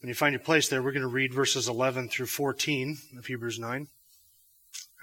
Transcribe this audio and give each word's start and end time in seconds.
when 0.00 0.08
you 0.08 0.14
find 0.14 0.32
your 0.32 0.40
place 0.40 0.68
there, 0.68 0.82
we're 0.82 0.92
going 0.92 1.02
to 1.02 1.08
read 1.08 1.34
verses 1.34 1.68
11 1.68 2.08
through 2.08 2.26
14 2.26 2.96
of 3.18 3.26
Hebrews 3.26 3.58
9. 3.58 3.86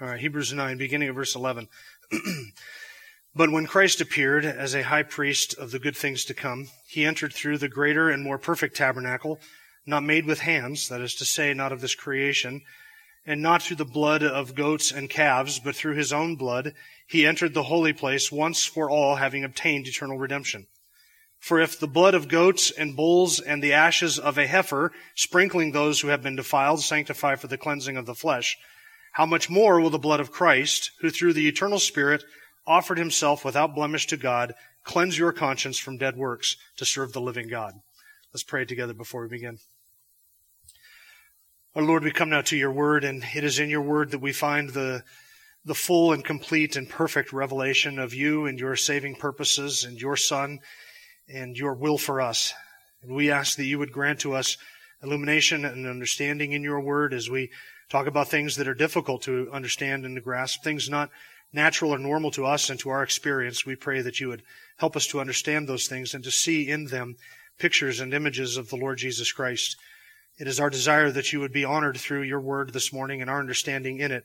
All 0.00 0.08
right, 0.08 0.20
Hebrews 0.20 0.52
9, 0.52 0.76
beginning 0.76 1.08
of 1.08 1.14
verse 1.14 1.36
11. 1.36 1.68
but 3.34 3.52
when 3.52 3.66
Christ 3.66 4.00
appeared 4.00 4.44
as 4.44 4.74
a 4.74 4.82
high 4.82 5.04
priest 5.04 5.56
of 5.56 5.70
the 5.70 5.78
good 5.78 5.96
things 5.96 6.24
to 6.24 6.34
come, 6.34 6.68
he 6.88 7.04
entered 7.04 7.32
through 7.32 7.58
the 7.58 7.68
greater 7.68 8.10
and 8.10 8.24
more 8.24 8.38
perfect 8.38 8.76
tabernacle, 8.76 9.38
not 9.86 10.02
made 10.02 10.26
with 10.26 10.40
hands, 10.40 10.88
that 10.88 11.00
is 11.00 11.14
to 11.14 11.24
say, 11.24 11.54
not 11.54 11.70
of 11.70 11.80
this 11.80 11.94
creation, 11.94 12.62
and 13.24 13.40
not 13.40 13.62
through 13.62 13.76
the 13.76 13.84
blood 13.84 14.24
of 14.24 14.56
goats 14.56 14.90
and 14.90 15.08
calves, 15.08 15.60
but 15.60 15.76
through 15.76 15.94
his 15.94 16.12
own 16.12 16.34
blood, 16.34 16.74
he 17.06 17.24
entered 17.24 17.54
the 17.54 17.64
holy 17.64 17.92
place 17.92 18.32
once 18.32 18.64
for 18.64 18.90
all, 18.90 19.14
having 19.14 19.44
obtained 19.44 19.86
eternal 19.86 20.18
redemption. 20.18 20.66
For 21.38 21.60
if 21.60 21.78
the 21.78 21.86
blood 21.86 22.14
of 22.14 22.28
goats 22.28 22.70
and 22.70 22.96
bulls 22.96 23.40
and 23.40 23.62
the 23.62 23.72
ashes 23.72 24.18
of 24.18 24.38
a 24.38 24.46
heifer, 24.46 24.92
sprinkling 25.14 25.72
those 25.72 26.00
who 26.00 26.08
have 26.08 26.22
been 26.22 26.36
defiled, 26.36 26.82
sanctify 26.82 27.36
for 27.36 27.46
the 27.46 27.58
cleansing 27.58 27.96
of 27.96 28.06
the 28.06 28.14
flesh, 28.14 28.56
how 29.12 29.26
much 29.26 29.48
more 29.48 29.80
will 29.80 29.90
the 29.90 29.98
blood 29.98 30.20
of 30.20 30.32
Christ, 30.32 30.90
who 31.00 31.10
through 31.10 31.32
the 31.32 31.48
eternal 31.48 31.78
Spirit 31.78 32.24
offered 32.66 32.98
himself 32.98 33.44
without 33.44 33.74
blemish 33.74 34.06
to 34.08 34.16
God, 34.16 34.54
cleanse 34.84 35.18
your 35.18 35.32
conscience 35.32 35.78
from 35.78 35.96
dead 35.96 36.16
works 36.16 36.56
to 36.76 36.84
serve 36.84 37.12
the 37.12 37.20
living 37.20 37.48
God? 37.48 37.74
Let's 38.32 38.44
pray 38.44 38.64
together 38.64 38.94
before 38.94 39.22
we 39.22 39.28
begin. 39.28 39.58
Our 41.74 41.82
Lord, 41.82 42.02
we 42.02 42.10
come 42.10 42.30
now 42.30 42.42
to 42.42 42.56
your 42.56 42.72
word, 42.72 43.04
and 43.04 43.24
it 43.34 43.44
is 43.44 43.58
in 43.58 43.70
your 43.70 43.82
word 43.82 44.10
that 44.10 44.20
we 44.20 44.32
find 44.32 44.70
the, 44.70 45.04
the 45.64 45.74
full 45.74 46.12
and 46.12 46.24
complete 46.24 46.76
and 46.76 46.88
perfect 46.88 47.32
revelation 47.32 47.98
of 47.98 48.12
you 48.12 48.46
and 48.46 48.58
your 48.58 48.74
saving 48.76 49.14
purposes 49.14 49.84
and 49.84 50.00
your 50.00 50.16
Son 50.16 50.58
and 51.32 51.56
your 51.56 51.74
will 51.74 51.98
for 51.98 52.20
us. 52.20 52.52
And 53.02 53.14
we 53.14 53.30
ask 53.30 53.56
that 53.56 53.64
you 53.64 53.78
would 53.78 53.92
grant 53.92 54.20
to 54.20 54.34
us 54.34 54.56
illumination 55.02 55.64
and 55.64 55.86
understanding 55.86 56.52
in 56.52 56.62
your 56.62 56.80
word 56.80 57.14
as 57.14 57.30
we 57.30 57.50
talk 57.88 58.06
about 58.06 58.28
things 58.28 58.56
that 58.56 58.68
are 58.68 58.74
difficult 58.74 59.22
to 59.22 59.48
understand 59.52 60.04
and 60.04 60.16
to 60.16 60.20
grasp, 60.20 60.62
things 60.62 60.88
not 60.88 61.10
natural 61.52 61.94
or 61.94 61.98
normal 61.98 62.30
to 62.32 62.44
us 62.44 62.68
and 62.68 62.78
to 62.80 62.90
our 62.90 63.02
experience. 63.02 63.64
We 63.64 63.76
pray 63.76 64.02
that 64.02 64.20
you 64.20 64.28
would 64.28 64.42
help 64.78 64.96
us 64.96 65.06
to 65.08 65.20
understand 65.20 65.68
those 65.68 65.86
things 65.86 66.14
and 66.14 66.22
to 66.24 66.30
see 66.30 66.68
in 66.68 66.86
them 66.86 67.16
pictures 67.58 68.00
and 68.00 68.12
images 68.12 68.56
of 68.56 68.68
the 68.68 68.76
Lord 68.76 68.98
Jesus 68.98 69.32
Christ. 69.32 69.76
It 70.38 70.46
is 70.46 70.60
our 70.60 70.70
desire 70.70 71.10
that 71.10 71.32
you 71.32 71.40
would 71.40 71.52
be 71.52 71.64
honored 71.64 71.96
through 71.96 72.22
your 72.22 72.40
word 72.40 72.72
this 72.72 72.92
morning 72.92 73.20
and 73.20 73.30
our 73.30 73.40
understanding 73.40 73.98
in 73.98 74.12
it. 74.12 74.24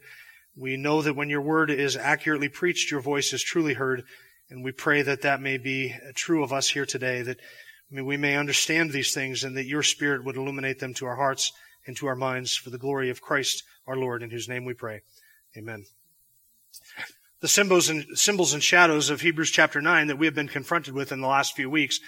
We 0.55 0.77
know 0.77 1.01
that 1.01 1.15
when 1.15 1.29
your 1.29 1.41
word 1.41 1.71
is 1.71 1.97
accurately 1.97 2.49
preached, 2.49 2.91
your 2.91 3.01
voice 3.01 3.33
is 3.33 3.41
truly 3.41 3.73
heard, 3.73 4.03
and 4.53 4.63
we 4.63 4.71
pray 4.71 5.01
that 5.01 5.23
that 5.23 5.41
may 5.41 5.57
be 5.57 5.95
true 6.13 6.43
of 6.43 6.53
us 6.53 6.69
here 6.69 6.85
today, 6.85 7.23
that 7.23 7.39
I 7.91 7.95
mean, 7.95 8.05
we 8.05 8.17
may 8.17 8.37
understand 8.37 8.91
these 8.91 9.11
things 9.11 9.43
and 9.43 9.57
that 9.57 9.65
your 9.65 9.81
Spirit 9.81 10.23
would 10.23 10.37
illuminate 10.37 10.77
them 10.77 10.93
to 10.95 11.07
our 11.07 11.15
hearts 11.15 11.51
and 11.87 11.97
to 11.97 12.05
our 12.05 12.15
minds 12.15 12.55
for 12.55 12.69
the 12.69 12.77
glory 12.77 13.09
of 13.09 13.19
Christ 13.19 13.63
our 13.87 13.97
Lord, 13.97 14.21
in 14.21 14.29
whose 14.29 14.47
name 14.47 14.63
we 14.63 14.75
pray. 14.75 15.01
Amen. 15.57 15.85
The 17.39 17.47
symbols 17.47 17.89
and, 17.89 18.05
symbols 18.13 18.53
and 18.53 18.61
shadows 18.61 19.09
of 19.09 19.21
Hebrews 19.21 19.49
chapter 19.49 19.81
9 19.81 20.05
that 20.05 20.19
we 20.19 20.27
have 20.27 20.35
been 20.35 20.47
confronted 20.47 20.93
with 20.93 21.11
in 21.11 21.19
the 21.19 21.27
last 21.27 21.55
few 21.55 21.69
weeks 21.69 21.99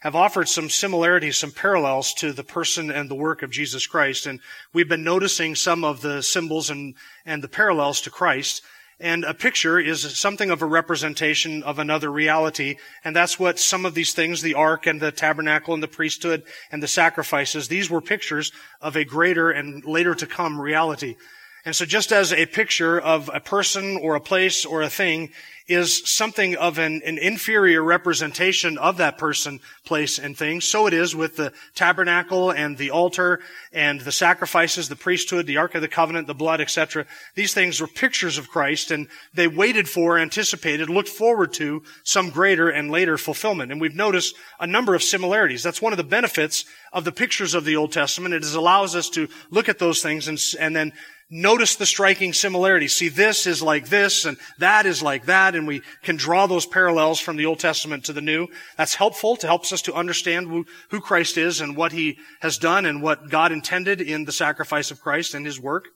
have 0.00 0.14
offered 0.14 0.50
some 0.50 0.68
similarities, 0.68 1.38
some 1.38 1.52
parallels 1.52 2.12
to 2.12 2.34
the 2.34 2.44
person 2.44 2.90
and 2.90 3.10
the 3.10 3.14
work 3.14 3.42
of 3.42 3.50
Jesus 3.50 3.86
Christ. 3.86 4.26
And 4.26 4.40
we've 4.74 4.90
been 4.90 5.04
noticing 5.04 5.54
some 5.54 5.84
of 5.84 6.02
the 6.02 6.22
symbols 6.22 6.68
and, 6.68 6.96
and 7.24 7.42
the 7.42 7.48
parallels 7.48 8.02
to 8.02 8.10
Christ. 8.10 8.62
And 9.00 9.24
a 9.24 9.34
picture 9.34 9.78
is 9.78 10.18
something 10.18 10.50
of 10.50 10.62
a 10.62 10.66
representation 10.66 11.62
of 11.62 11.78
another 11.78 12.10
reality. 12.10 12.76
And 13.02 13.14
that's 13.14 13.38
what 13.38 13.58
some 13.58 13.84
of 13.84 13.94
these 13.94 14.14
things, 14.14 14.40
the 14.40 14.54
ark 14.54 14.86
and 14.86 15.00
the 15.00 15.10
tabernacle 15.10 15.74
and 15.74 15.82
the 15.82 15.88
priesthood 15.88 16.44
and 16.70 16.82
the 16.82 16.88
sacrifices, 16.88 17.68
these 17.68 17.90
were 17.90 18.00
pictures 18.00 18.52
of 18.80 18.96
a 18.96 19.04
greater 19.04 19.50
and 19.50 19.84
later 19.84 20.14
to 20.14 20.26
come 20.26 20.60
reality. 20.60 21.16
And 21.64 21.74
so 21.74 21.86
just 21.86 22.12
as 22.12 22.32
a 22.32 22.44
picture 22.46 23.00
of 23.00 23.30
a 23.32 23.40
person 23.40 23.96
or 23.96 24.14
a 24.14 24.20
place 24.20 24.66
or 24.66 24.82
a 24.82 24.90
thing 24.90 25.30
is 25.66 26.06
something 26.10 26.56
of 26.56 26.76
an, 26.78 27.00
an, 27.06 27.16
inferior 27.16 27.82
representation 27.82 28.76
of 28.76 28.98
that 28.98 29.16
person, 29.16 29.60
place, 29.86 30.18
and 30.18 30.36
thing. 30.36 30.60
So 30.60 30.86
it 30.86 30.92
is 30.92 31.16
with 31.16 31.36
the 31.36 31.54
tabernacle 31.74 32.50
and 32.50 32.76
the 32.76 32.90
altar 32.90 33.40
and 33.72 33.98
the 34.02 34.12
sacrifices, 34.12 34.90
the 34.90 34.96
priesthood, 34.96 35.46
the 35.46 35.56
Ark 35.56 35.74
of 35.74 35.80
the 35.80 35.88
Covenant, 35.88 36.26
the 36.26 36.34
blood, 36.34 36.60
etc. 36.60 37.06
These 37.34 37.54
things 37.54 37.80
were 37.80 37.86
pictures 37.86 38.36
of 38.36 38.50
Christ 38.50 38.90
and 38.90 39.08
they 39.32 39.48
waited 39.48 39.88
for, 39.88 40.18
anticipated, 40.18 40.90
looked 40.90 41.08
forward 41.08 41.54
to 41.54 41.82
some 42.02 42.28
greater 42.28 42.68
and 42.68 42.90
later 42.90 43.16
fulfillment. 43.16 43.72
And 43.72 43.80
we've 43.80 43.94
noticed 43.94 44.36
a 44.60 44.66
number 44.66 44.94
of 44.94 45.02
similarities. 45.02 45.62
That's 45.62 45.80
one 45.80 45.94
of 45.94 45.96
the 45.96 46.04
benefits 46.04 46.66
of 46.92 47.04
the 47.04 47.12
pictures 47.12 47.54
of 47.54 47.64
the 47.64 47.76
Old 47.76 47.90
Testament. 47.90 48.34
It 48.34 48.44
allows 48.54 48.94
us 48.94 49.08
to 49.10 49.28
look 49.50 49.70
at 49.70 49.78
those 49.78 50.02
things 50.02 50.28
and, 50.28 50.38
and 50.60 50.76
then 50.76 50.92
notice 51.30 51.76
the 51.76 51.86
striking 51.86 52.32
similarities. 52.32 52.94
See, 52.94 53.08
this 53.08 53.46
is 53.46 53.62
like 53.62 53.88
this 53.88 54.24
and 54.24 54.36
that 54.58 54.86
is 54.86 55.02
like 55.02 55.26
that, 55.26 55.54
and 55.54 55.66
we 55.66 55.82
can 56.02 56.16
draw 56.16 56.46
those 56.46 56.66
parallels 56.66 57.20
from 57.20 57.36
the 57.36 57.46
Old 57.46 57.58
Testament 57.58 58.04
to 58.04 58.12
the 58.12 58.20
New. 58.20 58.48
That's 58.76 58.94
helpful 58.94 59.36
to 59.36 59.46
helps 59.46 59.72
us 59.72 59.82
to 59.82 59.94
understand 59.94 60.66
who 60.90 61.00
Christ 61.00 61.36
is 61.36 61.60
and 61.60 61.76
what 61.76 61.92
He 61.92 62.18
has 62.40 62.58
done 62.58 62.86
and 62.86 63.02
what 63.02 63.30
God 63.30 63.52
intended 63.52 64.00
in 64.00 64.24
the 64.24 64.32
sacrifice 64.32 64.90
of 64.90 65.00
Christ 65.00 65.34
and 65.34 65.46
His 65.46 65.60
work. 65.60 65.88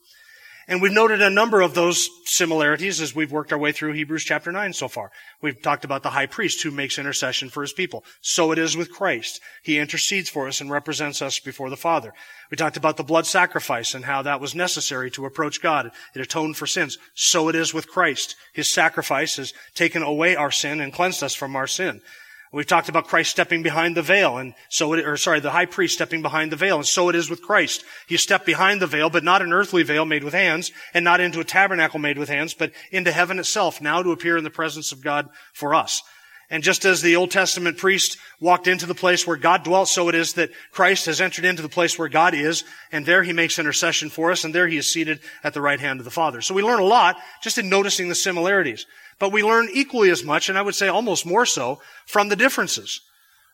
And 0.71 0.83
we've 0.83 0.93
noted 0.93 1.23
a 1.23 1.31
number 1.31 1.63
of 1.63 1.73
those 1.73 2.11
similarities 2.27 3.01
as 3.01 3.15
we've 3.15 3.33
worked 3.33 3.55
our 3.55 3.59
way 3.59 3.73
through 3.73 3.95
Hebrews 3.95 4.25
chapter 4.25 4.53
9 4.53 4.75
so 4.75 4.87
far. 4.87 5.11
We've 5.41 5.61
talked 5.63 5.87
about 5.87 6.03
the 6.03 6.11
high 6.11 6.27
priest 6.27 6.63
who 6.63 6.71
makes 6.71 6.99
intercession 6.99 7.49
for 7.49 7.63
his 7.63 7.73
people. 7.73 8.05
So 8.21 8.53
it 8.53 8.59
is 8.59 8.77
with 8.77 8.93
Christ. 8.93 9.41
He 9.63 9.79
intercedes 9.79 10.29
for 10.29 10.47
us 10.47 10.61
and 10.61 10.71
represents 10.71 11.23
us 11.23 11.41
before 11.41 11.71
the 11.71 11.77
Father. 11.79 12.13
We 12.51 12.59
talked 12.59 12.77
about 12.77 12.99
the 12.99 13.03
blood 13.03 13.25
sacrifice 13.25 13.95
and 13.95 14.05
how 14.05 14.21
that 14.23 14.43
was 14.43 14.55
necessary 14.55 15.11
to 15.13 15.25
approach 15.25 15.63
God. 15.63 15.91
It 16.15 16.21
atoned 16.21 16.59
for 16.59 16.67
sins. 16.67 16.99
So 17.15 17.49
it 17.49 17.55
is 17.55 17.73
with 17.73 17.89
Christ. 17.89 18.37
His 18.53 18.71
sacrifice 18.71 19.39
has 19.39 19.55
taken 19.75 20.03
away 20.03 20.37
our 20.37 20.51
sin 20.51 20.83
and 20.83 20.93
cleansed 20.93 21.23
us 21.23 21.35
from 21.35 21.57
our 21.57 21.67
sin. 21.67 22.03
We've 22.51 22.67
talked 22.67 22.89
about 22.89 23.07
Christ 23.07 23.31
stepping 23.31 23.63
behind 23.63 23.97
the 23.97 24.03
veil, 24.03 24.39
and 24.39 24.55
so 24.71 24.95
it, 24.95 25.07
or 25.07 25.17
sorry, 25.19 25.41
the 25.41 25.51
high 25.51 25.67
priest 25.67 25.95
stepping 25.95 26.23
behind 26.23 26.51
the 26.51 26.57
veil, 26.57 26.77
and 26.77 26.87
so 26.87 27.11
it 27.11 27.15
is 27.15 27.29
with 27.29 27.43
Christ. 27.43 27.85
He 28.07 28.17
stepped 28.17 28.47
behind 28.47 28.81
the 28.81 28.87
veil, 28.87 29.11
but 29.11 29.25
not 29.25 29.43
an 29.43 29.53
earthly 29.53 29.83
veil 29.83 30.07
made 30.07 30.25
with 30.25 30.33
hands, 30.33 30.73
and 30.95 31.05
not 31.05 31.21
into 31.21 31.41
a 31.41 31.45
tabernacle 31.45 31.99
made 31.99 32.17
with 32.17 32.31
hands, 32.31 32.55
but 32.55 32.73
into 32.91 33.13
heaven 33.13 33.39
itself, 33.39 33.83
now 33.83 34.03
to 34.03 34.13
appear 34.13 34.39
in 34.39 34.45
the 34.45 34.51
presence 34.51 34.93
of 34.93 35.03
God 35.03 35.29
for 35.53 35.75
us. 35.75 36.03
And 36.51 36.63
just 36.63 36.87
as 36.87 37.03
the 37.03 37.17
Old 37.17 37.31
Testament 37.31 37.77
priest 37.77 38.17
walked 38.41 38.69
into 38.69 38.87
the 38.87 38.95
place 38.95 39.27
where 39.27 39.37
God 39.37 39.65
dwelt, 39.65 39.89
so 39.89 40.09
it 40.09 40.15
is 40.15 40.33
that 40.35 40.51
Christ 40.73 41.05
has 41.05 41.21
entered 41.21 41.45
into 41.45 41.61
the 41.61 41.69
place 41.69 41.99
where 41.99 42.09
God 42.09 42.33
is, 42.33 42.65
and 42.91 43.05
there 43.05 43.23
he 43.23 43.35
makes 43.35 43.59
intercession 43.59 44.09
for 44.09 44.31
us, 44.31 44.45
and 44.45 44.55
there 44.55 44.67
he 44.67 44.79
is 44.79 44.91
seated 44.91 45.21
at 45.45 45.53
the 45.53 45.61
right 45.61 45.79
hand 45.79 46.01
of 46.01 46.05
the 46.05 46.11
Father. 46.11 46.41
So 46.41 46.55
we 46.55 46.63
learn 46.63 46.81
a 46.81 46.85
lot 46.85 47.17
just 47.43 47.59
in 47.59 47.69
noticing 47.69 48.09
the 48.09 48.15
similarities. 48.15 48.87
But 49.19 49.33
we 49.33 49.43
learn 49.43 49.69
equally 49.73 50.11
as 50.11 50.25
much, 50.25 50.49
and 50.49 50.57
I 50.57 50.63
would 50.63 50.75
say 50.75 50.89
almost 50.89 51.27
more 51.27 51.45
so, 51.45 51.81
from 52.07 52.29
the 52.29 52.37
differences, 52.37 53.03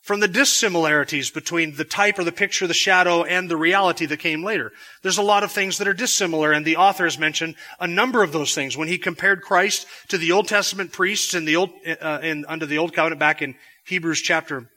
from 0.04 0.20
the 0.20 0.28
dissimilarities 0.28 1.30
between 1.30 1.76
the 1.76 1.84
type 1.84 2.18
or 2.18 2.24
the 2.24 2.30
picture, 2.30 2.66
the 2.66 2.74
shadow, 2.74 3.24
and 3.24 3.50
the 3.50 3.56
reality 3.56 4.04
that 4.04 4.18
came 4.18 4.44
later. 4.44 4.70
There's 5.02 5.16
a 5.16 5.22
lot 5.22 5.42
of 5.42 5.50
things 5.50 5.78
that 5.78 5.88
are 5.88 5.94
dissimilar, 5.94 6.52
and 6.52 6.64
the 6.64 6.76
author 6.76 7.04
has 7.04 7.18
mentioned 7.18 7.54
a 7.80 7.86
number 7.86 8.22
of 8.22 8.30
those 8.30 8.54
things. 8.54 8.76
When 8.76 8.86
he 8.86 8.98
compared 8.98 9.40
Christ 9.40 9.86
to 10.08 10.18
the 10.18 10.32
Old 10.32 10.46
Testament 10.46 10.92
priests 10.92 11.32
in 11.32 11.46
the 11.46 11.56
old, 11.56 11.70
uh, 12.02 12.18
in, 12.22 12.44
under 12.46 12.66
the 12.66 12.76
Old 12.76 12.92
Covenant 12.92 13.18
back 13.18 13.40
in 13.40 13.54
Hebrews 13.86 14.20
chapter 14.20 14.68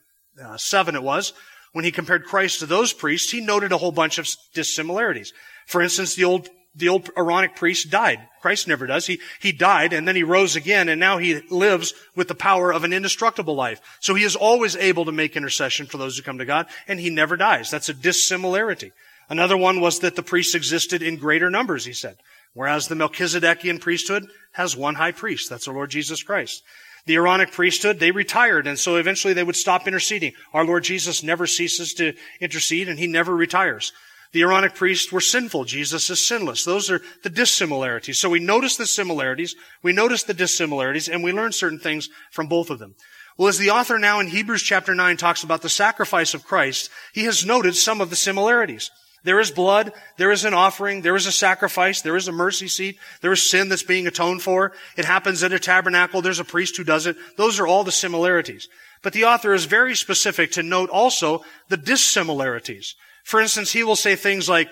uh, 0.42 0.56
7 0.56 0.94
it 0.94 1.02
was, 1.02 1.34
when 1.74 1.84
he 1.84 1.90
compared 1.90 2.24
Christ 2.24 2.60
to 2.60 2.66
those 2.66 2.94
priests, 2.94 3.30
he 3.30 3.42
noted 3.42 3.70
a 3.70 3.78
whole 3.78 3.92
bunch 3.92 4.16
of 4.16 4.26
dissimilarities. 4.54 5.34
For 5.66 5.82
instance, 5.82 6.14
the 6.14 6.24
Old 6.24 6.48
the 6.78 6.88
old 6.88 7.10
Aaronic 7.16 7.56
priest 7.56 7.90
died. 7.90 8.20
Christ 8.40 8.68
never 8.68 8.86
does. 8.86 9.06
He, 9.06 9.20
he 9.40 9.52
died 9.52 9.92
and 9.92 10.06
then 10.06 10.16
he 10.16 10.22
rose 10.22 10.56
again 10.56 10.88
and 10.88 11.00
now 11.00 11.18
he 11.18 11.40
lives 11.50 11.92
with 12.14 12.28
the 12.28 12.34
power 12.34 12.72
of 12.72 12.84
an 12.84 12.92
indestructible 12.92 13.54
life. 13.54 13.80
So 14.00 14.14
he 14.14 14.24
is 14.24 14.36
always 14.36 14.76
able 14.76 15.04
to 15.04 15.12
make 15.12 15.36
intercession 15.36 15.86
for 15.86 15.98
those 15.98 16.16
who 16.16 16.22
come 16.22 16.38
to 16.38 16.44
God 16.44 16.66
and 16.86 17.00
he 17.00 17.10
never 17.10 17.36
dies. 17.36 17.70
That's 17.70 17.88
a 17.88 17.94
dissimilarity. 17.94 18.92
Another 19.28 19.56
one 19.56 19.80
was 19.80 19.98
that 20.00 20.16
the 20.16 20.22
priests 20.22 20.54
existed 20.54 21.02
in 21.02 21.16
greater 21.16 21.50
numbers, 21.50 21.84
he 21.84 21.92
said. 21.92 22.16
Whereas 22.54 22.88
the 22.88 22.94
Melchizedekian 22.94 23.80
priesthood 23.80 24.26
has 24.52 24.76
one 24.76 24.94
high 24.94 25.12
priest. 25.12 25.50
That's 25.50 25.68
our 25.68 25.74
Lord 25.74 25.90
Jesus 25.90 26.22
Christ. 26.22 26.62
The 27.06 27.16
Aaronic 27.16 27.52
priesthood, 27.52 28.00
they 28.00 28.10
retired, 28.10 28.66
and 28.66 28.78
so 28.78 28.96
eventually 28.96 29.32
they 29.32 29.44
would 29.44 29.56
stop 29.56 29.86
interceding. 29.86 30.32
Our 30.52 30.64
Lord 30.64 30.84
Jesus 30.84 31.22
never 31.22 31.46
ceases 31.46 31.94
to 31.94 32.14
intercede, 32.40 32.88
and 32.88 32.98
he 32.98 33.06
never 33.06 33.34
retires. 33.34 33.92
The 34.32 34.42
Aaronic 34.42 34.74
priests 34.74 35.10
were 35.10 35.20
sinful. 35.20 35.64
Jesus 35.64 36.10
is 36.10 36.26
sinless. 36.26 36.64
Those 36.64 36.90
are 36.90 37.00
the 37.22 37.30
dissimilarities. 37.30 38.18
So 38.18 38.28
we 38.28 38.40
notice 38.40 38.76
the 38.76 38.86
similarities, 38.86 39.56
we 39.82 39.92
notice 39.92 40.22
the 40.22 40.34
dissimilarities, 40.34 41.08
and 41.08 41.24
we 41.24 41.32
learn 41.32 41.52
certain 41.52 41.78
things 41.78 42.08
from 42.30 42.46
both 42.46 42.70
of 42.70 42.78
them. 42.78 42.94
Well, 43.38 43.48
as 43.48 43.58
the 43.58 43.70
author 43.70 43.98
now 43.98 44.20
in 44.20 44.26
Hebrews 44.26 44.62
chapter 44.62 44.94
9 44.94 45.16
talks 45.16 45.44
about 45.44 45.62
the 45.62 45.68
sacrifice 45.68 46.34
of 46.34 46.44
Christ, 46.44 46.90
he 47.14 47.24
has 47.24 47.46
noted 47.46 47.76
some 47.76 48.00
of 48.00 48.10
the 48.10 48.16
similarities. 48.16 48.90
There 49.24 49.40
is 49.40 49.50
blood, 49.50 49.92
there 50.16 50.30
is 50.30 50.44
an 50.44 50.54
offering, 50.54 51.02
there 51.02 51.16
is 51.16 51.26
a 51.26 51.32
sacrifice, 51.32 52.02
there 52.02 52.16
is 52.16 52.28
a 52.28 52.32
mercy 52.32 52.68
seat, 52.68 52.98
there 53.20 53.32
is 53.32 53.48
sin 53.48 53.68
that's 53.68 53.82
being 53.82 54.06
atoned 54.06 54.42
for. 54.42 54.72
It 54.96 55.04
happens 55.04 55.42
at 55.42 55.52
a 55.52 55.58
tabernacle, 55.58 56.22
there's 56.22 56.38
a 56.38 56.44
priest 56.44 56.76
who 56.76 56.84
does 56.84 57.06
it. 57.06 57.16
Those 57.36 57.58
are 57.58 57.66
all 57.66 57.84
the 57.84 57.92
similarities. 57.92 58.68
But 59.02 59.12
the 59.12 59.24
author 59.24 59.54
is 59.54 59.64
very 59.64 59.94
specific 59.94 60.52
to 60.52 60.62
note 60.62 60.90
also 60.90 61.44
the 61.68 61.76
dissimilarities. 61.76 62.94
For 63.28 63.42
instance, 63.42 63.70
he 63.70 63.84
will 63.84 63.94
say 63.94 64.16
things 64.16 64.48
like, 64.48 64.70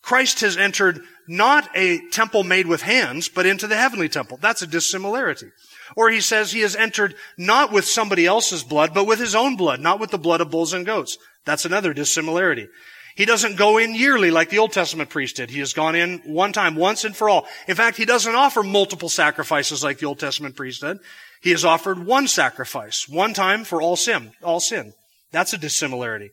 Christ 0.00 0.40
has 0.40 0.56
entered 0.56 1.02
not 1.28 1.68
a 1.74 2.00
temple 2.08 2.42
made 2.42 2.66
with 2.66 2.80
hands, 2.80 3.28
but 3.28 3.44
into 3.44 3.66
the 3.66 3.76
heavenly 3.76 4.08
temple. 4.08 4.38
That's 4.40 4.62
a 4.62 4.66
dissimilarity. 4.66 5.48
Or 5.94 6.08
he 6.08 6.22
says 6.22 6.50
he 6.50 6.62
has 6.62 6.74
entered 6.74 7.16
not 7.36 7.70
with 7.70 7.84
somebody 7.84 8.24
else's 8.24 8.64
blood, 8.64 8.94
but 8.94 9.06
with 9.06 9.18
his 9.18 9.34
own 9.34 9.56
blood, 9.56 9.80
not 9.80 10.00
with 10.00 10.10
the 10.10 10.16
blood 10.16 10.40
of 10.40 10.50
bulls 10.50 10.72
and 10.72 10.86
goats. 10.86 11.18
That's 11.44 11.66
another 11.66 11.92
dissimilarity. 11.92 12.68
He 13.14 13.26
doesn't 13.26 13.58
go 13.58 13.76
in 13.76 13.94
yearly 13.94 14.30
like 14.30 14.48
the 14.48 14.60
Old 14.60 14.72
Testament 14.72 15.10
priest 15.10 15.36
did. 15.36 15.50
He 15.50 15.58
has 15.58 15.74
gone 15.74 15.94
in 15.94 16.20
one 16.20 16.54
time, 16.54 16.76
once 16.76 17.04
and 17.04 17.14
for 17.14 17.28
all. 17.28 17.46
In 17.66 17.76
fact, 17.76 17.98
he 17.98 18.06
doesn't 18.06 18.34
offer 18.34 18.62
multiple 18.62 19.10
sacrifices 19.10 19.84
like 19.84 19.98
the 19.98 20.06
Old 20.06 20.18
Testament 20.18 20.56
priest 20.56 20.80
did. 20.80 20.96
He 21.42 21.50
has 21.50 21.62
offered 21.62 22.06
one 22.06 22.26
sacrifice, 22.26 23.06
one 23.06 23.34
time 23.34 23.64
for 23.64 23.82
all 23.82 23.96
sin, 23.96 24.32
all 24.42 24.60
sin. 24.60 24.94
That's 25.30 25.52
a 25.52 25.58
dissimilarity. 25.58 26.30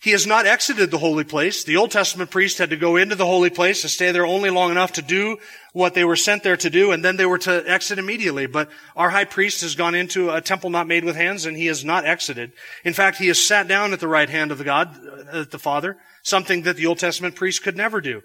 He 0.00 0.10
has 0.10 0.26
not 0.26 0.44
exited 0.44 0.90
the 0.90 0.98
holy 0.98 1.24
place. 1.24 1.64
The 1.64 1.78
Old 1.78 1.90
Testament 1.90 2.30
priest 2.30 2.58
had 2.58 2.70
to 2.70 2.76
go 2.76 2.96
into 2.96 3.14
the 3.14 3.24
holy 3.24 3.48
place 3.48 3.84
and 3.84 3.90
stay 3.90 4.12
there 4.12 4.26
only 4.26 4.50
long 4.50 4.70
enough 4.70 4.92
to 4.92 5.02
do 5.02 5.38
what 5.72 5.94
they 5.94 6.04
were 6.04 6.16
sent 6.16 6.42
there 6.42 6.58
to 6.58 6.68
do, 6.68 6.92
and 6.92 7.02
then 7.02 7.16
they 7.16 7.24
were 7.24 7.38
to 7.38 7.64
exit 7.66 7.98
immediately. 7.98 8.46
But 8.46 8.68
our 8.96 9.08
high 9.08 9.24
priest 9.24 9.62
has 9.62 9.74
gone 9.74 9.94
into 9.94 10.30
a 10.30 10.42
temple 10.42 10.68
not 10.68 10.86
made 10.86 11.04
with 11.04 11.16
hands, 11.16 11.46
and 11.46 11.56
he 11.56 11.66
has 11.66 11.86
not 11.86 12.04
exited. 12.04 12.52
In 12.84 12.92
fact, 12.92 13.16
he 13.16 13.28
has 13.28 13.42
sat 13.42 13.66
down 13.66 13.94
at 13.94 14.00
the 14.00 14.08
right 14.08 14.28
hand 14.28 14.52
of 14.52 14.58
the 14.58 14.64
God, 14.64 14.94
uh, 15.32 15.40
at 15.40 15.50
the 15.50 15.58
Father, 15.58 15.96
something 16.22 16.62
that 16.62 16.76
the 16.76 16.86
Old 16.86 16.98
Testament 16.98 17.34
priest 17.34 17.62
could 17.62 17.76
never 17.76 18.02
do. 18.02 18.22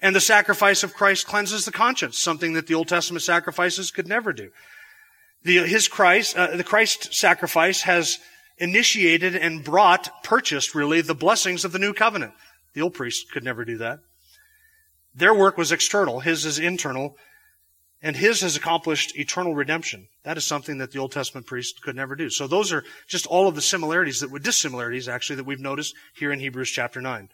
And 0.00 0.14
the 0.14 0.20
sacrifice 0.20 0.84
of 0.84 0.94
Christ 0.94 1.26
cleanses 1.26 1.64
the 1.64 1.72
conscience, 1.72 2.18
something 2.18 2.52
that 2.52 2.66
the 2.68 2.74
Old 2.74 2.88
Testament 2.88 3.22
sacrifices 3.22 3.90
could 3.90 4.06
never 4.06 4.32
do. 4.32 4.50
The, 5.42 5.66
his 5.66 5.88
Christ, 5.88 6.36
uh, 6.36 6.56
the 6.56 6.64
Christ 6.64 7.14
sacrifice 7.14 7.82
has 7.82 8.18
initiated 8.58 9.34
and 9.36 9.64
brought, 9.64 10.22
purchased 10.22 10.74
really, 10.74 11.00
the 11.00 11.14
blessings 11.14 11.64
of 11.64 11.72
the 11.72 11.78
new 11.78 11.92
covenant. 11.92 12.32
The 12.74 12.82
old 12.82 12.94
priest 12.94 13.30
could 13.32 13.44
never 13.44 13.64
do 13.64 13.78
that. 13.78 14.00
Their 15.14 15.34
work 15.34 15.56
was 15.56 15.72
external. 15.72 16.20
His 16.20 16.44
is 16.44 16.58
internal. 16.58 17.16
And 18.02 18.16
his 18.16 18.42
has 18.42 18.56
accomplished 18.56 19.16
eternal 19.16 19.54
redemption. 19.54 20.08
That 20.24 20.36
is 20.36 20.44
something 20.44 20.78
that 20.78 20.92
the 20.92 20.98
Old 20.98 21.12
Testament 21.12 21.46
priest 21.46 21.82
could 21.82 21.96
never 21.96 22.14
do. 22.14 22.28
So 22.28 22.46
those 22.46 22.70
are 22.72 22.84
just 23.08 23.26
all 23.26 23.48
of 23.48 23.54
the 23.54 23.62
similarities 23.62 24.20
that 24.20 24.30
were 24.30 24.38
dissimilarities 24.38 25.08
actually 25.08 25.36
that 25.36 25.46
we've 25.46 25.58
noticed 25.58 25.94
here 26.14 26.30
in 26.30 26.40
Hebrews 26.40 26.70
chapter 26.70 27.00
9. 27.00 27.30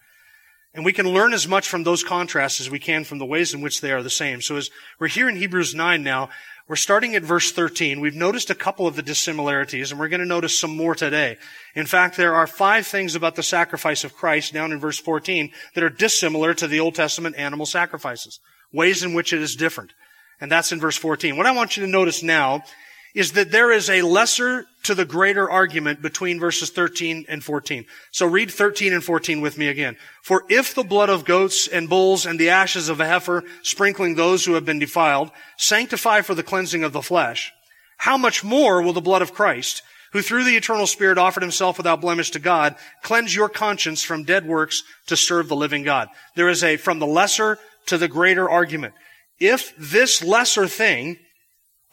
And 0.73 0.83
we 0.83 0.93
can 0.93 1.07
learn 1.07 1.33
as 1.33 1.47
much 1.47 1.67
from 1.67 1.83
those 1.83 2.03
contrasts 2.03 2.59
as 2.59 2.69
we 2.69 2.79
can 2.79 3.03
from 3.03 3.19
the 3.19 3.25
ways 3.25 3.53
in 3.53 3.61
which 3.61 3.81
they 3.81 3.91
are 3.91 4.01
the 4.01 4.09
same. 4.09 4.41
So 4.41 4.55
as 4.55 4.71
we're 4.99 5.07
here 5.07 5.29
in 5.29 5.35
Hebrews 5.35 5.75
9 5.75 6.01
now, 6.01 6.29
we're 6.67 6.77
starting 6.77 7.13
at 7.15 7.23
verse 7.23 7.51
13. 7.51 7.99
We've 7.99 8.15
noticed 8.15 8.49
a 8.49 8.55
couple 8.55 8.87
of 8.87 8.95
the 8.95 9.01
dissimilarities, 9.01 9.91
and 9.91 9.99
we're 9.99 10.07
going 10.07 10.21
to 10.21 10.25
notice 10.25 10.57
some 10.57 10.75
more 10.75 10.95
today. 10.95 11.37
In 11.75 11.85
fact, 11.85 12.15
there 12.15 12.33
are 12.33 12.47
five 12.47 12.87
things 12.87 13.15
about 13.15 13.35
the 13.35 13.43
sacrifice 13.43 14.03
of 14.05 14.15
Christ 14.15 14.53
down 14.53 14.71
in 14.71 14.79
verse 14.79 14.97
14 14.97 15.51
that 15.75 15.83
are 15.83 15.89
dissimilar 15.89 16.53
to 16.53 16.67
the 16.67 16.79
Old 16.79 16.95
Testament 16.95 17.35
animal 17.37 17.65
sacrifices. 17.65 18.39
Ways 18.71 19.03
in 19.03 19.13
which 19.13 19.33
it 19.33 19.41
is 19.41 19.57
different. 19.57 19.93
And 20.39 20.49
that's 20.49 20.71
in 20.71 20.79
verse 20.79 20.97
14. 20.97 21.35
What 21.35 21.45
I 21.45 21.51
want 21.51 21.75
you 21.75 21.85
to 21.85 21.91
notice 21.91 22.23
now 22.23 22.63
is 23.13 23.33
that 23.33 23.51
there 23.51 23.71
is 23.71 23.89
a 23.89 24.01
lesser 24.01 24.65
to 24.83 24.95
the 24.95 25.05
greater 25.05 25.49
argument 25.49 26.01
between 26.01 26.39
verses 26.39 26.71
13 26.71 27.25
and 27.29 27.43
14. 27.43 27.85
So 28.11 28.25
read 28.25 28.51
13 28.51 28.91
and 28.91 29.03
14 29.03 29.39
with 29.39 29.57
me 29.57 29.67
again. 29.67 29.97
For 30.23 30.43
if 30.49 30.73
the 30.73 30.83
blood 30.83 31.09
of 31.09 31.25
goats 31.25 31.67
and 31.67 31.89
bulls 31.89 32.25
and 32.25 32.39
the 32.39 32.49
ashes 32.49 32.89
of 32.89 32.99
a 32.99 33.05
heifer, 33.05 33.43
sprinkling 33.61 34.15
those 34.15 34.45
who 34.45 34.53
have 34.53 34.65
been 34.65 34.79
defiled, 34.79 35.31
sanctify 35.57 36.21
for 36.21 36.33
the 36.33 36.43
cleansing 36.43 36.83
of 36.83 36.91
the 36.91 37.01
flesh, 37.01 37.51
how 37.97 38.17
much 38.17 38.43
more 38.43 38.81
will 38.81 38.93
the 38.93 39.01
blood 39.01 39.21
of 39.21 39.33
Christ, 39.33 39.83
who 40.11 40.21
through 40.21 40.43
the 40.43 40.57
eternal 40.57 40.87
Spirit 40.87 41.17
offered 41.17 41.43
himself 41.43 41.77
without 41.77 42.01
blemish 42.01 42.31
to 42.31 42.39
God, 42.39 42.75
cleanse 43.03 43.35
your 43.35 43.49
conscience 43.49 44.03
from 44.03 44.23
dead 44.23 44.45
works 44.45 44.83
to 45.07 45.15
serve 45.15 45.47
the 45.47 45.55
living 45.55 45.83
God? 45.83 46.09
There 46.35 46.49
is 46.49 46.63
a 46.63 46.77
from 46.77 46.99
the 46.99 47.07
lesser 47.07 47.59
to 47.85 47.97
the 47.97 48.07
greater 48.07 48.49
argument. 48.49 48.95
If 49.39 49.73
this 49.77 50.23
lesser 50.23 50.67
thing 50.67 51.17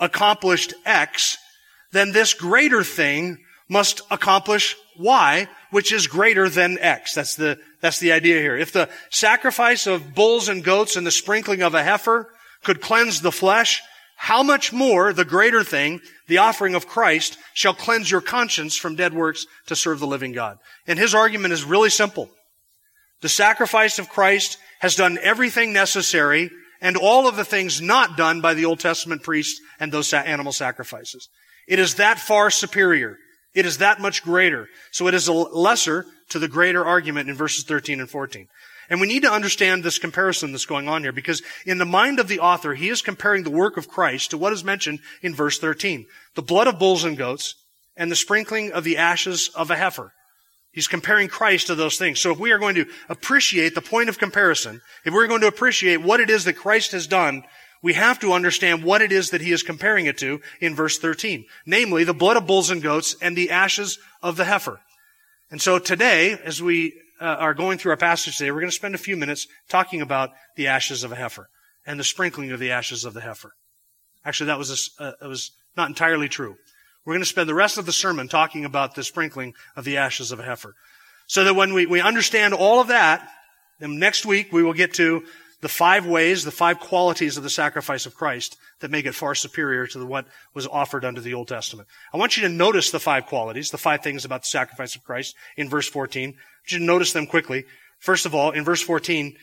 accomplished 0.00 0.75
X, 0.85 1.38
then 1.93 2.12
this 2.12 2.35
greater 2.35 2.82
thing 2.82 3.38
must 3.69 4.00
accomplish 4.11 4.75
Y, 4.99 5.49
which 5.70 5.93
is 5.93 6.06
greater 6.08 6.49
than 6.49 6.79
X. 6.81 7.14
That's 7.14 7.37
the, 7.37 7.58
that's 7.81 8.00
the 8.00 8.12
idea 8.12 8.41
here. 8.41 8.56
If 8.56 8.73
the 8.73 8.88
sacrifice 9.11 9.87
of 9.87 10.14
bulls 10.14 10.49
and 10.49 10.64
goats 10.64 10.97
and 10.97 11.06
the 11.06 11.12
sprinkling 11.12 11.62
of 11.62 11.75
a 11.75 11.85
heifer 11.85 12.29
could 12.64 12.81
cleanse 12.81 13.20
the 13.20 13.32
flesh, 13.32 13.81
how 14.17 14.43
much 14.43 14.73
more 14.73 15.12
the 15.12 15.25
greater 15.25 15.64
thing, 15.64 16.00
the 16.26 16.38
offering 16.38 16.75
of 16.75 16.87
Christ, 16.87 17.38
shall 17.55 17.73
cleanse 17.73 18.11
your 18.11 18.20
conscience 18.20 18.76
from 18.76 18.96
dead 18.96 19.14
works 19.14 19.46
to 19.67 19.76
serve 19.76 20.00
the 20.00 20.06
living 20.06 20.32
God. 20.32 20.58
And 20.87 20.99
his 20.99 21.14
argument 21.14 21.55
is 21.55 21.64
really 21.64 21.91
simple. 21.91 22.29
The 23.23 23.29
sacrifice 23.29 23.99
of 23.99 24.08
Christ 24.08 24.58
has 24.81 24.94
done 24.96 25.19
everything 25.23 25.73
necessary 25.73 26.50
and 26.81 26.97
all 26.97 27.29
of 27.29 27.37
the 27.37 27.44
things 27.44 27.81
not 27.81 28.17
done 28.17 28.41
by 28.41 28.55
the 28.55 28.65
Old 28.65 28.81
Testament 28.81 29.23
priests 29.23 29.61
and 29.79 29.93
those 29.93 30.12
animal 30.12 30.53
sacrifices. 30.53 31.29
It 31.69 31.79
is 31.79 31.97
that 31.97 32.19
far 32.19 32.50
superior. 32.50 33.17
It 33.55 33.67
is 33.67 33.79
that 33.79 34.00
much 34.00 34.23
greater. 34.23 34.69
So 34.93 35.06
it 35.06 35.15
is 35.15 35.29
a 35.29 35.32
lesser 35.32 36.06
to 36.31 36.38
the 36.38 36.49
greater 36.49 36.85
argument 36.85 37.29
in 37.29 37.37
verses 37.37 37.65
13 37.65 38.00
and 38.00 38.09
14. 38.09 38.47
And 38.88 39.00
we 39.00 39.06
need 39.06 39.23
to 39.23 39.32
understand 39.32 39.85
this 39.85 39.99
comparison 39.99 40.50
that's 40.50 40.67
going 40.67 40.88
on 40.88 41.03
here 41.03 41.12
because 41.12 41.43
in 41.65 41.79
the 41.79 41.85
mind 41.85 42.19
of 42.19 42.27
the 42.27 42.41
author, 42.41 42.75
he 42.75 42.88
is 42.88 43.03
comparing 43.03 43.44
the 43.44 43.50
work 43.50 43.77
of 43.77 43.88
Christ 43.88 44.31
to 44.31 44.38
what 44.38 44.53
is 44.53 44.65
mentioned 44.65 44.99
in 45.23 45.35
verse 45.35 45.59
13. 45.59 46.06
The 46.35 46.43
blood 46.43 46.67
of 46.67 46.79
bulls 46.79 47.05
and 47.05 47.17
goats 47.17 47.55
and 47.97 48.11
the 48.11 48.17
sprinkling 48.17 48.72
of 48.72 48.82
the 48.82 48.96
ashes 48.96 49.49
of 49.55 49.70
a 49.70 49.77
heifer. 49.77 50.13
He's 50.72 50.89
comparing 50.89 51.29
Christ 51.29 51.67
to 51.67 51.74
those 51.74 51.98
things. 51.98 52.20
So 52.20 52.31
if 52.31 52.39
we 52.39 52.53
are 52.53 52.58
going 52.58 52.77
to 52.77 52.86
appreciate 53.08 53.74
the 53.74 53.81
point 53.81 54.08
of 54.08 54.19
comparison, 54.19 54.81
if 55.05 55.12
we're 55.12 55.27
going 55.27 55.41
to 55.41 55.48
appreciate 55.48 55.98
what 55.98 56.20
it 56.20 56.31
is 56.31 56.44
that 56.44 56.55
Christ 56.55 56.93
has 56.93 57.06
done, 57.06 57.43
we 57.82 57.94
have 57.94 58.20
to 58.20 58.32
understand 58.32 58.84
what 58.84 59.03
it 59.03 59.10
is 59.10 59.31
that 59.31 59.41
he 59.41 59.53
is 59.53 59.62
comparing 59.62 60.06
it 60.06 60.19
to 60.19 60.41
in 60.60 60.74
verse 60.74 60.98
13. 60.98 61.44
Namely, 61.67 62.05
the 62.05 62.15
blood 62.15 62.36
of 62.36 62.46
bulls 62.46 62.70
and 62.70 62.82
goats 62.82 63.17
and 63.20 63.36
the 63.36 63.50
ashes 63.50 63.98
of 64.22 64.36
the 64.36 64.44
heifer. 64.44 64.81
And 65.50 65.60
so 65.60 65.79
today, 65.79 66.39
as 66.44 66.62
we 66.62 66.94
uh, 67.20 67.24
are 67.24 67.55
going 67.55 67.79
through 67.79 67.91
our 67.91 67.96
passage 67.96 68.36
today, 68.36 68.50
we're 68.50 68.60
going 68.60 68.70
to 68.70 68.77
spend 68.77 68.94
a 68.94 68.98
few 68.98 69.17
minutes 69.17 69.46
talking 69.69 70.00
about 70.00 70.31
the 70.56 70.69
ashes 70.69 71.03
of 71.03 71.10
a 71.10 71.17
heifer 71.17 71.48
and 71.86 71.98
the 71.98 72.05
sprinkling 72.05 72.53
of 72.53 72.60
the 72.60 72.70
ashes 72.70 73.05
of 73.05 73.15
the 73.15 73.22
heifer. 73.22 73.53
Actually, 74.24 74.46
that 74.46 74.58
was, 74.58 74.91
a, 75.00 75.05
uh, 75.05 75.29
was 75.29 75.50
not 75.77 75.89
entirely 75.89 76.29
true. 76.29 76.56
We're 77.10 77.17
going 77.17 77.22
to 77.22 77.29
spend 77.29 77.48
the 77.48 77.55
rest 77.55 77.76
of 77.76 77.86
the 77.86 77.93
sermon 77.93 78.29
talking 78.29 78.64
about 78.64 78.94
the 78.94 79.02
sprinkling 79.02 79.55
of 79.74 79.84
the 79.84 79.96
ashes 79.96 80.31
of 80.31 80.38
a 80.38 80.44
heifer. 80.44 80.76
So 81.26 81.43
that 81.43 81.55
when 81.55 81.74
we, 81.74 81.84
we 81.84 82.00
understand 82.00 82.55
all 82.55 82.81
of 82.81 82.86
that, 82.86 83.29
then 83.81 83.98
next 83.98 84.24
week 84.24 84.52
we 84.52 84.62
will 84.62 84.74
get 84.74 84.94
to 84.94 85.24
the 85.60 85.69
five 85.69 86.06
ways, 86.06 86.44
the 86.44 86.52
five 86.52 86.79
qualities 86.79 87.36
of 87.36 87.43
the 87.43 87.50
sacrifice 87.50 88.06
of 88.06 88.14
Christ 88.14 88.56
that 88.79 88.93
make 88.93 89.06
it 89.06 89.17
far 89.17 89.34
superior 89.34 89.88
to 89.88 90.06
what 90.06 90.29
was 90.55 90.69
offered 90.69 91.05
under 91.05 91.20
the 91.20 91.34
Old 91.34 91.48
Testament. 91.48 91.88
I 92.14 92.17
want 92.17 92.36
you 92.36 92.44
to 92.44 92.48
notice 92.48 92.93
the 92.93 93.00
five 93.00 93.26
qualities, 93.26 93.72
the 93.72 93.76
five 93.76 94.05
things 94.05 94.24
about 94.24 94.43
the 94.43 94.48
sacrifice 94.48 94.94
of 94.94 95.02
Christ 95.02 95.34
in 95.56 95.69
verse 95.69 95.88
14. 95.88 96.29
I 96.29 96.32
want 96.32 96.38
you 96.69 96.79
to 96.79 96.84
notice 96.84 97.12
them 97.12 97.26
quickly. 97.26 97.64
First 97.98 98.24
of 98.24 98.36
all, 98.36 98.52
in 98.52 98.62
verse 98.62 98.82
14, 98.82 99.36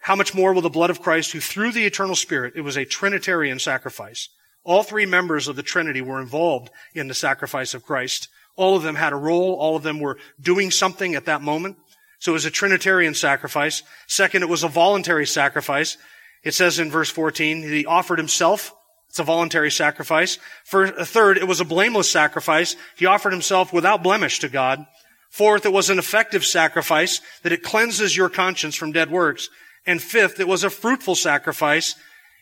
how 0.00 0.16
much 0.16 0.34
more 0.34 0.52
will 0.52 0.62
the 0.62 0.68
blood 0.68 0.90
of 0.90 1.00
Christ, 1.00 1.30
who 1.30 1.38
through 1.38 1.70
the 1.70 1.86
eternal 1.86 2.16
Spirit, 2.16 2.54
it 2.56 2.62
was 2.62 2.76
a 2.76 2.84
Trinitarian 2.84 3.60
sacrifice, 3.60 4.30
all 4.64 4.82
three 4.82 5.06
members 5.06 5.46
of 5.46 5.56
the 5.56 5.62
Trinity 5.62 6.00
were 6.00 6.20
involved 6.20 6.70
in 6.94 7.08
the 7.08 7.14
sacrifice 7.14 7.74
of 7.74 7.84
Christ. 7.84 8.28
All 8.56 8.76
of 8.76 8.82
them 8.82 8.94
had 8.94 9.12
a 9.12 9.16
role. 9.16 9.54
All 9.54 9.76
of 9.76 9.82
them 9.82 10.00
were 10.00 10.18
doing 10.40 10.70
something 10.70 11.14
at 11.14 11.26
that 11.26 11.42
moment. 11.42 11.76
So 12.18 12.32
it 12.32 12.34
was 12.34 12.46
a 12.46 12.50
Trinitarian 12.50 13.14
sacrifice. 13.14 13.82
Second, 14.06 14.42
it 14.42 14.48
was 14.48 14.64
a 14.64 14.68
voluntary 14.68 15.26
sacrifice. 15.26 15.98
It 16.42 16.54
says 16.54 16.78
in 16.78 16.90
verse 16.90 17.10
14, 17.10 17.62
he 17.62 17.86
offered 17.86 18.18
himself. 18.18 18.74
It's 19.10 19.18
a 19.18 19.24
voluntary 19.24 19.70
sacrifice. 19.70 20.38
For 20.64 20.86
uh, 20.86 21.04
third, 21.04 21.36
it 21.36 21.46
was 21.46 21.60
a 21.60 21.64
blameless 21.64 22.10
sacrifice. 22.10 22.76
He 22.96 23.06
offered 23.06 23.32
himself 23.32 23.72
without 23.72 24.02
blemish 24.02 24.40
to 24.40 24.48
God. 24.48 24.86
Fourth, 25.30 25.66
it 25.66 25.72
was 25.72 25.90
an 25.90 25.98
effective 25.98 26.44
sacrifice 26.44 27.20
that 27.42 27.52
it 27.52 27.62
cleanses 27.62 28.16
your 28.16 28.28
conscience 28.28 28.74
from 28.74 28.92
dead 28.92 29.10
works. 29.10 29.50
And 29.86 30.02
fifth, 30.02 30.40
it 30.40 30.48
was 30.48 30.64
a 30.64 30.70
fruitful 30.70 31.14
sacrifice 31.16 31.96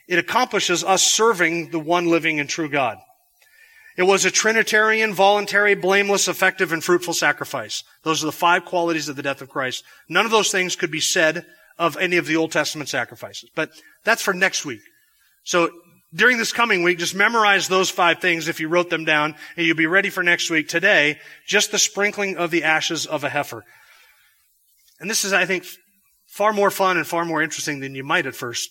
it 0.08 0.18
accomplishes 0.18 0.84
us 0.84 1.02
serving 1.02 1.70
the 1.70 1.78
one 1.78 2.06
living 2.06 2.40
and 2.40 2.48
true 2.48 2.68
God. 2.68 2.98
It 3.96 4.04
was 4.04 4.24
a 4.24 4.30
Trinitarian, 4.30 5.12
voluntary, 5.12 5.74
blameless, 5.74 6.26
effective, 6.26 6.72
and 6.72 6.82
fruitful 6.82 7.14
sacrifice. 7.14 7.84
Those 8.04 8.22
are 8.22 8.26
the 8.26 8.32
five 8.32 8.64
qualities 8.64 9.08
of 9.08 9.16
the 9.16 9.22
death 9.22 9.42
of 9.42 9.50
Christ. 9.50 9.84
None 10.08 10.24
of 10.24 10.30
those 10.30 10.50
things 10.50 10.76
could 10.76 10.90
be 10.90 11.00
said 11.00 11.44
of 11.78 11.96
any 11.98 12.16
of 12.16 12.26
the 12.26 12.36
Old 12.36 12.52
Testament 12.52 12.88
sacrifices. 12.88 13.50
But 13.54 13.70
that's 14.04 14.22
for 14.22 14.32
next 14.32 14.64
week. 14.64 14.80
So 15.44 15.70
during 16.14 16.38
this 16.38 16.52
coming 16.52 16.82
week, 16.82 16.98
just 16.98 17.14
memorize 17.14 17.68
those 17.68 17.90
five 17.90 18.20
things 18.20 18.48
if 18.48 18.60
you 18.60 18.68
wrote 18.68 18.90
them 18.90 19.04
down, 19.04 19.34
and 19.56 19.66
you'll 19.66 19.76
be 19.76 19.86
ready 19.86 20.10
for 20.10 20.22
next 20.22 20.50
week. 20.50 20.68
Today, 20.68 21.18
just 21.46 21.70
the 21.70 21.78
sprinkling 21.78 22.36
of 22.36 22.50
the 22.50 22.64
ashes 22.64 23.06
of 23.06 23.24
a 23.24 23.28
heifer. 23.28 23.64
And 25.00 25.10
this 25.10 25.24
is, 25.24 25.32
I 25.32 25.44
think, 25.46 25.64
far 26.28 26.52
more 26.52 26.70
fun 26.70 26.96
and 26.96 27.06
far 27.06 27.24
more 27.24 27.42
interesting 27.42 27.80
than 27.80 27.94
you 27.94 28.04
might 28.04 28.26
at 28.26 28.34
first 28.34 28.70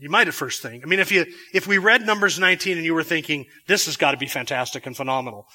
you 0.00 0.08
might 0.08 0.28
at 0.28 0.34
first 0.34 0.62
think. 0.62 0.82
I 0.82 0.86
mean, 0.86 0.98
if 0.98 1.12
you, 1.12 1.26
if 1.52 1.66
we 1.66 1.78
read 1.78 2.06
Numbers 2.06 2.38
19 2.38 2.76
and 2.76 2.86
you 2.86 2.94
were 2.94 3.04
thinking, 3.04 3.46
this 3.66 3.86
has 3.86 3.96
got 3.96 4.12
to 4.12 4.16
be 4.16 4.26
fantastic 4.26 4.86
and 4.86 4.96
phenomenal, 4.96 5.46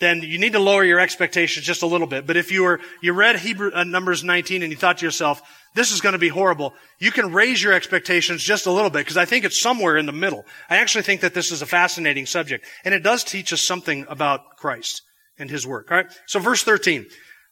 then 0.00 0.22
you 0.22 0.38
need 0.38 0.54
to 0.54 0.58
lower 0.58 0.82
your 0.82 0.98
expectations 0.98 1.64
just 1.64 1.82
a 1.82 1.86
little 1.86 2.08
bit. 2.08 2.26
But 2.26 2.36
if 2.36 2.50
you 2.50 2.64
were, 2.64 2.80
you 3.00 3.12
read 3.12 3.36
Hebrew, 3.36 3.70
uh, 3.72 3.84
Numbers 3.84 4.24
19 4.24 4.62
and 4.62 4.72
you 4.72 4.76
thought 4.76 4.98
to 4.98 5.06
yourself, 5.06 5.40
this 5.74 5.92
is 5.92 6.00
going 6.00 6.14
to 6.14 6.18
be 6.18 6.28
horrible, 6.28 6.74
you 6.98 7.12
can 7.12 7.32
raise 7.32 7.62
your 7.62 7.72
expectations 7.72 8.42
just 8.42 8.66
a 8.66 8.72
little 8.72 8.90
bit 8.90 9.00
because 9.00 9.16
I 9.16 9.24
think 9.24 9.44
it's 9.44 9.60
somewhere 9.60 9.96
in 9.96 10.06
the 10.06 10.12
middle. 10.12 10.44
I 10.68 10.78
actually 10.78 11.04
think 11.04 11.20
that 11.20 11.34
this 11.34 11.52
is 11.52 11.62
a 11.62 11.66
fascinating 11.66 12.26
subject 12.26 12.66
and 12.84 12.92
it 12.92 13.04
does 13.04 13.22
teach 13.22 13.52
us 13.52 13.60
something 13.60 14.04
about 14.08 14.56
Christ 14.56 15.02
and 15.38 15.48
His 15.48 15.66
work. 15.66 15.90
All 15.90 15.96
right. 15.96 16.12
So 16.26 16.40
verse 16.40 16.64
13. 16.64 17.06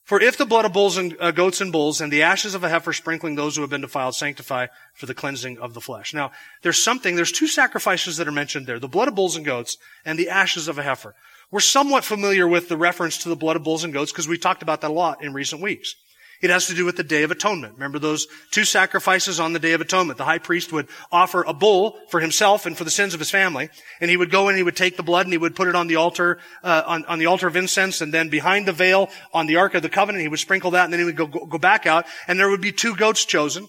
For 0.04 0.20
if 0.20 0.36
the 0.36 0.46
blood 0.46 0.64
of 0.64 0.72
bulls 0.72 0.96
and 0.96 1.16
uh, 1.20 1.30
goats 1.30 1.60
and 1.60 1.70
bulls 1.70 2.00
and 2.00 2.12
the 2.12 2.22
ashes 2.22 2.54
of 2.54 2.64
a 2.64 2.68
heifer 2.68 2.92
sprinkling 2.92 3.36
those 3.36 3.54
who 3.54 3.62
have 3.62 3.70
been 3.70 3.80
defiled 3.80 4.14
sanctify 4.14 4.66
for 4.94 5.06
the 5.06 5.14
cleansing 5.14 5.58
of 5.58 5.74
the 5.74 5.80
flesh. 5.80 6.12
Now, 6.12 6.32
there's 6.62 6.82
something, 6.82 7.14
there's 7.14 7.30
two 7.30 7.46
sacrifices 7.46 8.16
that 8.16 8.26
are 8.26 8.32
mentioned 8.32 8.66
there, 8.66 8.78
the 8.78 8.88
blood 8.88 9.08
of 9.08 9.14
bulls 9.14 9.36
and 9.36 9.44
goats 9.44 9.76
and 10.04 10.18
the 10.18 10.28
ashes 10.28 10.66
of 10.66 10.78
a 10.78 10.82
heifer. 10.82 11.14
We're 11.50 11.60
somewhat 11.60 12.04
familiar 12.04 12.46
with 12.48 12.68
the 12.68 12.76
reference 12.76 13.18
to 13.18 13.28
the 13.28 13.36
blood 13.36 13.56
of 13.56 13.64
bulls 13.64 13.84
and 13.84 13.92
goats 13.92 14.12
because 14.12 14.28
we 14.28 14.38
talked 14.38 14.62
about 14.62 14.80
that 14.80 14.90
a 14.90 14.94
lot 14.94 15.22
in 15.22 15.32
recent 15.32 15.62
weeks. 15.62 15.94
It 16.40 16.48
has 16.48 16.68
to 16.68 16.74
do 16.74 16.86
with 16.86 16.96
the 16.96 17.04
Day 17.04 17.22
of 17.22 17.30
Atonement. 17.30 17.74
Remember 17.74 17.98
those 17.98 18.26
two 18.50 18.64
sacrifices 18.64 19.38
on 19.38 19.52
the 19.52 19.58
Day 19.58 19.72
of 19.72 19.82
Atonement. 19.82 20.16
The 20.16 20.24
high 20.24 20.38
priest 20.38 20.72
would 20.72 20.88
offer 21.12 21.42
a 21.42 21.52
bull 21.52 21.98
for 22.08 22.18
himself 22.20 22.64
and 22.64 22.76
for 22.76 22.84
the 22.84 22.90
sins 22.90 23.12
of 23.12 23.20
his 23.20 23.30
family, 23.30 23.68
and 24.00 24.10
he 24.10 24.16
would 24.16 24.30
go 24.30 24.48
and 24.48 24.56
he 24.56 24.62
would 24.62 24.76
take 24.76 24.96
the 24.96 25.02
blood 25.02 25.26
and 25.26 25.34
he 25.34 25.38
would 25.38 25.54
put 25.54 25.68
it 25.68 25.74
on 25.74 25.86
the 25.86 25.96
altar, 25.96 26.38
uh, 26.64 26.82
on, 26.86 27.04
on, 27.04 27.18
the 27.18 27.26
altar 27.26 27.46
of 27.46 27.56
incense, 27.56 28.00
and 28.00 28.14
then 28.14 28.30
behind 28.30 28.66
the 28.66 28.72
veil 28.72 29.10
on 29.34 29.46
the 29.46 29.56
Ark 29.56 29.74
of 29.74 29.82
the 29.82 29.90
Covenant, 29.90 30.22
he 30.22 30.28
would 30.28 30.38
sprinkle 30.38 30.70
that, 30.70 30.84
and 30.84 30.92
then 30.92 31.00
he 31.00 31.04
would 31.04 31.16
go, 31.16 31.26
go 31.26 31.58
back 31.58 31.84
out, 31.84 32.06
and 32.26 32.40
there 32.40 32.48
would 32.48 32.62
be 32.62 32.72
two 32.72 32.96
goats 32.96 33.26
chosen. 33.26 33.68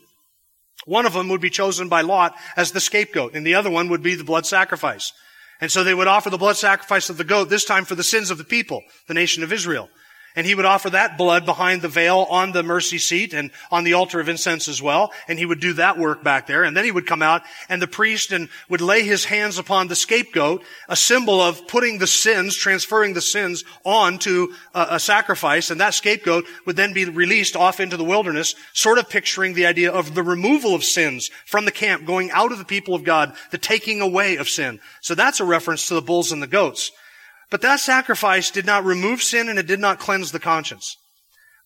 One 0.85 1.05
of 1.05 1.13
them 1.13 1.27
would 1.27 1.41
be 1.41 1.49
chosen 1.49 1.89
by 1.89 2.01
Lot 2.01 2.35
as 2.55 2.71
the 2.71 2.79
scapegoat, 2.79 3.35
and 3.35 3.45
the 3.45 3.55
other 3.55 3.69
one 3.69 3.89
would 3.89 4.01
be 4.01 4.15
the 4.15 4.23
blood 4.23 4.45
sacrifice. 4.45 5.11
And 5.59 5.71
so 5.71 5.83
they 5.83 5.93
would 5.93 6.07
offer 6.07 6.29
the 6.29 6.37
blood 6.37 6.55
sacrifice 6.55 7.09
of 7.09 7.17
the 7.17 7.23
goat, 7.23 7.49
this 7.49 7.65
time 7.65 7.85
for 7.85 7.95
the 7.95 8.03
sins 8.03 8.31
of 8.31 8.37
the 8.37 8.43
people, 8.43 8.81
the 9.07 9.13
nation 9.13 9.43
of 9.43 9.51
Israel. 9.51 9.89
And 10.35 10.47
he 10.47 10.55
would 10.55 10.65
offer 10.65 10.89
that 10.91 11.17
blood 11.17 11.45
behind 11.45 11.81
the 11.81 11.89
veil 11.89 12.25
on 12.29 12.51
the 12.51 12.63
mercy 12.63 12.97
seat 12.97 13.33
and 13.33 13.51
on 13.69 13.83
the 13.83 13.93
altar 13.93 14.19
of 14.19 14.29
incense 14.29 14.67
as 14.67 14.81
well. 14.81 15.11
And 15.27 15.37
he 15.37 15.45
would 15.45 15.59
do 15.59 15.73
that 15.73 15.97
work 15.97 16.23
back 16.23 16.47
there. 16.47 16.63
And 16.63 16.75
then 16.75 16.85
he 16.85 16.91
would 16.91 17.05
come 17.05 17.21
out 17.21 17.43
and 17.67 17.81
the 17.81 17.87
priest 17.87 18.31
and 18.31 18.49
would 18.69 18.81
lay 18.81 19.03
his 19.03 19.25
hands 19.25 19.57
upon 19.57 19.87
the 19.87 19.95
scapegoat, 19.95 20.63
a 20.87 20.95
symbol 20.95 21.41
of 21.41 21.67
putting 21.67 21.97
the 21.97 22.07
sins, 22.07 22.55
transferring 22.55 23.13
the 23.13 23.21
sins 23.21 23.65
onto 23.83 24.53
a, 24.73 24.87
a 24.91 24.99
sacrifice. 24.99 25.69
And 25.69 25.81
that 25.81 25.93
scapegoat 25.93 26.45
would 26.65 26.75
then 26.77 26.93
be 26.93 27.05
released 27.05 27.55
off 27.55 27.79
into 27.79 27.97
the 27.97 28.03
wilderness, 28.03 28.55
sort 28.73 28.97
of 28.97 29.09
picturing 29.09 29.53
the 29.53 29.65
idea 29.65 29.91
of 29.91 30.15
the 30.15 30.23
removal 30.23 30.73
of 30.73 30.83
sins 30.83 31.29
from 31.45 31.65
the 31.65 31.71
camp, 31.71 32.05
going 32.05 32.31
out 32.31 32.51
of 32.51 32.57
the 32.57 32.65
people 32.65 32.95
of 32.95 33.03
God, 33.03 33.33
the 33.51 33.57
taking 33.57 34.01
away 34.01 34.37
of 34.37 34.47
sin. 34.47 34.79
So 35.01 35.15
that's 35.15 35.39
a 35.39 35.45
reference 35.45 35.87
to 35.87 35.93
the 35.93 36.01
bulls 36.01 36.31
and 36.31 36.41
the 36.41 36.47
goats. 36.47 36.91
But 37.51 37.61
that 37.61 37.81
sacrifice 37.81 38.49
did 38.49 38.65
not 38.65 38.85
remove 38.85 39.21
sin 39.21 39.49
and 39.49 39.59
it 39.59 39.67
did 39.67 39.79
not 39.79 39.99
cleanse 39.99 40.31
the 40.31 40.39
conscience. 40.39 40.97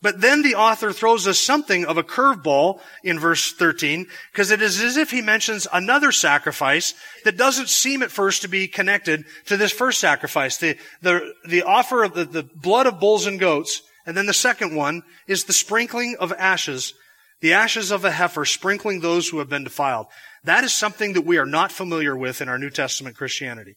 But 0.02 0.20
then 0.20 0.42
the 0.42 0.56
author 0.56 0.92
throws 0.92 1.28
us 1.28 1.40
something 1.40 1.86
of 1.86 1.98
a 1.98 2.04
curveball 2.04 2.80
in 3.04 3.18
verse 3.18 3.54
13, 3.54 4.08
because 4.32 4.52
it 4.52 4.62
is 4.62 4.82
as 4.82 4.98
if 4.98 5.10
he 5.10 5.22
mentions 5.22 5.68
another 5.72 6.12
sacrifice 6.12 6.94
that 7.24 7.38
doesn't 7.38 7.70
seem 7.70 8.04
at 8.04 8.12
first 8.12 8.42
to 8.42 8.48
be 8.48 8.68
connected 8.68 9.26
to 9.46 9.58
this 9.58 9.72
first 9.72 10.00
sacrifice. 10.00 10.58
The, 10.58 10.78
the, 11.02 11.34
the 11.48 11.64
offer 11.64 12.04
of 12.04 12.14
the, 12.14 12.26
the 12.26 12.44
blood 12.44 12.88
of 12.88 13.00
bulls 13.00 13.26
and 13.26 13.40
goats, 13.40 13.82
and 14.06 14.18
then 14.18 14.26
the 14.26 14.34
second 14.34 14.76
one 14.76 15.02
is 15.28 15.46
the 15.46 15.54
sprinkling 15.54 16.18
of 16.20 16.34
ashes, 16.34 16.94
the 17.42 17.54
ashes 17.54 17.90
of 17.90 18.06
a 18.06 18.12
heifer, 18.12 18.46
sprinkling 18.46 19.00
those 19.00 19.30
who 19.30 19.40
have 19.40 19.50
been 19.50 19.64
defiled. 19.64 20.08
That 20.44 20.64
is 20.64 20.74
something 20.74 21.14
that 21.14 21.26
we 21.26 21.38
are 21.38 21.48
not 21.48 21.72
familiar 21.72 22.16
with 22.16 22.42
in 22.42 22.50
our 22.50 22.60
New 22.60 22.70
Testament 22.70 23.16
Christianity. 23.16 23.76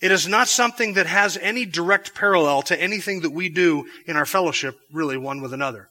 It 0.00 0.12
is 0.12 0.28
not 0.28 0.48
something 0.48 0.94
that 0.94 1.06
has 1.06 1.36
any 1.36 1.64
direct 1.64 2.14
parallel 2.14 2.62
to 2.62 2.80
anything 2.80 3.20
that 3.22 3.32
we 3.32 3.48
do 3.48 3.86
in 4.06 4.16
our 4.16 4.26
fellowship, 4.26 4.78
really 4.92 5.16
one 5.16 5.40
with 5.40 5.52
another. 5.52 5.88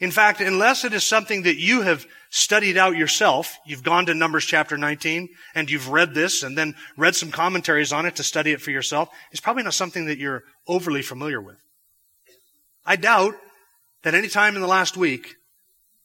In 0.00 0.10
fact, 0.10 0.40
unless 0.40 0.84
it 0.84 0.92
is 0.92 1.04
something 1.04 1.42
that 1.42 1.60
you 1.60 1.82
have 1.82 2.06
studied 2.30 2.76
out 2.76 2.96
yourself, 2.96 3.56
you've 3.66 3.82
gone 3.82 4.06
to 4.06 4.14
Numbers 4.14 4.44
chapter 4.44 4.76
19 4.76 5.28
and 5.54 5.70
you've 5.70 5.90
read 5.90 6.14
this 6.14 6.42
and 6.42 6.56
then 6.56 6.74
read 6.96 7.14
some 7.14 7.30
commentaries 7.30 7.92
on 7.92 8.06
it 8.06 8.16
to 8.16 8.24
study 8.24 8.52
it 8.52 8.60
for 8.60 8.70
yourself, 8.70 9.08
it's 9.30 9.40
probably 9.40 9.62
not 9.62 9.74
something 9.74 10.06
that 10.06 10.18
you're 10.18 10.42
overly 10.66 11.02
familiar 11.02 11.40
with. 11.40 11.58
I 12.84 12.96
doubt 12.96 13.34
that 14.02 14.14
any 14.14 14.28
time 14.28 14.54
in 14.54 14.60
the 14.60 14.68
last 14.68 14.96
week 14.96 15.36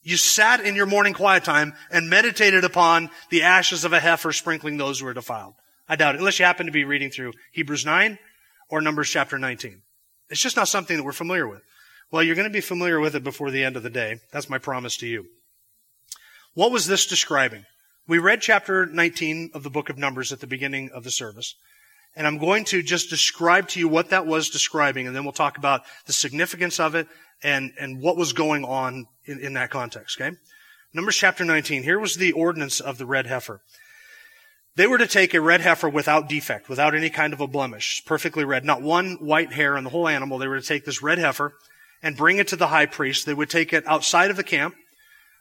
you 0.04 0.16
sat 0.18 0.60
in 0.60 0.76
your 0.76 0.86
morning 0.86 1.14
quiet 1.14 1.44
time 1.44 1.74
and 1.92 2.10
meditated 2.10 2.64
upon 2.64 3.10
the 3.30 3.44
ashes 3.44 3.84
of 3.84 3.94
a 3.94 4.00
heifer 4.00 4.32
sprinkling 4.32 4.78
those 4.78 5.00
who 5.00 5.08
are 5.08 5.14
defiled. 5.14 5.56
I 5.90 5.96
doubt 5.96 6.16
it, 6.16 6.20
unless 6.20 6.40
you 6.40 6.46
happen 6.46 6.66
to 6.66 6.72
be 6.72 6.84
reading 6.84 7.10
through 7.10 7.34
Hebrews 7.54 7.86
9 7.86 8.18
or 8.70 8.82
Numbers 8.82 9.10
chapter 9.10 9.38
19. 9.40 9.82
It's 10.30 10.42
just 10.42 10.58
not 10.58 10.68
something 10.68 10.98
that 10.98 11.04
we're 11.04 11.14
familiar 11.14 11.48
with. 11.48 11.62
Well, 12.12 12.24
you're 12.24 12.36
going 12.36 12.48
to 12.48 12.54
be 12.54 12.62
familiar 12.62 13.00
with 13.00 13.16
it 13.16 13.24
before 13.24 13.52
the 13.52 13.64
end 13.64 13.78
of 13.78 13.84
the 13.84 13.90
day. 13.90 14.20
That's 14.32 14.50
my 14.50 14.58
promise 14.58 14.98
to 14.98 15.08
you. 15.08 15.26
What 16.54 16.72
was 16.72 16.88
this 16.88 17.06
describing? 17.06 17.64
We 18.08 18.18
read 18.18 18.42
chapter 18.42 18.86
19 18.86 19.52
of 19.54 19.64
the 19.64 19.70
book 19.70 19.90
of 19.90 19.98
Numbers 19.98 20.32
at 20.32 20.40
the 20.40 20.48
beginning 20.48 20.90
of 20.94 21.04
the 21.04 21.12
service. 21.12 21.56
And 22.16 22.26
I'm 22.26 22.38
going 22.38 22.64
to 22.66 22.82
just 22.82 23.10
describe 23.10 23.68
to 23.70 23.80
you 23.80 23.88
what 23.88 24.10
that 24.10 24.26
was 24.26 24.50
describing, 24.50 25.06
and 25.06 25.16
then 25.16 25.24
we'll 25.24 25.34
talk 25.34 25.58
about 25.58 25.82
the 26.08 26.14
significance 26.14 26.80
of 26.80 26.96
it 26.96 27.08
and, 27.44 27.74
and 27.80 28.02
what 28.02 28.18
was 28.18 28.34
going 28.34 28.66
on 28.66 29.06
in, 29.26 29.40
in 29.40 29.54
that 29.54 29.70
context, 29.70 30.20
okay? 30.20 30.36
Numbers 30.94 31.18
chapter 31.18 31.46
19. 31.46 31.84
Here 31.84 32.00
was 32.00 32.16
the 32.16 32.32
ordinance 32.32 32.80
of 32.80 32.98
the 32.98 33.06
red 33.06 33.28
heifer. 33.28 33.62
They 34.78 34.86
were 34.86 35.00
to 35.00 35.08
take 35.08 35.34
a 35.34 35.42
red 35.42 35.62
heifer 35.62 35.90
without 35.90 36.30
defect, 36.30 36.70
without 36.70 36.94
any 36.94 37.10
kind 37.10 37.34
of 37.34 37.42
a 37.42 37.48
blemish, 37.48 38.04
perfectly 38.06 38.46
red, 38.46 38.64
not 38.64 38.84
one 38.84 39.14
white 39.16 39.54
hair 39.54 39.76
on 39.76 39.84
the 39.84 39.90
whole 39.90 40.08
animal. 40.08 40.38
They 40.38 40.48
were 40.48 40.60
to 40.60 40.66
take 40.66 40.86
this 40.86 41.02
red 41.02 41.18
heifer 41.18 41.56
and 42.04 42.16
bring 42.16 42.38
it 42.38 42.50
to 42.50 42.56
the 42.56 42.68
high 42.68 42.86
priest. 42.86 43.26
They 43.26 43.34
would 43.34 43.50
take 43.50 43.74
it 43.74 43.88
outside 43.88 44.30
of 44.30 44.38
the 44.38 44.44
camp 44.44 44.76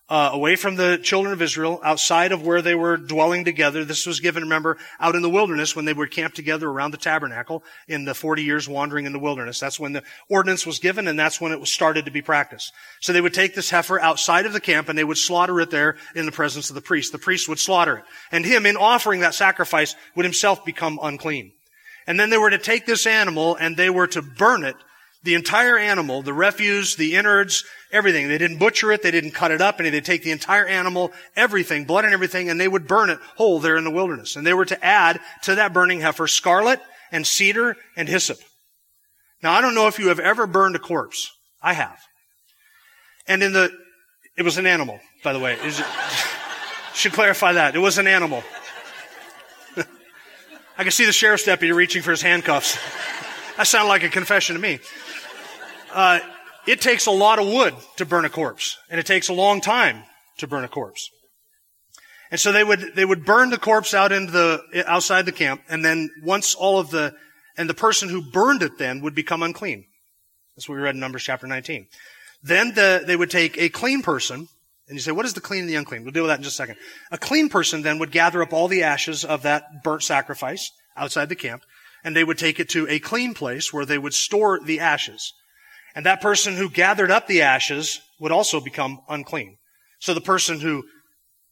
uh, 0.08 0.30
away 0.32 0.54
from 0.54 0.76
the 0.76 0.98
children 1.02 1.32
of 1.32 1.42
Israel, 1.42 1.80
outside 1.82 2.30
of 2.30 2.44
where 2.44 2.62
they 2.62 2.74
were 2.74 2.96
dwelling 2.96 3.44
together. 3.44 3.84
This 3.84 4.06
was 4.06 4.20
given, 4.20 4.44
remember, 4.44 4.78
out 5.00 5.16
in 5.16 5.22
the 5.22 5.30
wilderness 5.30 5.74
when 5.74 5.84
they 5.84 5.92
were 5.92 6.06
camped 6.06 6.36
together 6.36 6.68
around 6.68 6.92
the 6.92 6.96
tabernacle 6.96 7.64
in 7.88 8.04
the 8.04 8.14
40 8.14 8.44
years 8.44 8.68
wandering 8.68 9.06
in 9.06 9.12
the 9.12 9.18
wilderness. 9.18 9.58
That's 9.58 9.80
when 9.80 9.92
the 9.92 10.04
ordinance 10.28 10.64
was 10.64 10.78
given 10.78 11.08
and 11.08 11.18
that's 11.18 11.40
when 11.40 11.50
it 11.50 11.58
was 11.58 11.72
started 11.72 12.04
to 12.04 12.12
be 12.12 12.22
practiced. 12.22 12.72
So 13.00 13.12
they 13.12 13.20
would 13.20 13.34
take 13.34 13.54
this 13.54 13.70
heifer 13.70 14.00
outside 14.00 14.46
of 14.46 14.52
the 14.52 14.60
camp 14.60 14.88
and 14.88 14.96
they 14.96 15.04
would 15.04 15.18
slaughter 15.18 15.60
it 15.60 15.70
there 15.70 15.96
in 16.14 16.24
the 16.24 16.32
presence 16.32 16.70
of 16.70 16.74
the 16.76 16.82
priest. 16.82 17.10
The 17.10 17.18
priest 17.18 17.48
would 17.48 17.58
slaughter 17.58 17.98
it. 17.98 18.04
And 18.30 18.44
him, 18.44 18.64
in 18.64 18.76
offering 18.76 19.20
that 19.20 19.34
sacrifice, 19.34 19.96
would 20.14 20.24
himself 20.24 20.64
become 20.64 21.00
unclean. 21.02 21.52
And 22.06 22.20
then 22.20 22.30
they 22.30 22.38
were 22.38 22.50
to 22.50 22.58
take 22.58 22.86
this 22.86 23.06
animal 23.06 23.56
and 23.56 23.76
they 23.76 23.90
were 23.90 24.06
to 24.06 24.22
burn 24.22 24.64
it 24.64 24.76
the 25.26 25.34
entire 25.34 25.76
animal, 25.76 26.22
the 26.22 26.32
refuse, 26.32 26.96
the 26.96 27.16
innards, 27.16 27.64
everything. 27.92 28.28
They 28.28 28.38
didn't 28.38 28.58
butcher 28.58 28.90
it. 28.92 29.02
They 29.02 29.10
didn't 29.10 29.32
cut 29.32 29.50
it 29.50 29.60
up. 29.60 29.78
And 29.78 29.92
they'd 29.92 30.04
take 30.04 30.22
the 30.22 30.30
entire 30.30 30.64
animal, 30.64 31.12
everything, 31.36 31.84
blood 31.84 32.06
and 32.06 32.14
everything, 32.14 32.48
and 32.48 32.58
they 32.58 32.68
would 32.68 32.86
burn 32.86 33.10
it 33.10 33.18
whole 33.36 33.60
there 33.60 33.76
in 33.76 33.84
the 33.84 33.90
wilderness. 33.90 34.36
And 34.36 34.46
they 34.46 34.54
were 34.54 34.64
to 34.64 34.84
add 34.84 35.20
to 35.42 35.56
that 35.56 35.74
burning 35.74 36.00
heifer 36.00 36.26
scarlet 36.26 36.80
and 37.12 37.26
cedar 37.26 37.76
and 37.96 38.08
hyssop. 38.08 38.38
Now, 39.42 39.52
I 39.52 39.60
don't 39.60 39.74
know 39.74 39.88
if 39.88 39.98
you 39.98 40.08
have 40.08 40.20
ever 40.20 40.46
burned 40.46 40.76
a 40.76 40.78
corpse. 40.78 41.30
I 41.60 41.74
have. 41.74 41.98
And 43.26 43.42
in 43.42 43.52
the, 43.52 43.70
it 44.38 44.42
was 44.42 44.56
an 44.56 44.66
animal, 44.66 45.00
by 45.22 45.32
the 45.32 45.38
way. 45.38 45.58
Is, 45.62 45.82
should 46.94 47.12
clarify 47.12 47.52
that. 47.52 47.74
It 47.74 47.80
was 47.80 47.98
an 47.98 48.06
animal. 48.06 48.42
I 50.78 50.82
can 50.82 50.92
see 50.92 51.04
the 51.04 51.12
sheriff's 51.12 51.44
deputy 51.44 51.72
reaching 51.72 52.02
for 52.02 52.12
his 52.12 52.22
handcuffs. 52.22 52.78
that 53.56 53.66
sounded 53.66 53.88
like 53.88 54.02
a 54.02 54.08
confession 54.08 54.56
to 54.56 54.62
me. 54.62 54.80
Uh, 55.92 56.20
it 56.66 56.80
takes 56.80 57.06
a 57.06 57.10
lot 57.10 57.38
of 57.38 57.46
wood 57.46 57.74
to 57.96 58.04
burn 58.04 58.24
a 58.24 58.30
corpse, 58.30 58.76
and 58.90 58.98
it 58.98 59.06
takes 59.06 59.28
a 59.28 59.32
long 59.32 59.60
time 59.60 60.02
to 60.38 60.46
burn 60.46 60.64
a 60.64 60.68
corpse. 60.68 61.10
And 62.30 62.40
so 62.40 62.52
they 62.52 62.64
would, 62.64 62.94
they 62.94 63.04
would 63.04 63.24
burn 63.24 63.50
the 63.50 63.58
corpse 63.58 63.94
out 63.94 64.12
into 64.12 64.32
the, 64.32 64.84
outside 64.86 65.26
the 65.26 65.32
camp, 65.32 65.62
and 65.68 65.84
then 65.84 66.10
once 66.22 66.54
all 66.54 66.78
of 66.78 66.90
the, 66.90 67.14
and 67.56 67.70
the 67.70 67.74
person 67.74 68.08
who 68.08 68.20
burned 68.20 68.62
it 68.62 68.78
then 68.78 69.00
would 69.00 69.14
become 69.14 69.42
unclean. 69.42 69.86
That's 70.56 70.68
what 70.68 70.74
we 70.74 70.82
read 70.82 70.94
in 70.94 71.00
Numbers 71.00 71.22
chapter 71.22 71.46
19. 71.46 71.86
Then 72.42 72.74
the, 72.74 73.04
they 73.06 73.16
would 73.16 73.30
take 73.30 73.56
a 73.58 73.68
clean 73.68 74.02
person, 74.02 74.48
and 74.88 74.96
you 74.96 75.00
say, 75.00 75.12
what 75.12 75.24
is 75.24 75.34
the 75.34 75.40
clean 75.40 75.60
and 75.60 75.68
the 75.68 75.76
unclean? 75.76 76.02
We'll 76.02 76.12
deal 76.12 76.24
with 76.24 76.30
that 76.30 76.38
in 76.38 76.44
just 76.44 76.56
a 76.56 76.62
second. 76.62 76.76
A 77.10 77.18
clean 77.18 77.48
person 77.48 77.82
then 77.82 77.98
would 77.98 78.10
gather 78.10 78.42
up 78.42 78.52
all 78.52 78.68
the 78.68 78.82
ashes 78.82 79.24
of 79.24 79.42
that 79.42 79.84
burnt 79.84 80.02
sacrifice 80.02 80.70
outside 80.96 81.28
the 81.28 81.36
camp, 81.36 81.62
and 82.06 82.14
they 82.14 82.22
would 82.22 82.38
take 82.38 82.60
it 82.60 82.68
to 82.68 82.88
a 82.88 83.00
clean 83.00 83.34
place 83.34 83.72
where 83.72 83.84
they 83.84 83.98
would 83.98 84.14
store 84.14 84.60
the 84.64 84.78
ashes. 84.78 85.32
And 85.96 86.06
that 86.06 86.22
person 86.22 86.54
who 86.54 86.70
gathered 86.70 87.10
up 87.10 87.26
the 87.26 87.42
ashes 87.42 88.00
would 88.20 88.30
also 88.30 88.60
become 88.60 89.00
unclean. 89.08 89.58
So 89.98 90.14
the 90.14 90.20
person 90.20 90.60
who 90.60 90.84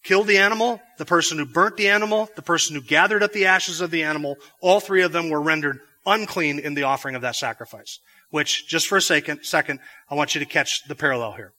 killed 0.05 0.29
the 0.29 0.39
animal, 0.39 0.81
the 0.97 1.05
person 1.05 1.39
who 1.39 1.45
burnt 1.45 1.77
the 1.77 1.89
animal, 1.89 2.31
the 2.37 2.43
person 2.43 2.77
who 2.77 2.83
gathered 2.83 3.25
up 3.25 3.33
the 3.33 3.47
ashes 3.47 3.81
of 3.81 3.91
the 3.91 4.05
animal, 4.05 4.37
all 4.61 4.79
three 4.79 5.03
of 5.03 5.11
them 5.11 5.29
were 5.29 5.43
rendered 5.43 5.81
unclean 6.07 6.61
in 6.61 6.75
the 6.75 6.85
offering 6.85 7.17
of 7.17 7.23
that 7.23 7.35
sacrifice. 7.35 7.99
Which, 8.31 8.69
just 8.69 8.87
for 8.87 8.97
a 8.97 9.03
second, 9.03 9.43
second, 9.43 9.81
I 10.09 10.15
want 10.15 10.37
you 10.37 10.39
to 10.39 10.47
catch 10.47 10.85
the 10.87 10.95
parallel 10.95 11.33
here. 11.33 11.53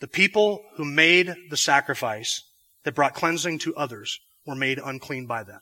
The 0.00 0.08
people 0.08 0.64
who 0.76 0.84
made 0.84 1.32
the 1.50 1.56
sacrifice 1.56 2.42
that 2.82 2.96
brought 2.96 3.14
cleansing 3.14 3.60
to 3.60 3.76
others 3.76 4.18
were 4.44 4.56
made 4.56 4.80
unclean 4.84 5.26
by 5.26 5.44
that. 5.44 5.60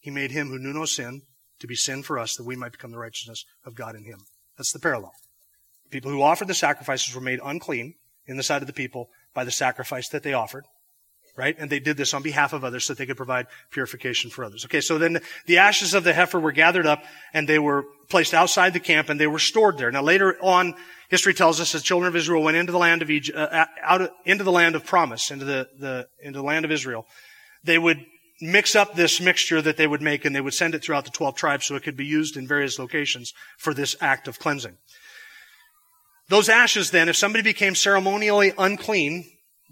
He 0.00 0.10
made 0.10 0.32
him 0.32 0.48
who 0.48 0.58
knew 0.58 0.72
no 0.72 0.84
sin 0.84 1.22
to 1.62 1.66
be 1.66 1.74
sin 1.74 2.02
for 2.02 2.18
us 2.18 2.36
that 2.36 2.44
we 2.44 2.56
might 2.56 2.72
become 2.72 2.90
the 2.90 2.98
righteousness 2.98 3.44
of 3.64 3.74
God 3.74 3.96
in 3.96 4.04
him. 4.04 4.18
That's 4.58 4.72
the 4.72 4.78
parallel. 4.78 5.12
The 5.84 5.90
people 5.90 6.10
who 6.10 6.20
offered 6.20 6.48
the 6.48 6.54
sacrifices 6.54 7.14
were 7.14 7.20
made 7.20 7.40
unclean 7.42 7.94
in 8.26 8.36
the 8.36 8.42
sight 8.42 8.62
of 8.62 8.66
the 8.66 8.72
people 8.72 9.08
by 9.34 9.44
the 9.44 9.50
sacrifice 9.50 10.08
that 10.10 10.22
they 10.22 10.34
offered. 10.34 10.64
Right? 11.34 11.56
And 11.58 11.70
they 11.70 11.80
did 11.80 11.96
this 11.96 12.12
on 12.12 12.22
behalf 12.22 12.52
of 12.52 12.62
others 12.62 12.84
so 12.84 12.92
that 12.92 12.98
they 12.98 13.06
could 13.06 13.16
provide 13.16 13.46
purification 13.70 14.28
for 14.28 14.44
others. 14.44 14.66
Okay, 14.66 14.82
so 14.82 14.98
then 14.98 15.18
the 15.46 15.56
ashes 15.56 15.94
of 15.94 16.04
the 16.04 16.12
heifer 16.12 16.38
were 16.38 16.52
gathered 16.52 16.84
up 16.84 17.02
and 17.32 17.48
they 17.48 17.58
were 17.58 17.86
placed 18.10 18.34
outside 18.34 18.74
the 18.74 18.80
camp 18.80 19.08
and 19.08 19.18
they 19.18 19.26
were 19.26 19.38
stored 19.38 19.78
there. 19.78 19.90
Now 19.90 20.02
later 20.02 20.36
on, 20.42 20.74
history 21.08 21.32
tells 21.32 21.58
us 21.58 21.72
the 21.72 21.80
children 21.80 22.08
of 22.08 22.16
Israel 22.16 22.42
went 22.42 22.58
into 22.58 22.70
the 22.70 22.78
land 22.78 23.00
of 23.00 23.08
Egypt, 23.08 23.38
uh, 23.38 23.64
out 23.82 24.10
into 24.26 24.44
the 24.44 24.52
land 24.52 24.76
of 24.76 24.84
promise, 24.84 25.30
into 25.30 25.46
the, 25.46 25.68
the, 25.78 26.06
into 26.22 26.38
the 26.38 26.44
land 26.44 26.66
of 26.66 26.70
Israel. 26.70 27.06
They 27.64 27.78
would 27.78 28.04
mix 28.42 28.74
up 28.74 28.94
this 28.94 29.20
mixture 29.20 29.62
that 29.62 29.76
they 29.76 29.86
would 29.86 30.02
make 30.02 30.24
and 30.24 30.34
they 30.34 30.40
would 30.40 30.52
send 30.52 30.74
it 30.74 30.82
throughout 30.82 31.04
the 31.04 31.10
12 31.10 31.36
tribes 31.36 31.66
so 31.66 31.76
it 31.76 31.82
could 31.82 31.96
be 31.96 32.04
used 32.04 32.36
in 32.36 32.46
various 32.46 32.78
locations 32.78 33.32
for 33.56 33.72
this 33.72 33.94
act 34.00 34.26
of 34.26 34.38
cleansing. 34.38 34.76
Those 36.28 36.48
ashes 36.48 36.90
then, 36.90 37.08
if 37.08 37.16
somebody 37.16 37.42
became 37.42 37.74
ceremonially 37.74 38.52
unclean, 38.58 39.24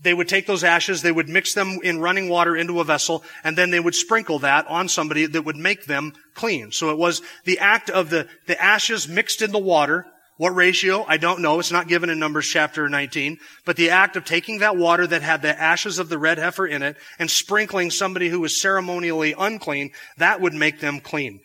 they 0.02 0.14
would 0.14 0.28
take 0.28 0.46
those 0.46 0.64
ashes, 0.64 1.02
they 1.02 1.12
would 1.12 1.28
mix 1.28 1.52
them 1.52 1.78
in 1.82 2.00
running 2.00 2.28
water 2.28 2.56
into 2.56 2.80
a 2.80 2.84
vessel, 2.84 3.24
and 3.44 3.58
then 3.58 3.70
they 3.70 3.80
would 3.80 3.94
sprinkle 3.94 4.38
that 4.38 4.66
on 4.66 4.88
somebody 4.88 5.26
that 5.26 5.42
would 5.42 5.56
make 5.56 5.84
them 5.84 6.14
clean. 6.34 6.72
So 6.72 6.90
it 6.90 6.98
was 6.98 7.22
the 7.44 7.58
act 7.58 7.90
of 7.90 8.08
the, 8.08 8.28
the 8.46 8.60
ashes 8.62 9.08
mixed 9.08 9.42
in 9.42 9.52
the 9.52 9.58
water. 9.58 10.06
What 10.40 10.54
ratio? 10.54 11.04
I 11.06 11.18
don't 11.18 11.42
know. 11.42 11.60
It's 11.60 11.70
not 11.70 11.86
given 11.86 12.08
in 12.08 12.18
Numbers 12.18 12.48
chapter 12.48 12.88
19. 12.88 13.36
But 13.66 13.76
the 13.76 13.90
act 13.90 14.16
of 14.16 14.24
taking 14.24 14.60
that 14.60 14.74
water 14.74 15.06
that 15.06 15.20
had 15.20 15.42
the 15.42 15.60
ashes 15.60 15.98
of 15.98 16.08
the 16.08 16.16
red 16.16 16.38
heifer 16.38 16.66
in 16.66 16.82
it 16.82 16.96
and 17.18 17.30
sprinkling 17.30 17.90
somebody 17.90 18.30
who 18.30 18.40
was 18.40 18.58
ceremonially 18.58 19.34
unclean, 19.38 19.90
that 20.16 20.40
would 20.40 20.54
make 20.54 20.80
them 20.80 20.98
clean. 20.98 21.40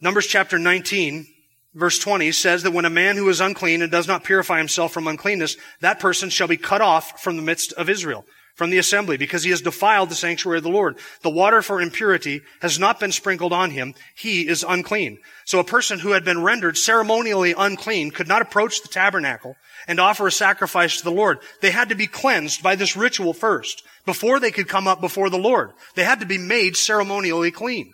Numbers 0.00 0.26
chapter 0.26 0.58
19 0.58 1.28
verse 1.72 2.00
20 2.00 2.32
says 2.32 2.64
that 2.64 2.72
when 2.72 2.86
a 2.86 2.90
man 2.90 3.14
who 3.16 3.28
is 3.28 3.40
unclean 3.40 3.82
and 3.82 3.92
does 3.92 4.08
not 4.08 4.24
purify 4.24 4.58
himself 4.58 4.92
from 4.92 5.06
uncleanness, 5.06 5.56
that 5.80 6.00
person 6.00 6.28
shall 6.28 6.48
be 6.48 6.56
cut 6.56 6.80
off 6.80 7.22
from 7.22 7.36
the 7.36 7.42
midst 7.42 7.72
of 7.74 7.88
Israel, 7.88 8.24
from 8.54 8.70
the 8.70 8.78
assembly, 8.78 9.16
because 9.16 9.42
he 9.42 9.50
has 9.50 9.62
defiled 9.62 10.08
the 10.08 10.14
sanctuary 10.14 10.58
of 10.58 10.64
the 10.64 10.70
Lord. 10.70 10.98
The 11.22 11.30
water 11.30 11.62
for 11.62 11.80
impurity 11.80 12.42
has 12.60 12.78
not 12.78 13.00
been 13.00 13.12
sprinkled 13.12 13.52
on 13.52 13.70
him. 13.70 13.94
He 14.14 14.46
is 14.46 14.64
unclean. 14.66 15.18
So 15.44 15.58
a 15.58 15.64
person 15.64 15.98
who 15.98 16.10
had 16.10 16.24
been 16.24 16.42
rendered 16.42 16.76
ceremonially 16.76 17.54
unclean 17.56 18.10
could 18.10 18.28
not 18.28 18.42
approach 18.42 18.82
the 18.82 18.88
tabernacle 18.88 19.56
and 19.88 19.98
offer 19.98 20.26
a 20.26 20.32
sacrifice 20.32 20.98
to 20.98 21.04
the 21.04 21.10
Lord. 21.10 21.38
They 21.60 21.70
had 21.70 21.88
to 21.88 21.94
be 21.94 22.06
cleansed 22.06 22.62
by 22.62 22.76
this 22.76 22.96
ritual 22.96 23.32
first, 23.32 23.82
before 24.04 24.40
they 24.40 24.50
could 24.50 24.68
come 24.68 24.86
up 24.86 25.00
before 25.00 25.30
the 25.30 25.38
Lord. 25.38 25.72
They 25.94 26.04
had 26.04 26.20
to 26.20 26.26
be 26.26 26.38
made 26.38 26.76
ceremonially 26.76 27.50
clean. 27.50 27.92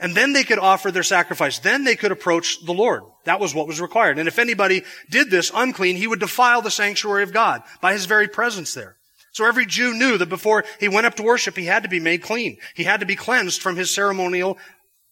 And 0.00 0.14
then 0.14 0.32
they 0.32 0.44
could 0.44 0.58
offer 0.58 0.90
their 0.90 1.04
sacrifice. 1.04 1.60
Then 1.60 1.84
they 1.84 1.96
could 1.96 2.12
approach 2.12 2.64
the 2.64 2.74
Lord. 2.74 3.02
That 3.24 3.40
was 3.40 3.54
what 3.54 3.68
was 3.68 3.80
required. 3.80 4.18
And 4.18 4.28
if 4.28 4.38
anybody 4.38 4.82
did 5.08 5.30
this 5.30 5.52
unclean, 5.54 5.96
he 5.96 6.06
would 6.06 6.20
defile 6.20 6.62
the 6.62 6.70
sanctuary 6.70 7.22
of 7.22 7.32
God 7.32 7.62
by 7.80 7.92
his 7.92 8.06
very 8.06 8.28
presence 8.28 8.74
there. 8.74 8.96
So 9.34 9.44
every 9.44 9.66
Jew 9.66 9.94
knew 9.94 10.16
that 10.16 10.28
before 10.28 10.64
he 10.78 10.88
went 10.88 11.06
up 11.06 11.16
to 11.16 11.24
worship, 11.24 11.56
he 11.56 11.66
had 11.66 11.82
to 11.82 11.88
be 11.88 11.98
made 11.98 12.22
clean. 12.22 12.56
He 12.74 12.84
had 12.84 13.00
to 13.00 13.06
be 13.06 13.16
cleansed 13.16 13.60
from 13.60 13.74
his 13.74 13.92
ceremonial 13.92 14.58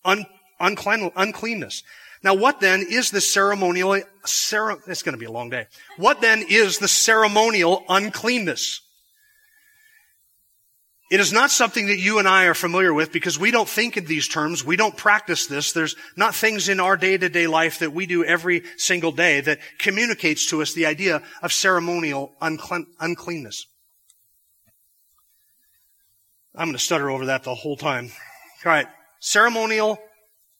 un, 0.04 0.24
unclean, 0.60 1.10
uncleanness. 1.16 1.82
Now 2.22 2.34
what 2.34 2.60
then 2.60 2.86
is 2.88 3.10
the 3.10 3.20
ceremonial, 3.20 4.00
cere, 4.24 4.78
it's 4.86 5.02
going 5.02 5.14
to 5.14 5.18
be 5.18 5.26
a 5.26 5.32
long 5.32 5.50
day. 5.50 5.66
What 5.96 6.20
then 6.20 6.44
is 6.48 6.78
the 6.78 6.86
ceremonial 6.86 7.84
uncleanness? 7.88 8.80
It 11.10 11.18
is 11.18 11.32
not 11.32 11.50
something 11.50 11.88
that 11.88 11.98
you 11.98 12.20
and 12.20 12.28
I 12.28 12.44
are 12.44 12.54
familiar 12.54 12.94
with 12.94 13.10
because 13.10 13.40
we 13.40 13.50
don't 13.50 13.68
think 13.68 13.96
in 13.96 14.04
these 14.06 14.28
terms. 14.28 14.64
We 14.64 14.76
don't 14.76 14.96
practice 14.96 15.48
this. 15.48 15.72
There's 15.72 15.96
not 16.16 16.36
things 16.36 16.68
in 16.68 16.78
our 16.78 16.96
day-to-day 16.96 17.48
life 17.48 17.80
that 17.80 17.92
we 17.92 18.06
do 18.06 18.24
every 18.24 18.62
single 18.76 19.10
day 19.10 19.40
that 19.40 19.58
communicates 19.78 20.46
to 20.50 20.62
us 20.62 20.74
the 20.74 20.86
idea 20.86 21.22
of 21.42 21.52
ceremonial 21.52 22.32
unclean- 22.40 22.86
uncleanness. 23.00 23.66
I'm 26.54 26.68
going 26.68 26.76
to 26.76 26.82
stutter 26.82 27.10
over 27.10 27.26
that 27.26 27.44
the 27.44 27.54
whole 27.54 27.76
time. 27.76 28.10
All 28.64 28.72
right. 28.72 28.86
Ceremonial 29.20 29.98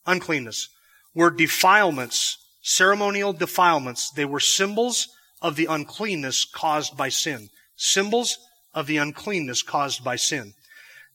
uncleanness 0.06 0.68
were 1.14 1.30
defilements, 1.30 2.38
ceremonial 2.62 3.32
defilements. 3.32 4.10
They 4.10 4.24
were 4.24 4.40
symbols 4.40 5.08
of 5.42 5.56
the 5.56 5.66
uncleanness 5.66 6.44
caused 6.44 6.96
by 6.96 7.08
sin. 7.08 7.50
Symbols 7.76 8.38
of 8.72 8.86
the 8.86 8.96
uncleanness 8.96 9.62
caused 9.62 10.02
by 10.04 10.16
sin. 10.16 10.54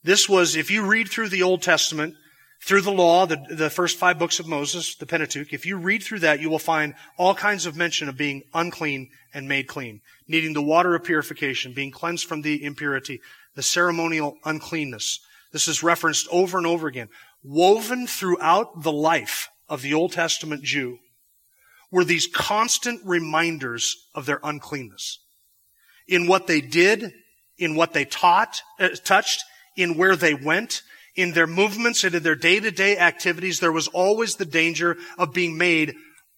This 0.03 0.29
was, 0.29 0.55
if 0.55 0.69
you 0.69 0.85
read 0.85 1.09
through 1.09 1.29
the 1.29 1.43
Old 1.43 1.61
Testament, 1.61 2.15
through 2.61 2.81
the 2.81 2.91
law, 2.91 3.25
the, 3.25 3.37
the 3.49 3.69
first 3.69 3.97
five 3.97 4.19
books 4.19 4.39
of 4.39 4.47
Moses, 4.47 4.95
the 4.95 5.05
Pentateuch, 5.05 5.53
if 5.53 5.65
you 5.65 5.77
read 5.77 6.03
through 6.03 6.19
that, 6.19 6.39
you 6.39 6.49
will 6.49 6.59
find 6.59 6.95
all 7.17 7.33
kinds 7.33 7.65
of 7.65 7.75
mention 7.75 8.09
of 8.09 8.17
being 8.17 8.43
unclean 8.53 9.09
and 9.33 9.47
made 9.47 9.67
clean, 9.67 10.01
needing 10.27 10.53
the 10.53 10.61
water 10.61 10.95
of 10.95 11.03
purification, 11.03 11.73
being 11.73 11.91
cleansed 11.91 12.25
from 12.25 12.41
the 12.41 12.63
impurity, 12.63 13.21
the 13.57 13.63
ceremonial 13.63 14.37
uncleanness. 14.45 15.19
This 15.51 15.67
is 15.67 15.83
referenced 15.83 16.29
over 16.31 16.57
and 16.57 16.65
over 16.65 16.87
again. 16.87 17.09
Woven 17.43 18.07
throughout 18.07 18.83
the 18.83 18.93
life 18.93 19.49
of 19.67 19.81
the 19.81 19.93
Old 19.93 20.13
Testament 20.13 20.63
Jew 20.63 20.99
were 21.91 22.05
these 22.05 22.27
constant 22.27 23.01
reminders 23.03 23.95
of 24.15 24.25
their 24.25 24.39
uncleanness. 24.43 25.19
In 26.07 26.27
what 26.27 26.47
they 26.47 26.61
did 26.61 27.11
in 27.57 27.75
what 27.75 27.93
they 27.93 28.05
taught, 28.05 28.61
uh, 28.79 28.89
touched, 29.03 29.43
in 29.75 29.97
where 29.97 30.15
they 30.15 30.33
went, 30.33 30.81
in 31.15 31.33
their 31.33 31.47
movements 31.47 32.03
and 32.03 32.15
in 32.15 32.23
their 32.23 32.35
day-to-day 32.35 32.97
activities, 32.97 33.59
there 33.59 33.71
was 33.71 33.87
always 33.87 34.35
the 34.35 34.45
danger 34.45 34.97
of 35.17 35.33
being 35.33 35.57
made 35.57 35.95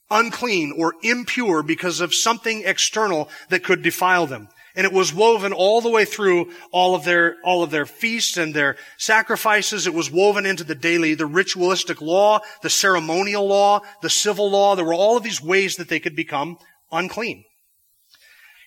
unclean 0.10 0.74
or 0.78 0.96
impure 1.04 1.62
because 1.62 2.00
of 2.00 2.16
something 2.16 2.64
external 2.66 3.30
that 3.50 3.64
could 3.64 3.82
defile 3.82 4.26
them. 4.26 4.48
And 4.80 4.86
it 4.86 4.94
was 4.94 5.14
woven 5.14 5.52
all 5.52 5.82
the 5.82 5.90
way 5.90 6.06
through 6.06 6.54
all 6.72 6.96
of 6.96 7.04
their, 7.04 7.36
all 7.44 7.64
of 7.64 7.70
their 7.70 7.86
feasts 7.86 8.38
and 8.38 8.54
their 8.54 8.78
sacrifices. 8.98 9.86
It 9.86 9.94
was 9.94 10.10
woven 10.10 10.46
into 10.46 10.64
the 10.64 10.74
daily, 10.74 11.16
the 11.16 11.26
ritualistic 11.26 12.02
law, 12.02 12.40
the 12.62 12.70
ceremonial 12.70 13.46
law, 13.46 13.82
the 14.02 14.10
civil 14.10 14.50
law. 14.50 14.76
There 14.76 14.86
were 14.86 14.94
all 14.94 15.18
of 15.18 15.24
these 15.24 15.44
ways 15.44 15.76
that 15.76 15.90
they 15.90 16.00
could 16.00 16.16
become 16.16 16.60
unclean. 16.94 17.44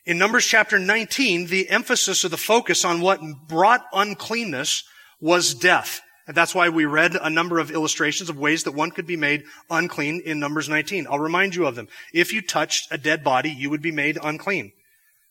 In 0.05 0.19
Numbers 0.19 0.45
chapter 0.45 0.79
19, 0.79 1.47
the 1.47 1.71
emphasis 1.71 2.27
or 2.27 2.29
the 2.29 2.37
focus 2.37 2.85
on 2.85 3.01
what 3.01 3.23
brought 3.49 3.87
uncleanness 3.95 4.85
was 5.19 5.55
death. 5.55 6.03
And 6.27 6.37
that's 6.37 6.55
why 6.55 6.69
we 6.69 6.85
read 6.85 7.17
a 7.17 7.31
number 7.31 7.59
of 7.59 7.71
illustrations 7.71 8.29
of 8.29 8.37
ways 8.37 8.65
that 8.65 8.73
one 8.73 8.91
could 8.91 9.07
be 9.07 9.17
made 9.17 9.45
unclean 9.71 10.21
in 10.27 10.39
Numbers 10.39 10.69
19. 10.69 11.07
I'll 11.09 11.19
remind 11.19 11.55
you 11.55 11.65
of 11.65 11.75
them. 11.75 11.89
If 12.13 12.35
you 12.35 12.43
touched 12.43 12.93
a 12.93 12.99
dead 12.99 13.25
body, 13.25 13.49
you 13.49 13.71
would 13.71 13.81
be 13.81 13.93
made 13.93 14.19
unclean. 14.23 14.73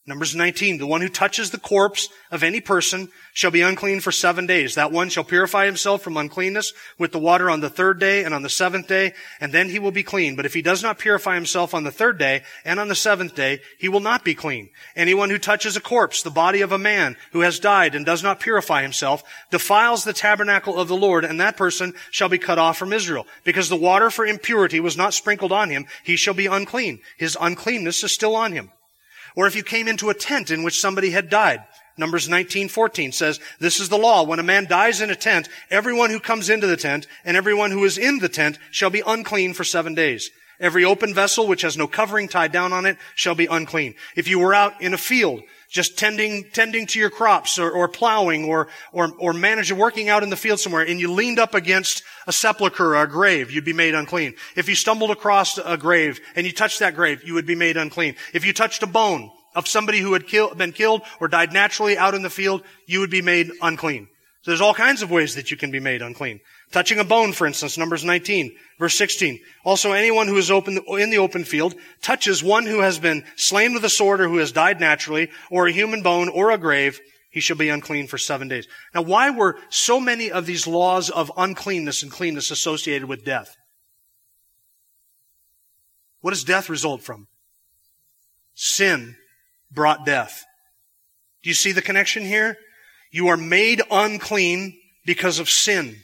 Numbers 0.07 0.33
19, 0.33 0.79
the 0.79 0.87
one 0.87 1.01
who 1.01 1.09
touches 1.09 1.51
the 1.51 1.59
corpse 1.59 2.09
of 2.31 2.41
any 2.41 2.59
person 2.59 3.09
shall 3.33 3.51
be 3.51 3.61
unclean 3.61 3.99
for 3.99 4.11
seven 4.11 4.47
days. 4.47 4.73
That 4.73 4.91
one 4.91 5.09
shall 5.09 5.23
purify 5.23 5.67
himself 5.67 6.01
from 6.01 6.17
uncleanness 6.17 6.73
with 6.97 7.11
the 7.11 7.19
water 7.19 7.51
on 7.51 7.59
the 7.59 7.69
third 7.69 7.99
day 7.99 8.23
and 8.23 8.33
on 8.33 8.41
the 8.41 8.49
seventh 8.49 8.87
day, 8.87 9.13
and 9.39 9.53
then 9.53 9.69
he 9.69 9.77
will 9.77 9.91
be 9.91 10.01
clean. 10.01 10.35
But 10.35 10.47
if 10.47 10.55
he 10.55 10.63
does 10.63 10.81
not 10.81 10.97
purify 10.97 11.35
himself 11.35 11.75
on 11.75 11.83
the 11.83 11.91
third 11.91 12.17
day 12.17 12.41
and 12.65 12.79
on 12.79 12.87
the 12.87 12.95
seventh 12.95 13.35
day, 13.35 13.59
he 13.77 13.89
will 13.89 13.99
not 13.99 14.25
be 14.25 14.33
clean. 14.33 14.71
Anyone 14.95 15.29
who 15.29 15.37
touches 15.37 15.77
a 15.77 15.81
corpse, 15.81 16.23
the 16.23 16.31
body 16.31 16.61
of 16.61 16.71
a 16.71 16.79
man 16.79 17.15
who 17.31 17.41
has 17.41 17.59
died 17.59 17.93
and 17.93 18.03
does 18.03 18.23
not 18.23 18.39
purify 18.39 18.81
himself, 18.81 19.23
defiles 19.51 20.03
the 20.03 20.13
tabernacle 20.13 20.79
of 20.79 20.87
the 20.87 20.97
Lord, 20.97 21.23
and 21.25 21.39
that 21.39 21.57
person 21.57 21.93
shall 22.09 22.27
be 22.27 22.39
cut 22.39 22.57
off 22.57 22.75
from 22.75 22.91
Israel. 22.91 23.27
Because 23.43 23.69
the 23.69 23.75
water 23.75 24.09
for 24.09 24.25
impurity 24.25 24.79
was 24.79 24.97
not 24.97 25.13
sprinkled 25.13 25.51
on 25.51 25.69
him, 25.69 25.85
he 26.03 26.15
shall 26.15 26.33
be 26.33 26.47
unclean. 26.47 27.01
His 27.17 27.37
uncleanness 27.39 28.03
is 28.03 28.11
still 28.11 28.35
on 28.35 28.51
him. 28.51 28.71
Or 29.35 29.47
if 29.47 29.55
you 29.55 29.63
came 29.63 29.87
into 29.87 30.09
a 30.09 30.13
tent 30.13 30.51
in 30.51 30.63
which 30.63 30.79
somebody 30.79 31.11
had 31.11 31.29
died. 31.29 31.63
Numbers 31.97 32.27
19:14 32.27 33.11
says, 33.11 33.39
"This 33.59 33.79
is 33.79 33.89
the 33.89 33.97
law: 33.97 34.23
when 34.23 34.39
a 34.39 34.43
man 34.43 34.65
dies 34.65 35.01
in 35.01 35.09
a 35.09 35.15
tent, 35.15 35.49
everyone 35.69 36.09
who 36.09 36.19
comes 36.19 36.49
into 36.49 36.67
the 36.67 36.77
tent 36.77 37.05
and 37.25 37.37
everyone 37.37 37.71
who 37.71 37.83
is 37.83 37.97
in 37.97 38.19
the 38.19 38.29
tent 38.29 38.57
shall 38.71 38.89
be 38.89 39.03
unclean 39.05 39.53
for 39.53 39.63
7 39.63 39.93
days. 39.93 40.31
Every 40.59 40.85
open 40.85 41.13
vessel 41.13 41.47
which 41.47 41.63
has 41.63 41.75
no 41.75 41.87
covering 41.87 42.27
tied 42.27 42.51
down 42.51 42.71
on 42.71 42.85
it 42.85 42.97
shall 43.15 43.35
be 43.35 43.47
unclean. 43.47 43.95
If 44.15 44.27
you 44.27 44.39
were 44.39 44.53
out 44.53 44.79
in 44.81 44.93
a 44.93 44.97
field 44.97 45.41
just 45.71 45.97
tending, 45.97 46.43
tending 46.51 46.85
to 46.85 46.99
your 46.99 47.09
crops 47.09 47.57
or, 47.57 47.71
or 47.71 47.87
plowing 47.87 48.43
or, 48.43 48.67
or, 48.91 49.13
or 49.17 49.31
managing, 49.31 49.77
working 49.77 50.09
out 50.09 50.21
in 50.21 50.29
the 50.29 50.35
field 50.35 50.59
somewhere 50.59 50.85
and 50.85 50.99
you 50.99 51.09
leaned 51.09 51.39
up 51.39 51.55
against 51.55 52.03
a 52.27 52.33
sepulcher 52.33 52.93
or 52.93 53.01
a 53.01 53.07
grave, 53.07 53.49
you'd 53.49 53.63
be 53.63 53.71
made 53.71 53.95
unclean. 53.95 54.35
If 54.57 54.67
you 54.67 54.75
stumbled 54.75 55.11
across 55.11 55.57
a 55.57 55.77
grave 55.77 56.19
and 56.35 56.45
you 56.45 56.51
touched 56.51 56.79
that 56.79 56.93
grave, 56.93 57.23
you 57.23 57.33
would 57.35 57.45
be 57.45 57.55
made 57.55 57.77
unclean. 57.77 58.15
If 58.33 58.45
you 58.45 58.51
touched 58.51 58.83
a 58.83 58.87
bone 58.87 59.31
of 59.55 59.65
somebody 59.65 59.99
who 59.99 60.11
had 60.11 60.27
kill, 60.27 60.53
been 60.53 60.73
killed 60.73 61.03
or 61.21 61.29
died 61.29 61.53
naturally 61.53 61.97
out 61.97 62.15
in 62.15 62.21
the 62.21 62.29
field, 62.29 62.63
you 62.85 62.99
would 62.99 63.09
be 63.09 63.21
made 63.21 63.49
unclean. 63.61 64.09
So 64.41 64.49
there's 64.49 64.61
all 64.61 64.73
kinds 64.73 65.03
of 65.03 65.11
ways 65.11 65.35
that 65.35 65.51
you 65.51 65.57
can 65.57 65.69
be 65.69 65.79
made 65.79 66.01
unclean. 66.01 66.39
Touching 66.71 66.97
a 66.97 67.03
bone, 67.03 67.31
for 67.31 67.45
instance, 67.45 67.77
Numbers 67.77 68.03
19, 68.03 68.55
verse 68.79 68.95
16. 68.95 69.39
Also, 69.63 69.91
anyone 69.91 70.27
who 70.27 70.37
is 70.37 70.49
open, 70.49 70.79
in 70.97 71.11
the 71.11 71.19
open 71.19 71.43
field 71.43 71.75
touches 72.01 72.43
one 72.43 72.65
who 72.65 72.79
has 72.79 72.97
been 72.97 73.23
slain 73.35 73.73
with 73.75 73.85
a 73.85 73.89
sword 73.89 74.19
or 74.19 74.27
who 74.27 74.37
has 74.37 74.51
died 74.51 74.79
naturally, 74.79 75.29
or 75.51 75.67
a 75.67 75.71
human 75.71 76.01
bone 76.01 76.27
or 76.27 76.49
a 76.49 76.57
grave, 76.57 76.99
he 77.29 77.39
shall 77.39 77.55
be 77.55 77.69
unclean 77.69 78.07
for 78.07 78.17
seven 78.17 78.47
days. 78.47 78.67
Now, 78.95 79.03
why 79.03 79.29
were 79.29 79.59
so 79.69 79.99
many 79.99 80.31
of 80.31 80.47
these 80.47 80.65
laws 80.65 81.11
of 81.11 81.31
uncleanness 81.37 82.01
and 82.01 82.11
cleanness 82.11 82.49
associated 82.49 83.07
with 83.07 83.23
death? 83.23 83.55
What 86.21 86.31
does 86.31 86.43
death 86.43 86.67
result 86.67 87.03
from? 87.03 87.27
Sin 88.55 89.17
brought 89.71 90.03
death. 90.03 90.45
Do 91.43 91.49
you 91.49 91.53
see 91.53 91.71
the 91.71 91.81
connection 91.81 92.25
here? 92.25 92.57
You 93.11 93.27
are 93.27 93.37
made 93.37 93.81
unclean 93.91 94.77
because 95.05 95.39
of 95.39 95.49
sin. 95.49 95.97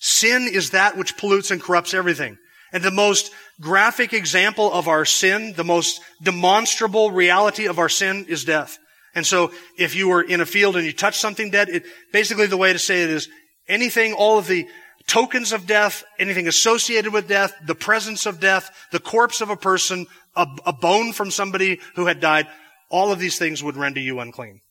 Sin 0.00 0.48
is 0.52 0.70
that 0.70 0.96
which 0.96 1.16
pollutes 1.16 1.50
and 1.50 1.62
corrupts 1.62 1.94
everything. 1.94 2.36
And 2.72 2.82
the 2.82 2.90
most 2.90 3.32
graphic 3.60 4.12
example 4.12 4.72
of 4.72 4.88
our 4.88 5.04
sin, 5.04 5.52
the 5.56 5.64
most 5.64 6.00
demonstrable 6.22 7.10
reality 7.10 7.66
of 7.66 7.78
our 7.78 7.88
sin 7.88 8.26
is 8.28 8.44
death. 8.44 8.78
And 9.14 9.26
so 9.26 9.52
if 9.78 9.94
you 9.94 10.08
were 10.08 10.22
in 10.22 10.40
a 10.40 10.46
field 10.46 10.76
and 10.76 10.86
you 10.86 10.92
touched 10.92 11.20
something 11.20 11.50
dead, 11.50 11.68
it, 11.68 11.84
basically 12.12 12.46
the 12.46 12.56
way 12.56 12.72
to 12.72 12.78
say 12.78 13.02
it 13.02 13.10
is 13.10 13.28
anything, 13.68 14.14
all 14.14 14.38
of 14.38 14.46
the 14.46 14.66
tokens 15.06 15.52
of 15.52 15.66
death, 15.66 16.02
anything 16.18 16.48
associated 16.48 17.12
with 17.12 17.28
death, 17.28 17.54
the 17.66 17.74
presence 17.74 18.24
of 18.24 18.40
death, 18.40 18.70
the 18.90 19.00
corpse 19.00 19.42
of 19.42 19.50
a 19.50 19.56
person, 19.56 20.06
a, 20.34 20.46
a 20.64 20.72
bone 20.72 21.12
from 21.12 21.30
somebody 21.30 21.78
who 21.96 22.06
had 22.06 22.20
died, 22.20 22.48
all 22.88 23.12
of 23.12 23.18
these 23.18 23.38
things 23.38 23.62
would 23.62 23.76
render 23.76 24.00
you 24.00 24.18
unclean. 24.18 24.61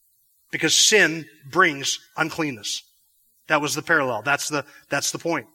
Because 0.52 0.78
sin 0.78 1.26
brings 1.50 2.00
uncleanness. 2.18 2.84
That 3.48 3.62
was 3.62 3.76
the 3.76 3.82
parallel. 3.82 4.22
That's 4.22 4.50
the, 4.50 4.66
that's 4.90 5.12
the 5.12 5.20
point. 5.20 5.48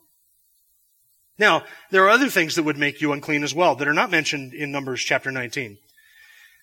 Now, 1.39 1.65
there 1.91 2.05
are 2.05 2.11
other 2.11 2.29
things 2.29 2.55
that 2.55 2.63
would 2.63 2.79
make 2.79 3.01
you 3.01 3.13
unclean 3.13 3.45
as 3.45 3.55
well 3.55 3.75
that 3.77 3.89
are 3.89 3.95
not 3.95 4.11
mentioned 4.11 4.55
in 4.55 4.73
Numbers 4.73 5.03
chapter 5.03 5.31
19. 5.31 5.79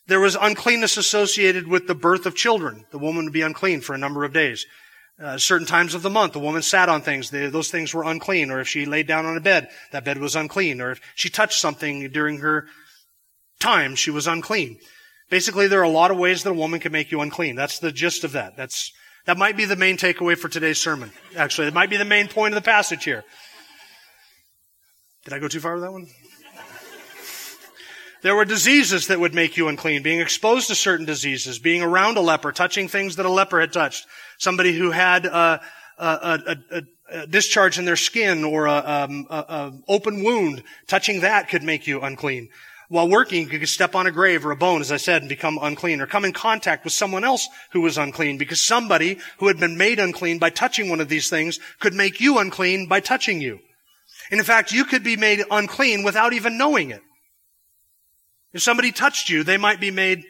There 0.08 0.20
was 0.20 0.36
uncleanness 0.40 0.98
associated 0.98 1.68
with 1.68 1.88
the 1.88 1.96
birth 1.96 2.26
of 2.26 2.36
children. 2.36 2.86
The 2.92 2.98
woman 2.98 3.26
would 3.26 3.34
be 3.34 3.42
unclean 3.42 3.82
for 3.82 3.94
a 3.94 4.00
number 4.00 4.24
of 4.24 4.34
days. 4.34 4.66
Uh, 5.22 5.38
certain 5.38 5.68
times 5.68 5.94
of 5.94 6.02
the 6.02 6.10
month, 6.10 6.34
the 6.34 6.40
woman 6.40 6.64
sat 6.64 6.90
on 6.90 7.02
things. 7.02 7.30
They, 7.30 7.48
those 7.48 7.70
things 7.70 7.94
were 7.94 8.04
unclean. 8.04 8.50
Or 8.50 8.60
if 8.60 8.68
she 8.68 8.86
laid 8.86 9.08
down 9.08 9.26
on 9.26 9.38
a 9.38 9.42
bed, 9.42 9.70
that 9.92 10.04
bed 10.04 10.18
was 10.18 10.36
unclean. 10.36 10.82
Or 10.82 10.92
if 10.92 11.02
she 11.16 11.30
touched 11.30 11.60
something 11.60 12.10
during 12.10 12.40
her 12.40 12.68
time, 13.60 13.96
she 13.96 14.12
was 14.12 14.28
unclean. 14.28 14.80
Basically, 15.34 15.68
there 15.68 15.80
are 15.80 15.82
a 15.82 15.90
lot 15.90 16.12
of 16.12 16.18
ways 16.20 16.44
that 16.44 16.52
a 16.52 16.54
woman 16.54 16.80
can 16.80 16.92
make 16.92 17.12
you 17.12 17.20
unclean. 17.22 17.56
That's 17.56 17.80
the 17.80 17.92
gist 17.92 18.24
of 18.24 18.34
that. 18.34 18.56
That's 18.56 18.94
that 19.26 19.36
might 19.36 19.58
be 19.58 19.66
the 19.66 19.76
main 19.76 19.98
takeaway 19.98 20.38
for 20.38 20.48
today's 20.48 20.80
sermon. 20.80 21.12
Actually, 21.36 21.70
it 21.70 21.74
might 21.74 21.90
be 21.90 21.98
the 21.98 22.06
main 22.06 22.28
point 22.28 22.54
of 22.54 22.64
the 22.64 22.70
passage 22.70 23.04
here. 23.04 23.24
Did 25.26 25.34
I 25.34 25.40
go 25.40 25.48
too 25.48 25.60
far 25.60 25.74
with 25.74 25.82
that 25.82 25.92
one? 25.92 26.06
There 28.22 28.36
were 28.36 28.46
diseases 28.46 29.08
that 29.08 29.20
would 29.20 29.34
make 29.34 29.58
you 29.58 29.70
unclean, 29.70 30.04
being 30.04 30.20
exposed 30.20 30.68
to 30.68 30.76
certain 30.76 31.08
diseases, 31.08 31.58
being 31.58 31.82
around 31.82 32.18
a 32.18 32.22
leper, 32.22 32.52
touching 32.52 32.88
things 32.88 33.16
that 33.16 33.26
a 33.26 33.30
leper 33.30 33.60
had 33.60 33.74
touched, 33.74 34.06
somebody 34.38 34.78
who 34.78 34.92
had 34.92 35.26
a, 35.26 35.62
a, 35.98 36.58
a, 36.72 36.84
a 37.10 37.28
discharge 37.28 37.80
in 37.80 37.86
their 37.86 37.96
skin 37.96 38.44
or 38.44 38.68
um, 38.68 39.26
a, 39.32 39.72
open 39.88 40.24
wound, 40.24 40.62
touching 40.86 41.22
that 41.22 41.50
could 41.50 41.64
make 41.64 41.88
you 41.88 42.02
unclean. 42.02 42.50
While 42.94 43.10
working, 43.10 43.50
you 43.50 43.58
could 43.58 43.70
step 43.70 43.96
on 43.96 44.06
a 44.06 44.12
grave 44.12 44.46
or 44.46 44.52
a 44.52 44.56
bone, 44.56 44.80
as 44.80 44.92
I 44.92 44.98
said, 44.98 45.24
and 45.24 45.28
become 45.28 45.58
unclean, 45.60 46.00
or 46.00 46.06
come 46.06 46.26
in 46.26 46.32
contact 46.32 46.84
with 46.84 46.94
someone 46.94 47.24
else 47.24 47.50
who 47.72 47.82
was 47.82 47.98
unclean, 47.98 48.38
because 48.38 48.62
somebody 48.62 49.18
who 49.40 49.48
had 49.48 49.60
been 49.60 49.80
made 49.80 49.98
unclean 49.98 50.38
by 50.38 50.52
touching 50.52 50.90
one 50.90 51.02
of 51.02 51.10
these 51.10 51.28
things 51.28 51.60
could 51.80 51.96
make 51.96 52.22
you 52.22 52.38
unclean 52.38 52.88
by 52.88 53.00
touching 53.00 53.42
you. 53.42 53.58
And 54.30 54.40
in 54.40 54.46
fact, 54.46 54.72
you 54.72 54.86
could 54.86 55.04
be 55.04 55.18
made 55.18 55.44
unclean 55.50 56.04
without 56.04 56.34
even 56.34 56.56
knowing 56.56 56.92
it. 56.92 57.02
If 58.54 58.62
somebody 58.62 58.92
touched 58.92 59.28
you, 59.28 59.44
they 59.44 59.58
might 59.58 59.80
be 59.80 59.90
made, 59.90 60.22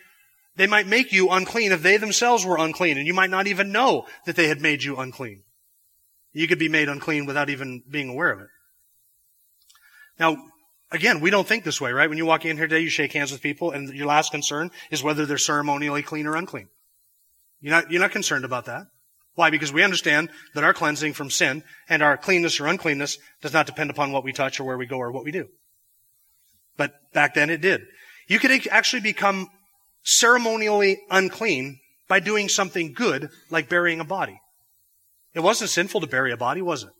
they 0.55 0.65
might 0.65 0.87
make 0.87 1.11
you 1.11 1.31
unclean 1.31 1.73
if 1.73 1.81
they 1.81 1.97
themselves 1.97 2.45
were 2.45 2.57
unclean, 2.57 2.97
and 2.97 3.05
you 3.05 3.13
might 3.13 3.29
not 3.29 3.47
even 3.47 3.73
know 3.73 4.05
that 4.25 4.37
they 4.37 4.47
had 4.47 4.61
made 4.61 4.83
you 4.83 4.95
unclean. 4.95 5.43
You 6.31 6.47
could 6.47 6.59
be 6.59 6.69
made 6.69 6.87
unclean 6.87 7.25
without 7.25 7.49
even 7.49 7.83
being 7.91 8.07
aware 8.07 8.31
of 8.31 8.39
it. 8.39 8.47
Now, 10.17 10.37
Again, 10.93 11.21
we 11.21 11.31
don't 11.31 11.47
think 11.47 11.63
this 11.63 11.81
way, 11.81 11.91
right? 11.91 12.07
When 12.07 12.19
you 12.19 12.25
walk 12.25 12.45
in 12.45 12.55
here 12.55 12.67
today, 12.67 12.81
you 12.81 12.89
shake 12.89 13.13
hands 13.13 13.31
with 13.31 13.41
people, 13.41 13.71
and 13.71 13.91
your 13.93 14.05
last 14.05 14.31
concern 14.31 14.69
is 14.91 15.01
whether 15.01 15.25
they're 15.25 15.39
ceremonially 15.39 16.03
clean 16.03 16.27
or 16.27 16.35
unclean. 16.35 16.67
You're 17.61 17.71
not, 17.71 17.91
you're 17.91 17.99
not 18.01 18.11
concerned 18.11 18.45
about 18.45 18.65
that. 18.65 18.83
Why? 19.33 19.49
Because 19.49 19.73
we 19.73 19.83
understand 19.83 20.29
that 20.53 20.63
our 20.63 20.73
cleansing 20.73 21.13
from 21.13 21.31
sin 21.31 21.63
and 21.89 22.03
our 22.03 22.15
cleanness 22.15 22.59
or 22.59 22.67
uncleanness 22.67 23.17
does 23.41 23.53
not 23.53 23.65
depend 23.65 23.89
upon 23.89 24.11
what 24.11 24.23
we 24.23 24.31
touch 24.31 24.59
or 24.59 24.65
where 24.65 24.77
we 24.77 24.85
go 24.85 24.97
or 24.97 25.11
what 25.11 25.23
we 25.23 25.31
do. 25.31 25.47
But 26.77 26.93
back 27.11 27.33
then 27.33 27.49
it 27.49 27.61
did. 27.61 27.81
You 28.27 28.37
could 28.37 28.51
actually 28.69 29.01
become 29.01 29.49
ceremonially 30.03 31.01
unclean 31.09 31.79
by 32.07 32.19
doing 32.19 32.49
something 32.49 32.93
good, 32.93 33.29
like 33.49 33.67
burying 33.67 33.99
a 33.99 34.05
body. 34.05 34.39
It 35.33 35.39
wasn't 35.39 35.71
sinful 35.71 36.01
to 36.01 36.07
bury 36.07 36.31
a 36.31 36.37
body, 36.37 36.61
was 36.61 36.83
it? 36.83 36.91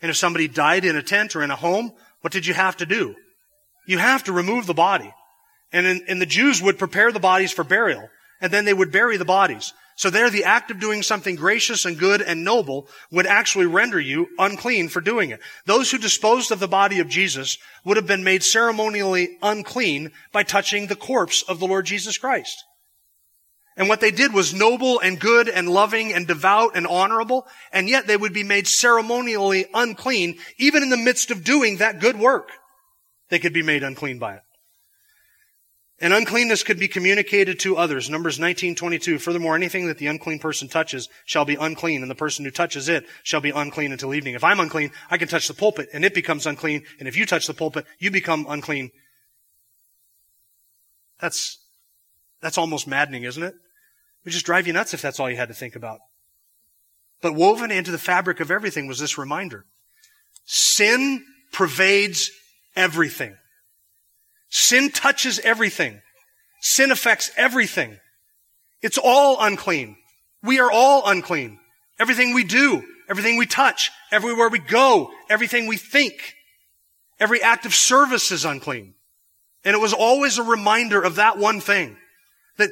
And 0.00 0.10
if 0.10 0.16
somebody 0.16 0.48
died 0.48 0.84
in 0.84 0.96
a 0.96 1.02
tent 1.02 1.36
or 1.36 1.42
in 1.42 1.52
a 1.52 1.56
home, 1.56 1.92
what 2.22 2.32
did 2.32 2.46
you 2.46 2.54
have 2.54 2.78
to 2.78 2.86
do? 2.86 3.14
You 3.86 3.98
have 3.98 4.24
to 4.24 4.32
remove 4.32 4.66
the 4.66 4.74
body. 4.74 5.12
And, 5.72 5.86
in, 5.86 6.02
and 6.08 6.20
the 6.20 6.26
Jews 6.26 6.62
would 6.62 6.78
prepare 6.78 7.12
the 7.12 7.20
bodies 7.20 7.52
for 7.52 7.64
burial, 7.64 8.08
and 8.40 8.52
then 8.52 8.64
they 8.64 8.74
would 8.74 8.92
bury 8.92 9.16
the 9.16 9.24
bodies. 9.24 9.72
So 9.96 10.10
there, 10.10 10.30
the 10.30 10.44
act 10.44 10.70
of 10.70 10.80
doing 10.80 11.02
something 11.02 11.36
gracious 11.36 11.84
and 11.84 11.98
good 11.98 12.22
and 12.22 12.44
noble 12.44 12.88
would 13.10 13.26
actually 13.26 13.66
render 13.66 14.00
you 14.00 14.28
unclean 14.38 14.88
for 14.88 15.00
doing 15.00 15.30
it. 15.30 15.40
Those 15.66 15.90
who 15.90 15.98
disposed 15.98 16.50
of 16.50 16.60
the 16.60 16.68
body 16.68 17.00
of 17.00 17.08
Jesus 17.08 17.58
would 17.84 17.96
have 17.96 18.06
been 18.06 18.24
made 18.24 18.42
ceremonially 18.42 19.36
unclean 19.42 20.12
by 20.32 20.42
touching 20.42 20.86
the 20.86 20.96
corpse 20.96 21.42
of 21.42 21.58
the 21.60 21.66
Lord 21.66 21.86
Jesus 21.86 22.16
Christ. 22.18 22.64
And 23.76 23.88
what 23.88 24.00
they 24.00 24.10
did 24.10 24.34
was 24.34 24.52
noble 24.52 25.00
and 25.00 25.18
good 25.18 25.48
and 25.48 25.68
loving 25.68 26.12
and 26.12 26.26
devout 26.26 26.76
and 26.76 26.86
honorable, 26.86 27.46
and 27.72 27.88
yet 27.88 28.06
they 28.06 28.16
would 28.16 28.34
be 28.34 28.44
made 28.44 28.68
ceremonially 28.68 29.66
unclean, 29.72 30.38
even 30.58 30.82
in 30.82 30.90
the 30.90 30.96
midst 30.96 31.30
of 31.30 31.44
doing 31.44 31.78
that 31.78 32.00
good 32.00 32.18
work. 32.18 32.50
They 33.30 33.38
could 33.38 33.54
be 33.54 33.62
made 33.62 33.82
unclean 33.82 34.18
by 34.18 34.34
it. 34.34 34.42
And 36.02 36.12
uncleanness 36.12 36.64
could 36.64 36.80
be 36.80 36.88
communicated 36.88 37.60
to 37.60 37.76
others. 37.76 38.10
Numbers 38.10 38.38
19:22. 38.38 39.20
Furthermore, 39.20 39.54
anything 39.54 39.86
that 39.86 39.98
the 39.98 40.08
unclean 40.08 40.40
person 40.40 40.68
touches 40.68 41.08
shall 41.24 41.44
be 41.44 41.54
unclean, 41.54 42.02
and 42.02 42.10
the 42.10 42.16
person 42.16 42.44
who 42.44 42.50
touches 42.50 42.88
it 42.88 43.06
shall 43.22 43.40
be 43.40 43.50
unclean 43.50 43.92
until 43.92 44.12
evening. 44.12 44.34
If 44.34 44.42
I'm 44.42 44.58
unclean, 44.58 44.90
I 45.10 45.16
can 45.16 45.28
touch 45.28 45.46
the 45.46 45.54
pulpit, 45.54 45.88
and 45.92 46.04
it 46.04 46.12
becomes 46.12 46.44
unclean. 46.44 46.84
And 46.98 47.06
if 47.06 47.16
you 47.16 47.24
touch 47.24 47.46
the 47.46 47.54
pulpit, 47.54 47.86
you 48.00 48.10
become 48.10 48.46
unclean. 48.48 48.90
That's 51.20 51.61
that's 52.42 52.58
almost 52.58 52.86
maddening, 52.86 53.22
isn't 53.22 53.42
it? 53.42 53.54
It 53.54 54.24
would 54.24 54.32
just 54.32 54.46
drive 54.46 54.66
you 54.66 54.72
nuts 54.72 54.94
if 54.94 55.00
that's 55.00 55.18
all 55.18 55.30
you 55.30 55.36
had 55.36 55.48
to 55.48 55.54
think 55.54 55.76
about. 55.76 56.00
But 57.22 57.34
woven 57.34 57.70
into 57.70 57.92
the 57.92 57.98
fabric 57.98 58.40
of 58.40 58.50
everything 58.50 58.86
was 58.86 58.98
this 58.98 59.16
reminder. 59.16 59.64
Sin 60.44 61.24
pervades 61.52 62.30
everything. 62.74 63.36
Sin 64.50 64.90
touches 64.90 65.38
everything. 65.38 66.02
Sin 66.60 66.90
affects 66.90 67.30
everything. 67.36 67.98
It's 68.82 68.98
all 68.98 69.36
unclean. 69.40 69.96
We 70.42 70.58
are 70.58 70.70
all 70.70 71.08
unclean. 71.08 71.58
Everything 72.00 72.34
we 72.34 72.42
do, 72.42 72.82
everything 73.08 73.36
we 73.36 73.46
touch, 73.46 73.90
everywhere 74.10 74.48
we 74.48 74.58
go, 74.58 75.10
everything 75.28 75.68
we 75.68 75.76
think, 75.76 76.34
every 77.20 77.42
act 77.42 77.64
of 77.66 77.74
service 77.74 78.32
is 78.32 78.44
unclean. 78.44 78.94
And 79.64 79.74
it 79.74 79.80
was 79.80 79.92
always 79.92 80.38
a 80.38 80.42
reminder 80.42 81.00
of 81.00 81.16
that 81.16 81.38
one 81.38 81.60
thing. 81.60 81.96
That, 82.58 82.70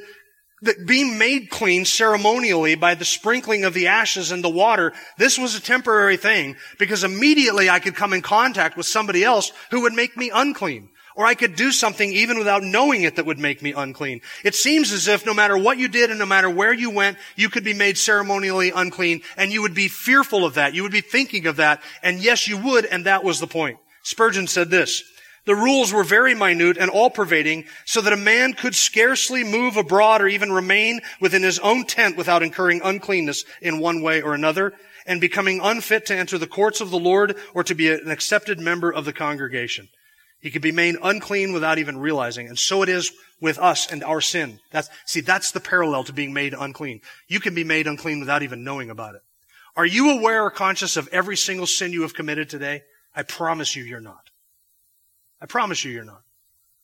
that 0.61 0.85
being 0.85 1.17
made 1.17 1.49
clean 1.49 1.85
ceremonially 1.85 2.75
by 2.75 2.95
the 2.95 3.05
sprinkling 3.05 3.65
of 3.65 3.73
the 3.73 3.87
ashes 3.87 4.31
and 4.31 4.43
the 4.43 4.49
water, 4.49 4.93
this 5.17 5.37
was 5.37 5.55
a 5.55 5.61
temporary 5.61 6.17
thing 6.17 6.55
because 6.77 7.03
immediately 7.03 7.69
I 7.69 7.79
could 7.79 7.95
come 7.95 8.13
in 8.13 8.21
contact 8.21 8.77
with 8.77 8.85
somebody 8.85 9.23
else 9.23 9.51
who 9.71 9.81
would 9.81 9.93
make 9.93 10.15
me 10.15 10.29
unclean. 10.33 10.89
Or 11.15 11.25
I 11.25 11.33
could 11.33 11.55
do 11.55 11.71
something 11.71 12.11
even 12.13 12.37
without 12.37 12.63
knowing 12.63 13.01
it 13.01 13.17
that 13.17 13.25
would 13.25 13.39
make 13.39 13.61
me 13.61 13.73
unclean. 13.73 14.21
It 14.45 14.55
seems 14.55 14.93
as 14.93 15.07
if 15.07 15.25
no 15.25 15.33
matter 15.33 15.57
what 15.57 15.77
you 15.77 15.89
did 15.89 16.09
and 16.09 16.19
no 16.19 16.25
matter 16.25 16.49
where 16.49 16.73
you 16.73 16.89
went, 16.89 17.17
you 17.35 17.49
could 17.49 17.65
be 17.65 17.73
made 17.73 17.97
ceremonially 17.97 18.71
unclean 18.71 19.21
and 19.35 19.51
you 19.51 19.61
would 19.61 19.73
be 19.73 19.89
fearful 19.89 20.45
of 20.45 20.53
that. 20.53 20.73
You 20.73 20.83
would 20.83 20.91
be 20.91 21.01
thinking 21.01 21.47
of 21.47 21.57
that. 21.57 21.81
And 22.01 22.19
yes, 22.19 22.47
you 22.47 22.57
would. 22.57 22.85
And 22.85 23.05
that 23.05 23.25
was 23.25 23.39
the 23.39 23.47
point. 23.47 23.77
Spurgeon 24.03 24.47
said 24.47 24.69
this, 24.69 25.03
The 25.45 25.55
rules 25.55 25.91
were 25.91 26.03
very 26.03 26.35
minute 26.35 26.77
and 26.77 26.91
all 26.91 27.09
pervading 27.09 27.65
so 27.85 28.01
that 28.01 28.13
a 28.13 28.17
man 28.17 28.53
could 28.53 28.75
scarcely 28.75 29.43
move 29.43 29.75
abroad 29.75 30.21
or 30.21 30.27
even 30.27 30.51
remain 30.51 31.01
within 31.19 31.41
his 31.41 31.57
own 31.59 31.85
tent 31.85 32.15
without 32.15 32.43
incurring 32.43 32.81
uncleanness 32.83 33.43
in 33.61 33.79
one 33.79 34.03
way 34.03 34.21
or 34.21 34.35
another 34.35 34.73
and 35.07 35.19
becoming 35.19 35.59
unfit 35.61 36.05
to 36.05 36.15
enter 36.15 36.37
the 36.37 36.45
courts 36.45 36.79
of 36.79 36.91
the 36.91 36.99
Lord 36.99 37.35
or 37.55 37.63
to 37.63 37.73
be 37.73 37.89
an 37.91 38.11
accepted 38.11 38.59
member 38.59 38.91
of 38.91 39.05
the 39.05 39.13
congregation. 39.13 39.89
He 40.41 40.51
could 40.51 40.61
be 40.61 40.71
made 40.71 40.97
unclean 41.01 41.53
without 41.53 41.77
even 41.77 41.97
realizing. 41.97 42.47
And 42.47 42.57
so 42.57 42.81
it 42.81 42.89
is 42.89 43.11
with 43.39 43.59
us 43.59 43.91
and 43.91 44.03
our 44.03 44.21
sin. 44.21 44.59
That's, 44.71 44.89
see, 45.05 45.21
that's 45.21 45.51
the 45.51 45.59
parallel 45.59 46.03
to 46.05 46.13
being 46.13 46.33
made 46.33 46.53
unclean. 46.53 47.01
You 47.27 47.39
can 47.39 47.53
be 47.55 47.63
made 47.63 47.87
unclean 47.87 48.19
without 48.19 48.43
even 48.43 48.63
knowing 48.63 48.89
about 48.89 49.15
it. 49.15 49.21
Are 49.75 49.85
you 49.85 50.11
aware 50.11 50.43
or 50.43 50.51
conscious 50.51 50.97
of 50.97 51.07
every 51.09 51.37
single 51.37 51.67
sin 51.67 51.93
you 51.93 52.01
have 52.01 52.13
committed 52.13 52.49
today? 52.49 52.81
I 53.15 53.23
promise 53.23 53.75
you, 53.75 53.83
you're 53.83 54.01
not. 54.01 54.30
I 55.41 55.45
promise 55.47 55.83
you, 55.83 55.91
you're 55.91 56.03
not. 56.03 56.21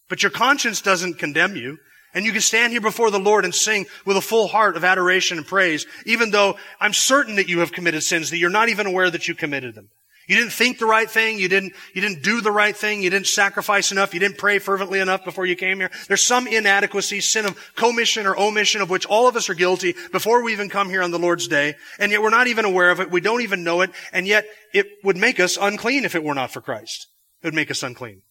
But 0.10 0.24
your 0.24 0.32
conscience 0.32 0.82
doesn't 0.82 1.20
condemn 1.20 1.56
you. 1.56 1.78
And 2.14 2.26
you 2.26 2.32
can 2.32 2.42
stand 2.42 2.72
here 2.72 2.82
before 2.82 3.12
the 3.12 3.20
Lord 3.20 3.46
and 3.46 3.54
sing 3.54 3.86
with 4.06 4.18
a 4.18 4.22
full 4.22 4.48
heart 4.48 4.76
of 4.76 4.84
adoration 4.84 5.38
and 5.38 5.46
praise, 5.46 5.86
even 6.06 6.32
though 6.32 6.58
I'm 6.80 6.94
certain 6.94 7.36
that 7.36 7.50
you 7.50 7.60
have 7.60 7.72
committed 7.72 8.02
sins 8.02 8.30
that 8.30 8.38
you're 8.38 8.50
not 8.50 8.70
even 8.70 8.88
aware 8.88 9.12
that 9.12 9.28
you 9.28 9.36
committed 9.36 9.76
them. 9.76 9.90
You 10.28 10.36
didn't 10.36 10.52
think 10.52 10.78
the 10.78 10.86
right 10.86 11.10
thing. 11.10 11.40
You 11.40 11.48
didn't, 11.48 11.74
you 11.94 12.02
didn't 12.02 12.22
do 12.22 12.42
the 12.42 12.52
right 12.52 12.76
thing. 12.76 13.02
You 13.02 13.10
didn't 13.10 13.28
sacrifice 13.28 13.94
enough. 13.94 14.14
You 14.14 14.20
didn't 14.20 14.38
pray 14.38 14.60
fervently 14.60 15.00
enough 15.00 15.24
before 15.24 15.46
you 15.46 15.56
came 15.56 15.78
here. 15.80 15.90
There's 16.08 16.24
some 16.24 16.48
inadequacy, 16.48 17.22
sin 17.22 17.46
of 17.46 17.58
commission 17.76 18.26
or 18.26 18.38
omission 18.38 18.82
of 18.82 18.90
which 18.90 19.06
all 19.06 19.30
of 19.30 19.38
us 19.38 19.50
are 19.50 19.54
guilty 19.54 19.96
before 20.12 20.44
we 20.44 20.52
even 20.52 20.70
come 20.70 20.90
here 20.90 21.02
on 21.02 21.12
the 21.12 21.20
Lord's 21.20 21.48
day. 21.48 21.76
And 21.98 22.12
yet 22.12 22.22
we're 22.22 22.30
not 22.30 22.48
even 22.48 22.66
aware 22.66 22.90
of 22.90 23.00
it. 23.00 23.10
We 23.10 23.22
don't 23.22 23.42
even 23.42 23.64
know 23.64 23.82
it. 23.82 23.92
And 24.12 24.28
yet 24.28 24.46
it 24.74 24.88
would 25.04 25.18
make 25.18 25.40
us 25.40 25.58
unclean 25.60 26.04
if 26.04 26.14
it 26.14 26.24
were 26.24 26.34
not 26.34 26.52
for 26.52 26.60
Christ. 26.60 27.08
It 27.42 27.48
would 27.48 27.54
make 27.54 27.72
us 27.72 27.84
unclean. 27.84 28.22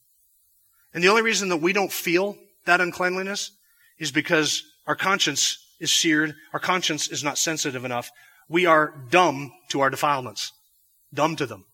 And 0.96 1.04
the 1.04 1.09
only 1.11 1.20
reason 1.20 1.50
that 1.50 1.59
we 1.59 1.74
don't 1.74 1.92
feel 1.92 2.38
that 2.64 2.80
uncleanliness 2.80 3.50
is 3.98 4.11
because 4.11 4.62
our 4.87 4.96
conscience 4.96 5.59
is 5.78 5.92
seared. 5.92 6.35
Our 6.54 6.59
conscience 6.59 7.09
is 7.09 7.22
not 7.22 7.37
sensitive 7.37 7.85
enough. 7.85 8.11
We 8.48 8.64
are 8.64 8.94
dumb 9.11 9.52
to 9.68 9.82
our 9.82 9.90
defilements. 9.90 10.52
Dumb 11.12 11.37
to 11.37 11.44
them. 11.44 11.66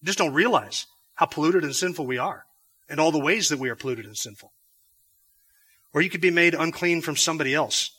We 0.00 0.06
just 0.06 0.18
don't 0.18 0.32
realize 0.32 0.86
how 1.14 1.26
polluted 1.26 1.64
and 1.64 1.74
sinful 1.74 2.06
we 2.06 2.18
are 2.18 2.44
and 2.88 3.00
all 3.00 3.10
the 3.10 3.18
ways 3.18 3.48
that 3.48 3.58
we 3.58 3.68
are 3.68 3.74
polluted 3.74 4.06
and 4.06 4.16
sinful. 4.16 4.52
Or 5.92 6.00
you 6.00 6.08
could 6.08 6.20
be 6.20 6.30
made 6.30 6.54
unclean 6.54 7.02
from 7.02 7.16
somebody 7.16 7.54
else. 7.54 7.90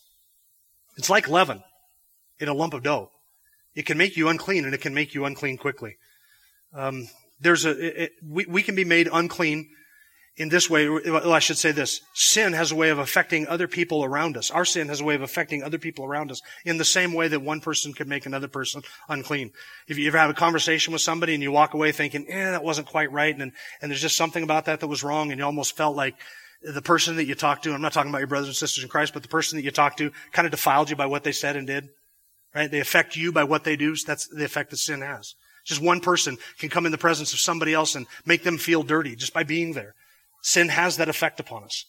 It's 0.96 1.10
like 1.10 1.28
leaven 1.28 1.62
in 2.40 2.48
a 2.48 2.54
lump 2.54 2.74
of 2.74 2.84
dough. 2.84 3.10
It 3.76 3.86
can 3.86 3.98
make 3.98 4.16
you 4.16 4.30
unclean 4.30 4.64
and 4.64 4.74
it 4.74 4.80
can 4.80 4.94
make 4.94 5.14
you 5.14 5.26
unclean 5.26 5.58
quickly. 5.58 5.98
Um, 6.74 7.10
there's 7.42 7.66
a, 7.66 8.04
it, 8.04 8.14
we, 8.26 8.46
we 8.46 8.64
can 8.64 8.76
be 8.76 8.86
made 8.86 9.10
unclean 9.12 9.68
in 10.36 10.50
this 10.50 10.68
way, 10.68 10.90
well, 10.90 11.32
I 11.32 11.40
should 11.40 11.58
say 11.58 11.72
this. 11.72 12.02
Sin 12.14 12.54
has 12.54 12.72
a 12.72 12.76
way 12.76 12.90
of 12.90 12.98
affecting 12.98 13.48
other 13.48 13.68
people 13.68 14.04
around 14.04 14.36
us. 14.36 14.50
Our 14.50 14.66
sin 14.66 14.88
has 14.88 15.00
a 15.00 15.04
way 15.04 15.14
of 15.14 15.22
affecting 15.22 15.62
other 15.62 15.78
people 15.78 16.06
around 16.06 16.32
us 16.32 16.42
in 16.66 16.78
the 16.78 16.86
same 16.86 17.14
way 17.14 17.28
that 17.28 17.42
one 17.42 17.62
person 17.62 17.94
can 17.94 18.10
make 18.10 18.26
another 18.26 18.48
person 18.48 18.82
unclean. 19.08 19.52
If 19.88 20.00
you 20.00 20.08
ever 20.08 20.18
have 20.18 20.32
a 20.32 20.36
conversation 20.36 20.92
with 20.92 21.04
somebody 21.04 21.36
and 21.36 21.44
you 21.44 21.52
walk 21.52 21.76
away 21.76 21.92
thinking, 21.92 22.26
eh, 22.28 22.52
that 22.52 22.64
wasn't 22.64 22.88
quite 22.88 23.12
right, 23.12 23.38
and, 23.38 23.52
and 23.82 23.92
there's 23.92 24.02
just 24.02 24.18
something 24.18 24.44
about 24.44 24.66
that 24.66 24.80
that 24.80 24.88
was 24.88 25.04
wrong, 25.04 25.32
and 25.32 25.38
you 25.38 25.46
almost 25.46 25.78
felt 25.78 25.96
like 25.96 26.16
the 26.64 26.82
person 26.82 27.18
that 27.18 27.26
you 27.26 27.36
talked 27.36 27.66
to, 27.66 27.74
I'm 27.74 27.82
not 27.82 27.94
talking 27.94 28.10
about 28.10 28.20
your 28.20 28.28
brothers 28.28 28.48
and 28.48 28.56
sisters 28.56 28.84
in 28.84 28.90
Christ, 28.90 29.14
but 29.14 29.22
the 29.22 29.30
person 29.30 29.58
that 29.58 29.64
you 29.64 29.72
talked 29.72 30.00
to 30.00 30.12
kind 30.32 30.46
of 30.48 30.52
defiled 30.52 30.90
you 30.90 30.96
by 30.96 31.06
what 31.06 31.24
they 31.24 31.32
said 31.32 31.56
and 31.56 31.68
did. 31.68 31.90
Right? 32.56 32.72
They 32.72 32.80
affect 32.80 33.16
you 33.16 33.32
by 33.32 33.44
what 33.44 33.64
they 33.64 33.76
do. 33.76 33.96
So 33.96 34.06
that's 34.08 34.28
the 34.28 34.46
effect 34.46 34.72
that 34.72 34.78
sin 34.78 35.02
has. 35.02 35.36
Just 35.66 35.82
one 35.82 36.02
person 36.02 36.38
can 36.60 36.70
come 36.70 36.86
in 36.86 36.92
the 36.92 36.98
presence 36.98 37.34
of 37.34 37.40
somebody 37.40 37.74
else 37.74 37.96
and 37.96 38.06
make 38.26 38.44
them 38.44 38.58
feel 38.58 38.84
dirty 38.84 39.16
just 39.16 39.34
by 39.34 39.44
being 39.44 39.74
there. 39.74 39.96
Sin 40.44 40.70
has 40.70 40.98
that 40.98 41.10
effect 41.10 41.40
upon 41.40 41.64
us. 41.64 41.86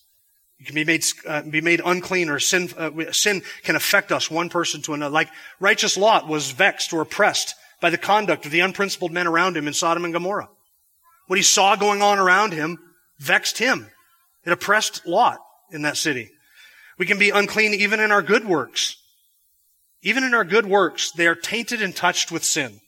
You 0.58 0.64
can 0.64 0.76
be 0.76 0.84
made, 0.84 1.04
uh, 1.26 1.42
be 1.42 1.60
made 1.60 1.82
unclean 1.84 2.30
or 2.30 2.38
sin, 2.38 2.70
uh, 2.78 3.12
sin 3.12 3.42
can 3.64 3.74
affect 3.74 4.12
us 4.12 4.30
one 4.30 4.48
person 4.48 4.80
to 4.82 4.94
another. 4.94 5.12
Like 5.12 5.28
righteous 5.58 5.96
Lot 5.96 6.28
was 6.28 6.52
vexed 6.52 6.92
or 6.92 7.02
oppressed 7.02 7.54
by 7.80 7.90
the 7.90 7.98
conduct 7.98 8.46
of 8.46 8.52
the 8.52 8.60
unprincipled 8.60 9.12
men 9.12 9.26
around 9.26 9.56
him 9.56 9.66
in 9.66 9.74
Sodom 9.74 10.04
and 10.04 10.14
Gomorrah. 10.14 10.48
What 11.26 11.38
he 11.38 11.42
saw 11.42 11.74
going 11.74 12.00
on 12.00 12.18
around 12.18 12.52
him 12.52 12.78
vexed 13.18 13.58
him. 13.58 13.90
It 14.44 14.52
oppressed 14.52 15.04
Lot 15.04 15.38
in 15.72 15.82
that 15.82 15.96
city. 15.96 16.30
We 16.96 17.06
can 17.06 17.18
be 17.18 17.30
unclean 17.30 17.74
even 17.74 17.98
in 17.98 18.12
our 18.12 18.22
good 18.22 18.46
works. 18.46 18.96
Even 20.02 20.22
in 20.22 20.32
our 20.32 20.44
good 20.44 20.66
works, 20.66 21.10
they 21.10 21.26
are 21.26 21.34
tainted 21.34 21.82
and 21.82 21.96
touched 21.96 22.30
with 22.30 22.44
sin. 22.44 22.80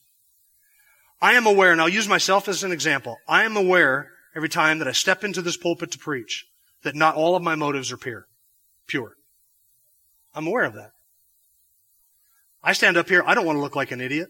I 1.20 1.32
am 1.32 1.46
aware, 1.46 1.72
and 1.72 1.80
I'll 1.80 1.88
use 1.88 2.08
myself 2.08 2.46
as 2.46 2.62
an 2.62 2.72
example. 2.72 3.16
I 3.26 3.44
am 3.44 3.56
aware 3.56 4.12
every 4.36 4.48
time 4.50 4.78
that 4.78 4.86
I 4.86 4.92
step 4.92 5.24
into 5.24 5.40
this 5.40 5.56
pulpit 5.56 5.90
to 5.92 5.98
preach 5.98 6.44
that 6.82 6.94
not 6.94 7.16
all 7.16 7.34
of 7.34 7.42
my 7.42 7.54
motives 7.54 7.90
are 7.90 7.96
pure. 7.96 8.26
Pure. 8.86 9.14
I'm 10.34 10.46
aware 10.46 10.64
of 10.64 10.74
that. 10.74 10.90
I 12.62 12.74
stand 12.74 12.98
up 12.98 13.08
here, 13.08 13.24
I 13.26 13.34
don't 13.34 13.46
want 13.46 13.56
to 13.56 13.62
look 13.62 13.74
like 13.74 13.90
an 13.90 14.00
idiot. 14.00 14.28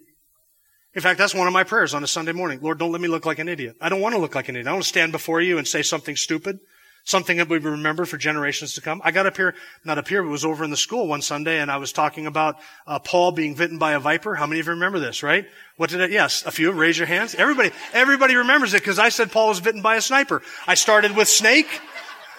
In 0.94 1.02
fact, 1.02 1.18
that's 1.18 1.34
one 1.34 1.46
of 1.46 1.52
my 1.52 1.64
prayers 1.64 1.92
on 1.92 2.04
a 2.04 2.06
Sunday 2.06 2.32
morning. 2.32 2.60
Lord, 2.62 2.78
don't 2.78 2.92
let 2.92 3.00
me 3.00 3.08
look 3.08 3.26
like 3.26 3.38
an 3.38 3.48
idiot. 3.48 3.76
I 3.80 3.88
don't 3.88 4.00
want 4.00 4.14
to 4.14 4.20
look 4.20 4.34
like 4.34 4.48
an 4.48 4.54
idiot. 4.56 4.66
I 4.66 4.70
don't 4.70 4.76
want 4.76 4.84
to 4.84 4.88
stand 4.88 5.12
before 5.12 5.40
you 5.40 5.58
and 5.58 5.66
say 5.66 5.82
something 5.82 6.16
stupid, 6.16 6.58
something 7.06 7.36
that 7.36 7.48
we 7.48 7.58
remember 7.58 8.04
for 8.04 8.18
generations 8.18 8.74
to 8.74 8.80
come. 8.80 9.00
I 9.04 9.12
got 9.12 9.26
up 9.26 9.36
here, 9.36 9.54
not 9.84 9.96
up 9.96 10.08
here, 10.08 10.22
but 10.22 10.28
was 10.28 10.44
over 10.44 10.64
in 10.64 10.70
the 10.70 10.76
school 10.76 11.06
one 11.06 11.22
Sunday 11.22 11.60
and 11.60 11.70
I 11.70 11.76
was 11.78 11.92
talking 11.92 12.26
about 12.26 12.58
uh, 12.86 12.98
Paul 12.98 13.30
being 13.30 13.54
bitten 13.54 13.78
by 13.78 13.92
a 13.92 14.00
viper. 14.00 14.34
How 14.34 14.46
many 14.46 14.60
of 14.60 14.66
you 14.66 14.72
remember 14.72 14.98
this, 14.98 15.22
right? 15.22 15.46
What 15.76 15.90
did 15.90 16.00
it? 16.00 16.10
Yes, 16.10 16.44
a 16.44 16.50
few. 16.50 16.72
Raise 16.72 16.98
your 16.98 17.06
hands. 17.06 17.36
Everybody, 17.36 17.70
everybody 17.92 18.34
remembers 18.34 18.74
it 18.74 18.82
because 18.82 18.98
I 18.98 19.08
said 19.10 19.30
Paul 19.30 19.48
was 19.48 19.60
bitten 19.60 19.82
by 19.82 19.96
a 19.96 20.00
sniper. 20.00 20.42
I 20.66 20.74
started 20.74 21.16
with 21.16 21.28
snake. 21.28 21.80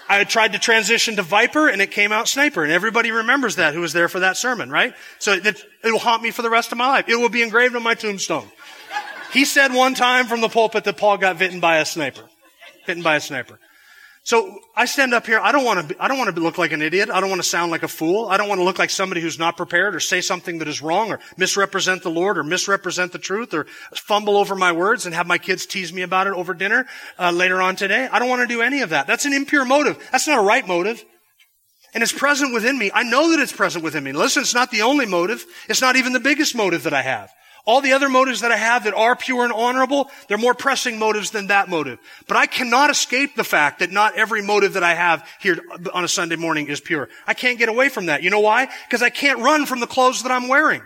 I 0.10 0.26
tried 0.26 0.52
to 0.52 0.60
transition 0.60 1.16
to 1.16 1.22
viper 1.22 1.70
and 1.70 1.82
it 1.82 1.92
came 1.92 2.12
out 2.12 2.28
sniper. 2.28 2.64
And 2.64 2.72
everybody 2.72 3.12
remembers 3.12 3.56
that 3.56 3.74
who 3.74 3.80
was 3.80 3.94
there 3.94 4.10
for 4.10 4.20
that 4.20 4.36
sermon, 4.36 4.70
right? 4.70 4.94
So 5.20 5.32
it, 5.32 5.46
it 5.46 5.66
will 5.84 5.98
haunt 5.98 6.22
me 6.22 6.32
for 6.32 6.42
the 6.42 6.50
rest 6.50 6.74
of 6.74 6.78
my 6.78 6.88
life. 6.88 7.08
It 7.08 7.16
will 7.16 7.30
be 7.30 7.42
engraved 7.42 7.76
on 7.78 7.84
my 7.84 7.96
tombstone. 7.96 8.48
He 9.32 9.46
said 9.46 9.74
one 9.74 9.94
time 9.94 10.26
from 10.26 10.42
the 10.42 10.50
pulpit 10.50 10.84
that 10.84 10.98
Paul 10.98 11.18
got 11.18 11.40
bitten 11.40 11.62
by 11.62 11.78
a 11.78 11.86
sniper. 11.86 12.24
Bitten 12.86 13.04
by 13.04 13.16
a 13.16 13.22
sniper. 13.22 13.60
So 14.28 14.60
I 14.76 14.84
stand 14.84 15.14
up 15.14 15.26
here. 15.26 15.40
I 15.40 15.54
don't 15.54 15.64
want 15.64 15.88
to. 15.88 16.04
I 16.04 16.10
don't 16.10 16.18
want 16.18 16.36
to 16.36 16.42
look 16.42 16.58
like 16.58 16.74
an 16.74 16.82
idiot. 16.82 17.10
I 17.10 17.22
don't 17.22 17.30
want 17.30 17.42
to 17.42 17.48
sound 17.48 17.72
like 17.72 17.84
a 17.84 17.88
fool. 17.88 18.28
I 18.28 18.36
don't 18.36 18.50
want 18.50 18.60
to 18.60 18.66
look 18.66 18.78
like 18.78 18.90
somebody 18.90 19.22
who's 19.22 19.40
not 19.40 19.56
prepared 19.56 19.96
or 19.96 20.02
say 20.02 20.20
something 20.20 20.58
that 20.58 20.68
is 20.68 20.82
wrong 20.82 21.12
or 21.12 21.22
misrepresent 21.38 22.04
the 22.04 22.12
Lord 22.12 22.38
or 22.38 22.44
misrepresent 22.44 23.14
the 23.14 23.20
truth 23.20 23.54
or 23.54 23.68
fumble 23.94 24.36
over 24.36 24.54
my 24.54 24.74
words 24.74 25.06
and 25.06 25.16
have 25.16 25.28
my 25.28 25.38
kids 25.38 25.66
tease 25.66 25.94
me 25.94 26.02
about 26.02 26.28
it 26.28 26.34
over 26.34 26.54
dinner 26.54 26.88
uh, 27.18 27.32
later 27.32 27.62
on 27.62 27.78
today. 27.78 28.10
I 28.12 28.20
don't 28.20 28.28
want 28.28 28.42
to 28.42 28.54
do 28.54 28.62
any 28.62 28.82
of 28.82 28.90
that. 28.90 29.08
That's 29.08 29.24
an 29.24 29.32
impure 29.32 29.64
motive. 29.64 29.98
That's 30.12 30.28
not 30.28 30.40
a 30.40 30.44
right 30.44 30.68
motive. 30.68 31.02
And 31.94 32.04
it's 32.04 32.12
present 32.12 32.54
within 32.54 32.78
me. 32.78 32.92
I 32.94 33.04
know 33.04 33.32
that 33.32 33.40
it's 33.40 33.54
present 33.54 33.82
within 33.82 34.04
me. 34.04 34.12
Listen, 34.12 34.42
it's 34.42 34.54
not 34.54 34.72
the 34.72 34.82
only 34.82 35.06
motive. 35.06 35.46
It's 35.70 35.80
not 35.80 35.96
even 35.96 36.12
the 36.12 36.20
biggest 36.20 36.54
motive 36.54 36.84
that 36.84 36.94
I 36.94 37.02
have. 37.02 37.32
All 37.68 37.82
the 37.82 37.92
other 37.92 38.08
motives 38.08 38.40
that 38.42 38.52
I 38.54 38.56
have 38.56 38.86
that 38.86 38.94
are 38.94 39.14
pure 39.18 39.44
and 39.44 39.52
honorable, 39.52 40.10
they're 40.28 40.38
more 40.38 40.54
pressing 40.54 40.98
motives 40.98 41.32
than 41.32 41.48
that 41.48 41.68
motive. 41.68 42.00
But 42.26 42.38
I 42.38 42.46
cannot 42.46 42.90
escape 42.90 43.36
the 43.36 43.44
fact 43.44 43.80
that 43.80 43.92
not 43.92 44.16
every 44.16 44.42
motive 44.42 44.74
that 44.74 44.84
I 44.84 44.94
have 44.94 45.28
here 45.42 45.60
on 45.94 46.06
a 46.06 46.08
Sunday 46.08 46.38
morning 46.38 46.68
is 46.68 46.80
pure. 46.80 47.10
I 47.28 47.34
can't 47.34 47.60
get 47.60 47.68
away 47.68 47.90
from 47.90 48.06
that. 48.06 48.24
You 48.24 48.30
know 48.30 48.40
why? 48.40 48.70
Because 48.88 49.04
I 49.04 49.10
can't 49.10 49.40
run 49.40 49.66
from 49.66 49.82
the 49.82 49.86
clothes 49.86 50.24
that 50.24 50.32
I'm 50.32 50.48
wearing. 50.48 50.82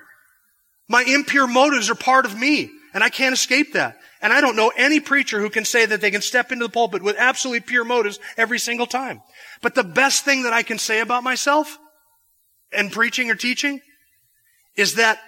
My 0.90 1.04
impure 1.04 1.46
motives 1.46 1.88
are 1.92 1.96
part 1.96 2.26
of 2.26 2.36
me, 2.36 2.72
and 2.96 3.04
I 3.04 3.10
can't 3.10 3.34
escape 3.34 3.74
that. 3.74 4.00
And 4.20 4.34
I 4.34 4.42
don't 4.42 4.56
know 4.56 4.72
any 4.76 5.00
preacher 5.00 5.40
who 5.40 5.52
can 5.52 5.66
say 5.66 5.86
that 5.86 6.02
they 6.02 6.10
can 6.10 6.22
step 6.22 6.52
into 6.52 6.66
the 6.66 6.72
pulpit 6.72 7.04
with 7.04 7.16
absolutely 7.20 7.60
pure 7.60 7.86
motives 7.86 8.20
every 8.38 8.58
single 8.58 8.88
time. 8.88 9.22
But 9.62 9.76
the 9.76 9.84
best 9.84 10.26
thing 10.26 10.44
that 10.44 10.54
I 10.54 10.64
can 10.64 10.80
say 10.80 11.00
about 11.00 11.24
myself 11.24 11.78
and 12.74 12.92
preaching 12.92 13.30
or 13.30 13.36
teaching 13.36 13.82
is 14.76 14.96
that 14.96 15.20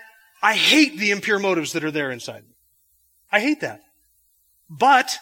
I 0.44 0.56
hate 0.56 0.98
the 0.98 1.12
impure 1.12 1.40
motives 1.40 1.72
that 1.72 1.86
are 1.86 1.92
there 1.92 2.12
inside 2.12 2.44
me. 2.44 2.56
I 3.32 3.40
hate 3.40 3.62
that. 3.62 3.80
But 4.70 5.18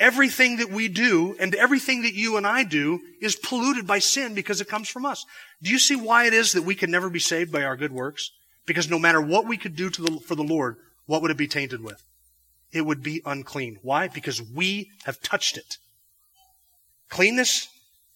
everything 0.00 0.56
that 0.56 0.70
we 0.70 0.88
do 0.88 1.36
and 1.38 1.54
everything 1.54 2.02
that 2.02 2.12
you 2.12 2.36
and 2.36 2.44
I 2.44 2.64
do 2.64 3.00
is 3.22 3.36
polluted 3.36 3.86
by 3.86 4.00
sin 4.00 4.34
because 4.34 4.60
it 4.60 4.68
comes 4.68 4.88
from 4.88 5.06
us. 5.06 5.24
Do 5.62 5.70
you 5.70 5.78
see 5.78 5.94
why 5.94 6.26
it 6.26 6.34
is 6.34 6.52
that 6.52 6.64
we 6.64 6.74
can 6.74 6.90
never 6.90 7.08
be 7.08 7.20
saved 7.20 7.52
by 7.52 7.62
our 7.62 7.76
good 7.76 7.92
works? 7.92 8.32
Because 8.66 8.90
no 8.90 8.98
matter 8.98 9.20
what 9.20 9.46
we 9.46 9.56
could 9.56 9.76
do 9.76 9.90
the, 9.90 10.18
for 10.26 10.34
the 10.34 10.42
Lord, 10.42 10.76
what 11.06 11.22
would 11.22 11.30
it 11.30 11.36
be 11.36 11.46
tainted 11.46 11.80
with? 11.80 12.02
It 12.72 12.82
would 12.82 13.04
be 13.04 13.22
unclean. 13.24 13.78
Why? 13.82 14.08
Because 14.08 14.42
we 14.42 14.90
have 15.04 15.20
touched 15.20 15.56
it. 15.56 15.76
Cleanness 17.08 17.68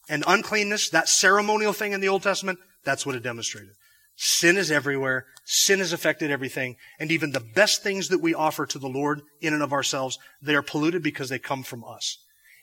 and 0.09 0.25
uncleanness, 0.27 0.91
that 0.91 1.09
ceremonial 1.09 1.73
thing 1.73 1.93
in 1.93 2.01
the 2.01 2.09
Old 2.09 2.25
Testament, 2.25 2.59
that's 2.85 3.07
what 3.07 3.15
it 3.15 3.23
demonstrated. 3.23 3.75
Sin 4.23 4.59
is 4.59 4.71
everywhere. 4.71 5.25
Sin 5.47 5.79
has 5.79 5.95
affected 5.95 6.31
everything. 6.31 6.77
And 6.99 7.11
even 7.11 7.31
the 7.31 7.41
best 7.41 7.83
things 7.83 8.09
that 8.09 8.21
we 8.21 8.35
offer 8.35 8.67
to 8.67 8.79
the 8.79 8.87
Lord 8.87 9.23
in 9.41 9.55
and 9.55 9.63
of 9.63 9.73
ourselves, 9.73 10.19
they 10.43 10.55
are 10.55 10.61
polluted 10.61 11.03
because 11.03 11.31
they 11.31 11.39
come 11.39 11.63
from 11.63 11.83
us. 11.85 12.19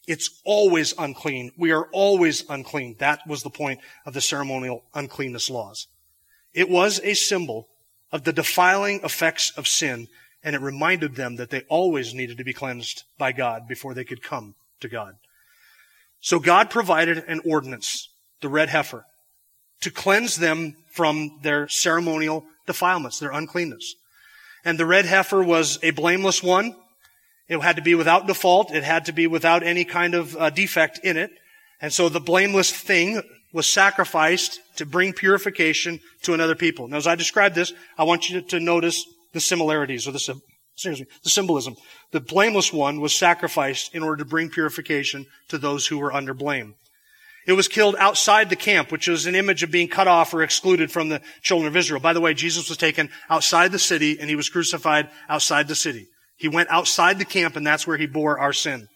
It's 0.08 0.40
always 0.46 0.94
unclean. 1.00 1.50
We 1.58 1.72
are 1.72 1.90
always 1.92 2.48
unclean. 2.48 2.98
That 3.00 3.22
was 3.28 3.42
the 3.42 3.50
point 3.50 3.80
of 4.06 4.14
the 4.14 4.22
ceremonial 4.22 4.84
uncleanness 4.94 5.50
laws. 5.50 5.88
It 6.54 6.70
was 6.70 7.02
a 7.04 7.16
symbol 7.16 7.70
of 8.12 8.24
the 8.24 8.34
defiling 8.34 9.00
effects 9.04 9.52
of 9.58 9.68
sin, 9.68 10.10
and 10.44 10.56
it 10.56 10.62
reminded 10.62 11.16
them 11.16 11.38
that 11.38 11.50
they 11.50 11.62
always 11.70 12.14
needed 12.14 12.38
to 12.38 12.44
be 12.44 12.54
cleansed 12.54 13.04
by 13.18 13.32
God 13.32 13.68
before 13.68 13.96
they 13.96 14.06
could 14.06 14.22
come 14.22 14.54
to 14.82 14.88
God. 14.88 15.16
So 16.20 16.38
God 16.38 16.70
provided 16.70 17.18
an 17.28 17.42
ordinance, 17.44 18.10
the 18.42 18.48
red 18.48 18.70
heifer, 18.70 19.06
to 19.82 19.92
cleanse 19.92 20.38
them 20.38 20.76
from 20.92 21.40
their 21.44 21.68
ceremonial 21.68 22.46
defilements, 22.66 23.20
their 23.20 23.32
uncleanness. 23.32 23.96
And 24.66 24.78
the 24.78 24.86
red 24.86 25.06
heifer 25.06 25.44
was 25.44 25.80
a 25.84 25.92
blameless 25.92 26.44
one. 26.44 26.76
It 27.48 27.62
had 27.62 27.78
to 27.78 27.82
be 27.82 27.96
without 27.96 28.28
default. 28.28 28.74
It 28.74 28.84
had 28.84 29.06
to 29.06 29.14
be 29.14 29.28
without 29.28 29.64
any 29.64 29.86
kind 29.86 30.14
of 30.14 30.36
uh, 30.36 30.50
defect 30.50 31.00
in 31.04 31.16
it. 31.16 31.32
And 31.80 31.94
so 31.94 32.10
the 32.10 32.20
blameless 32.20 32.72
thing 32.72 33.22
was 33.54 33.68
sacrificed 33.68 34.60
to 34.76 34.86
bring 34.86 35.14
purification 35.14 36.00
to 36.24 36.34
another 36.34 36.56
people. 36.56 36.88
Now, 36.88 36.98
as 36.98 37.08
I 37.08 37.16
describe 37.16 37.54
this, 37.54 37.72
I 37.98 38.04
want 38.04 38.30
you 38.30 38.42
to 38.42 38.60
notice 38.60 39.06
the 39.34 39.40
similarities 39.40 40.08
or 40.08 40.12
the, 40.12 40.42
excuse 40.74 41.00
me, 41.00 41.08
the 41.24 41.30
symbolism. 41.30 41.76
The 42.12 42.20
blameless 42.20 42.74
one 42.74 43.00
was 43.00 43.16
sacrificed 43.16 43.96
in 43.96 44.04
order 44.04 44.18
to 44.24 44.30
bring 44.30 44.50
purification 44.50 45.26
to 45.50 45.58
those 45.58 45.88
who 45.88 46.00
were 46.00 46.14
under 46.14 46.34
blame. 46.34 46.76
It 47.48 47.54
was 47.54 47.70
killed 47.70 47.96
outside 47.98 48.50
the 48.50 48.58
camp, 48.58 48.92
which 48.92 49.08
was 49.08 49.26
an 49.26 49.34
image 49.34 49.64
of 49.64 49.72
being 49.72 49.88
cut 49.88 50.08
off 50.08 50.34
or 50.34 50.44
excluded 50.44 50.92
from 50.92 51.08
the 51.08 51.22
children 51.42 51.68
of 51.68 51.78
Israel. 51.78 52.02
By 52.02 52.12
the 52.12 52.20
way, 52.20 52.34
Jesus 52.34 52.68
was 52.68 52.78
taken 52.78 53.10
outside 53.30 53.72
the 53.72 53.80
city 53.80 54.20
and 54.20 54.30
he 54.30 54.36
was 54.36 54.50
crucified 54.50 55.10
outside 55.30 55.70
the 55.70 55.76
city. 55.76 56.08
He 56.36 56.50
went 56.50 56.70
outside 56.70 57.20
the 57.20 57.26
camp 57.26 57.56
and 57.56 57.66
that's 57.66 57.88
where 57.88 57.96
he 57.96 58.06
bore 58.06 58.38
our 58.38 58.52
sin. 58.52 58.90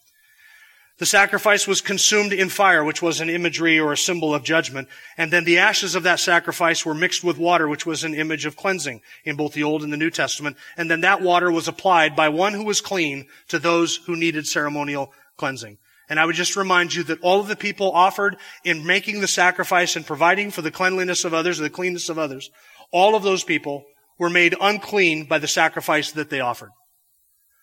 The 0.98 1.06
sacrifice 1.06 1.66
was 1.66 1.82
consumed 1.82 2.34
in 2.34 2.50
fire, 2.50 2.84
which 2.84 3.02
was 3.02 3.22
an 3.22 3.30
imagery 3.30 3.80
or 3.80 3.94
a 3.94 3.98
symbol 3.98 4.36
of 4.36 4.44
judgment. 4.44 4.88
And 5.18 5.32
then 5.32 5.46
the 5.46 5.58
ashes 5.58 5.96
of 5.96 6.04
that 6.04 6.20
sacrifice 6.20 6.86
were 6.86 6.94
mixed 6.94 7.24
with 7.24 7.40
water, 7.40 7.68
which 7.68 7.86
was 7.86 8.04
an 8.04 8.14
image 8.14 8.46
of 8.46 8.58
cleansing 8.58 9.02
in 9.24 9.38
both 9.38 9.54
the 9.54 9.64
Old 9.64 9.82
and 9.82 9.92
the 9.92 9.98
New 9.98 10.12
Testament. 10.12 10.58
And 10.78 10.92
then 10.92 11.02
that 11.02 11.22
water 11.22 11.52
was 11.52 11.68
applied 11.68 12.16
by 12.16 12.30
one 12.30 12.54
who 12.54 12.66
was 12.66 12.82
clean 12.82 13.28
to 13.48 13.58
those 13.58 13.96
who 13.96 14.16
needed 14.16 14.46
ceremonial 14.46 15.12
cleansing. 15.38 15.80
And 16.12 16.20
I 16.20 16.26
would 16.26 16.36
just 16.36 16.58
remind 16.58 16.94
you 16.94 17.04
that 17.04 17.22
all 17.22 17.40
of 17.40 17.48
the 17.48 17.56
people 17.56 17.90
offered 17.94 18.36
in 18.66 18.86
making 18.86 19.22
the 19.22 19.30
sacrifice 19.30 19.96
and 19.96 20.06
providing 20.06 20.52
for 20.52 20.62
the 20.62 20.70
cleanliness 20.70 21.24
of 21.24 21.34
others, 21.34 21.58
or 21.58 21.64
the 21.64 21.70
cleanness 21.70 22.10
of 22.10 22.20
others, 22.20 22.50
all 22.92 23.16
of 23.16 23.24
those 23.24 23.46
people 23.46 23.86
were 24.20 24.30
made 24.30 24.54
unclean 24.60 25.24
by 25.24 25.40
the 25.40 25.48
sacrifice 25.48 26.12
that 26.12 26.30
they 26.30 26.42
offered. 26.42 26.72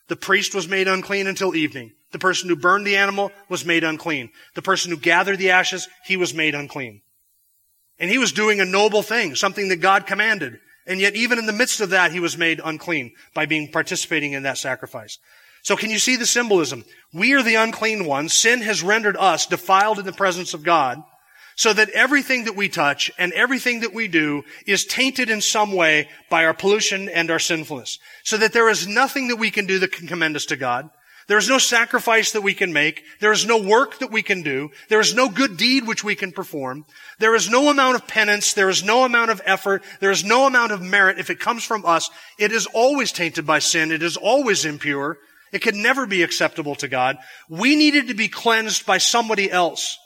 The 0.08 0.16
priest 0.16 0.54
was 0.54 0.66
made 0.66 0.88
unclean 0.88 1.26
until 1.26 1.54
evening. 1.54 1.92
The 2.12 2.18
person 2.18 2.48
who 2.48 2.56
burned 2.56 2.86
the 2.86 2.96
animal 2.96 3.32
was 3.50 3.66
made 3.66 3.84
unclean. 3.84 4.30
The 4.54 4.62
person 4.62 4.90
who 4.92 4.96
gathered 4.96 5.36
the 5.36 5.50
ashes, 5.50 5.86
he 6.06 6.16
was 6.16 6.32
made 6.32 6.54
unclean. 6.54 7.02
And 7.98 8.10
he 8.10 8.16
was 8.16 8.32
doing 8.32 8.62
a 8.62 8.64
noble 8.64 9.02
thing, 9.02 9.34
something 9.34 9.68
that 9.68 9.82
God 9.82 10.06
commanded. 10.06 10.58
And 10.86 11.00
yet 11.00 11.14
even 11.14 11.38
in 11.38 11.44
the 11.44 11.52
midst 11.52 11.82
of 11.82 11.90
that, 11.90 12.12
he 12.12 12.20
was 12.20 12.38
made 12.38 12.62
unclean 12.64 13.12
by 13.34 13.44
being 13.44 13.70
participating 13.70 14.32
in 14.32 14.44
that 14.44 14.56
sacrifice. 14.56 15.18
So 15.62 15.76
can 15.76 15.90
you 15.90 15.98
see 15.98 16.16
the 16.16 16.26
symbolism? 16.26 16.84
We 17.12 17.34
are 17.34 17.42
the 17.42 17.56
unclean 17.56 18.04
ones. 18.04 18.32
Sin 18.32 18.60
has 18.62 18.82
rendered 18.82 19.16
us 19.16 19.46
defiled 19.46 19.98
in 19.98 20.06
the 20.06 20.12
presence 20.12 20.54
of 20.54 20.62
God 20.62 21.02
so 21.56 21.72
that 21.72 21.90
everything 21.90 22.44
that 22.44 22.54
we 22.54 22.68
touch 22.68 23.10
and 23.18 23.32
everything 23.32 23.80
that 23.80 23.92
we 23.92 24.06
do 24.06 24.44
is 24.64 24.84
tainted 24.84 25.28
in 25.28 25.40
some 25.40 25.72
way 25.72 26.08
by 26.30 26.44
our 26.44 26.54
pollution 26.54 27.08
and 27.08 27.30
our 27.30 27.40
sinfulness. 27.40 27.98
So 28.22 28.36
that 28.36 28.52
there 28.52 28.68
is 28.68 28.86
nothing 28.86 29.28
that 29.28 29.36
we 29.36 29.50
can 29.50 29.66
do 29.66 29.80
that 29.80 29.90
can 29.90 30.06
commend 30.06 30.36
us 30.36 30.46
to 30.46 30.56
God. 30.56 30.88
There 31.26 31.36
is 31.36 31.48
no 31.48 31.58
sacrifice 31.58 32.32
that 32.32 32.42
we 32.42 32.54
can 32.54 32.72
make. 32.72 33.02
There 33.20 33.32
is 33.32 33.44
no 33.44 33.60
work 33.60 33.98
that 33.98 34.12
we 34.12 34.22
can 34.22 34.42
do. 34.42 34.70
There 34.88 35.00
is 35.00 35.14
no 35.14 35.28
good 35.28 35.56
deed 35.56 35.86
which 35.86 36.04
we 36.04 36.14
can 36.14 36.32
perform. 36.32 36.86
There 37.18 37.34
is 37.34 37.50
no 37.50 37.68
amount 37.68 37.96
of 37.96 38.06
penance. 38.06 38.54
There 38.54 38.70
is 38.70 38.84
no 38.84 39.04
amount 39.04 39.32
of 39.32 39.42
effort. 39.44 39.82
There 40.00 40.12
is 40.12 40.24
no 40.24 40.46
amount 40.46 40.72
of 40.72 40.80
merit. 40.80 41.18
If 41.18 41.28
it 41.28 41.40
comes 41.40 41.64
from 41.64 41.84
us, 41.84 42.08
it 42.38 42.50
is 42.50 42.66
always 42.66 43.12
tainted 43.12 43.46
by 43.46 43.58
sin. 43.58 43.90
It 43.90 44.02
is 44.02 44.16
always 44.16 44.64
impure. 44.64 45.18
It 45.52 45.60
could 45.60 45.74
never 45.74 46.06
be 46.06 46.22
acceptable 46.22 46.74
to 46.76 46.88
God. 46.88 47.16
We 47.48 47.76
needed 47.76 48.08
to 48.08 48.14
be 48.14 48.28
cleansed 48.28 48.86
by 48.86 48.98
somebody 48.98 49.50
else 49.50 49.98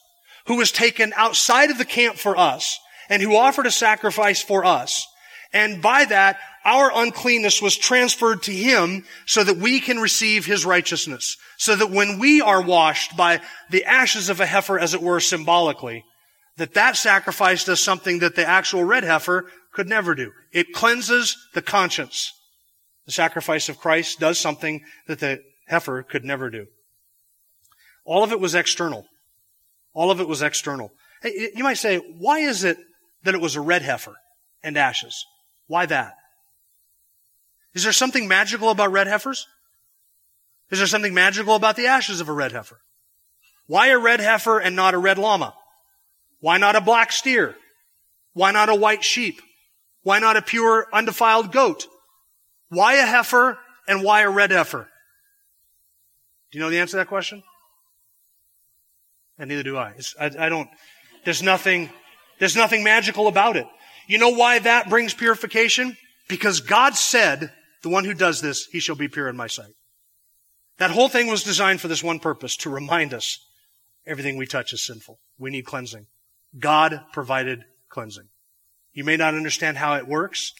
who 0.46 0.56
was 0.56 0.72
taken 0.72 1.12
outside 1.16 1.70
of 1.70 1.78
the 1.78 1.84
camp 1.84 2.16
for 2.16 2.36
us 2.36 2.78
and 3.08 3.22
who 3.22 3.36
offered 3.36 3.66
a 3.66 3.70
sacrifice 3.70 4.42
for 4.42 4.64
us. 4.64 5.06
And 5.52 5.82
by 5.82 6.04
that, 6.06 6.38
our 6.64 6.90
uncleanness 6.94 7.60
was 7.60 7.76
transferred 7.76 8.42
to 8.44 8.52
him 8.52 9.04
so 9.26 9.42
that 9.44 9.58
we 9.58 9.80
can 9.80 9.98
receive 9.98 10.46
his 10.46 10.64
righteousness. 10.64 11.36
So 11.58 11.76
that 11.76 11.90
when 11.90 12.18
we 12.18 12.40
are 12.40 12.62
washed 12.62 13.16
by 13.16 13.40
the 13.70 13.84
ashes 13.84 14.28
of 14.28 14.40
a 14.40 14.46
heifer, 14.46 14.78
as 14.78 14.94
it 14.94 15.02
were, 15.02 15.20
symbolically, 15.20 16.04
that 16.56 16.74
that 16.74 16.96
sacrifice 16.96 17.64
does 17.64 17.80
something 17.80 18.20
that 18.20 18.36
the 18.36 18.46
actual 18.46 18.84
red 18.84 19.04
heifer 19.04 19.46
could 19.72 19.88
never 19.88 20.14
do. 20.14 20.32
It 20.52 20.72
cleanses 20.72 21.36
the 21.54 21.62
conscience. 21.62 22.32
The 23.06 23.12
sacrifice 23.12 23.68
of 23.68 23.78
Christ 23.78 24.20
does 24.20 24.38
something 24.38 24.82
that 25.06 25.18
the 25.18 25.42
heifer 25.66 26.02
could 26.02 26.24
never 26.24 26.50
do. 26.50 26.66
All 28.04 28.22
of 28.22 28.32
it 28.32 28.40
was 28.40 28.54
external. 28.54 29.06
All 29.94 30.10
of 30.10 30.20
it 30.20 30.28
was 30.28 30.42
external. 30.42 30.92
You 31.24 31.62
might 31.62 31.78
say, 31.78 31.98
why 31.98 32.40
is 32.40 32.64
it 32.64 32.78
that 33.24 33.34
it 33.34 33.40
was 33.40 33.56
a 33.56 33.60
red 33.60 33.82
heifer 33.82 34.14
and 34.62 34.76
ashes? 34.76 35.24
Why 35.66 35.86
that? 35.86 36.14
Is 37.74 37.84
there 37.84 37.92
something 37.92 38.28
magical 38.28 38.70
about 38.70 38.92
red 38.92 39.06
heifers? 39.06 39.46
Is 40.70 40.78
there 40.78 40.86
something 40.86 41.14
magical 41.14 41.54
about 41.54 41.76
the 41.76 41.86
ashes 41.86 42.20
of 42.20 42.28
a 42.28 42.32
red 42.32 42.52
heifer? 42.52 42.80
Why 43.66 43.88
a 43.88 43.98
red 43.98 44.20
heifer 44.20 44.58
and 44.58 44.74
not 44.74 44.94
a 44.94 44.98
red 44.98 45.18
llama? 45.18 45.54
Why 46.40 46.58
not 46.58 46.76
a 46.76 46.80
black 46.80 47.12
steer? 47.12 47.56
Why 48.32 48.50
not 48.50 48.68
a 48.68 48.74
white 48.74 49.04
sheep? 49.04 49.40
Why 50.02 50.18
not 50.18 50.36
a 50.36 50.42
pure, 50.42 50.88
undefiled 50.92 51.52
goat? 51.52 51.86
Why 52.72 52.94
a 52.94 53.04
heifer 53.04 53.58
and 53.86 54.02
why 54.02 54.22
a 54.22 54.30
red 54.30 54.50
heifer? 54.50 54.88
Do 56.50 56.58
you 56.58 56.64
know 56.64 56.70
the 56.70 56.78
answer 56.78 56.92
to 56.92 56.96
that 56.98 57.08
question? 57.08 57.42
And 59.38 59.50
neither 59.50 59.62
do 59.62 59.76
I. 59.76 59.92
I. 60.18 60.30
I, 60.38 60.48
don't, 60.48 60.70
there's 61.26 61.42
nothing, 61.42 61.90
there's 62.38 62.56
nothing 62.56 62.82
magical 62.82 63.28
about 63.28 63.58
it. 63.58 63.66
You 64.06 64.16
know 64.16 64.30
why 64.30 64.58
that 64.60 64.88
brings 64.88 65.12
purification? 65.12 65.98
Because 66.30 66.60
God 66.60 66.94
said, 66.94 67.52
the 67.82 67.90
one 67.90 68.06
who 68.06 68.14
does 68.14 68.40
this, 68.40 68.64
he 68.72 68.80
shall 68.80 68.96
be 68.96 69.06
pure 69.06 69.28
in 69.28 69.36
my 69.36 69.48
sight. 69.48 69.74
That 70.78 70.92
whole 70.92 71.10
thing 71.10 71.26
was 71.26 71.42
designed 71.42 71.82
for 71.82 71.88
this 71.88 72.02
one 72.02 72.20
purpose, 72.20 72.56
to 72.58 72.70
remind 72.70 73.12
us 73.12 73.38
everything 74.06 74.38
we 74.38 74.46
touch 74.46 74.72
is 74.72 74.82
sinful. 74.82 75.18
We 75.38 75.50
need 75.50 75.66
cleansing. 75.66 76.06
God 76.58 77.02
provided 77.12 77.64
cleansing. 77.90 78.28
You 78.94 79.04
may 79.04 79.18
not 79.18 79.34
understand 79.34 79.76
how 79.76 79.94
it 79.96 80.08
works, 80.08 80.54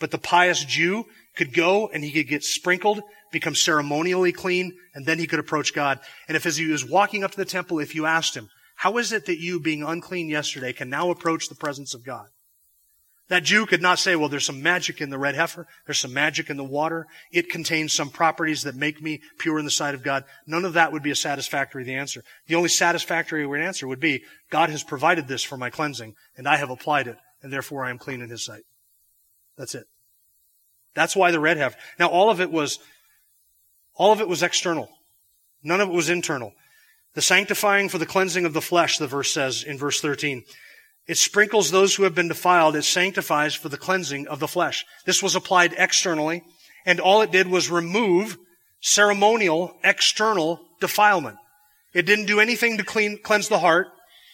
but 0.00 0.10
the 0.10 0.18
pious 0.18 0.64
Jew 0.64 1.04
could 1.36 1.54
go 1.54 1.88
and 1.88 2.02
he 2.02 2.10
could 2.10 2.28
get 2.28 2.42
sprinkled, 2.42 3.00
become 3.30 3.54
ceremonially 3.54 4.32
clean, 4.32 4.72
and 4.94 5.06
then 5.06 5.20
he 5.20 5.28
could 5.28 5.38
approach 5.38 5.72
God. 5.72 6.00
And 6.26 6.36
if 6.36 6.46
as 6.46 6.56
he 6.56 6.66
was 6.66 6.84
walking 6.84 7.22
up 7.22 7.30
to 7.30 7.36
the 7.36 7.44
temple, 7.44 7.78
if 7.78 7.94
you 7.94 8.06
asked 8.06 8.36
him, 8.36 8.48
how 8.76 8.96
is 8.98 9.12
it 9.12 9.26
that 9.26 9.38
you, 9.38 9.60
being 9.60 9.82
unclean 9.82 10.28
yesterday, 10.28 10.72
can 10.72 10.88
now 10.88 11.10
approach 11.10 11.48
the 11.48 11.54
presence 11.54 11.94
of 11.94 12.04
God? 12.04 12.26
That 13.28 13.44
Jew 13.44 13.64
could 13.64 13.82
not 13.82 14.00
say, 14.00 14.16
well, 14.16 14.28
there's 14.28 14.46
some 14.46 14.60
magic 14.60 15.00
in 15.00 15.10
the 15.10 15.18
red 15.18 15.36
heifer. 15.36 15.68
There's 15.86 16.00
some 16.00 16.12
magic 16.12 16.50
in 16.50 16.56
the 16.56 16.64
water. 16.64 17.06
It 17.30 17.48
contains 17.48 17.92
some 17.92 18.10
properties 18.10 18.62
that 18.62 18.74
make 18.74 19.00
me 19.00 19.20
pure 19.38 19.60
in 19.60 19.64
the 19.64 19.70
sight 19.70 19.94
of 19.94 20.02
God. 20.02 20.24
None 20.48 20.64
of 20.64 20.72
that 20.72 20.92
would 20.92 21.04
be 21.04 21.12
a 21.12 21.16
satisfactory 21.16 21.88
answer. 21.94 22.24
The 22.48 22.56
only 22.56 22.70
satisfactory 22.70 23.44
answer 23.62 23.86
would 23.86 24.00
be, 24.00 24.24
God 24.50 24.70
has 24.70 24.82
provided 24.82 25.28
this 25.28 25.44
for 25.44 25.56
my 25.56 25.70
cleansing, 25.70 26.14
and 26.36 26.48
I 26.48 26.56
have 26.56 26.70
applied 26.70 27.06
it, 27.06 27.18
and 27.40 27.52
therefore 27.52 27.84
I 27.84 27.90
am 27.90 27.98
clean 27.98 28.20
in 28.20 28.30
His 28.30 28.44
sight. 28.44 28.62
That's 29.60 29.74
it. 29.74 29.84
That's 30.94 31.14
why 31.14 31.32
the 31.32 31.38
red 31.38 31.58
heifer. 31.58 31.76
Now 31.98 32.08
all 32.08 32.30
of 32.30 32.40
it 32.40 32.50
was, 32.50 32.78
all 33.94 34.10
of 34.10 34.22
it 34.22 34.28
was 34.28 34.42
external. 34.42 34.88
None 35.62 35.82
of 35.82 35.90
it 35.90 35.94
was 35.94 36.08
internal. 36.08 36.54
The 37.14 37.20
sanctifying 37.20 37.90
for 37.90 37.98
the 37.98 38.06
cleansing 38.06 38.46
of 38.46 38.54
the 38.54 38.62
flesh, 38.62 38.96
the 38.96 39.06
verse 39.06 39.30
says 39.30 39.62
in 39.62 39.76
verse 39.76 40.00
13. 40.00 40.44
It 41.06 41.18
sprinkles 41.18 41.70
those 41.70 41.94
who 41.94 42.04
have 42.04 42.14
been 42.14 42.28
defiled. 42.28 42.74
It 42.74 42.84
sanctifies 42.84 43.54
for 43.54 43.68
the 43.68 43.76
cleansing 43.76 44.28
of 44.28 44.40
the 44.40 44.48
flesh. 44.48 44.86
This 45.04 45.22
was 45.22 45.34
applied 45.34 45.74
externally, 45.76 46.42
and 46.86 46.98
all 46.98 47.20
it 47.20 47.30
did 47.30 47.46
was 47.46 47.70
remove 47.70 48.38
ceremonial 48.80 49.76
external 49.84 50.58
defilement. 50.80 51.36
It 51.92 52.06
didn't 52.06 52.26
do 52.26 52.40
anything 52.40 52.78
to 52.78 52.84
clean, 52.84 53.18
cleanse 53.22 53.48
the 53.48 53.58
heart. 53.58 53.88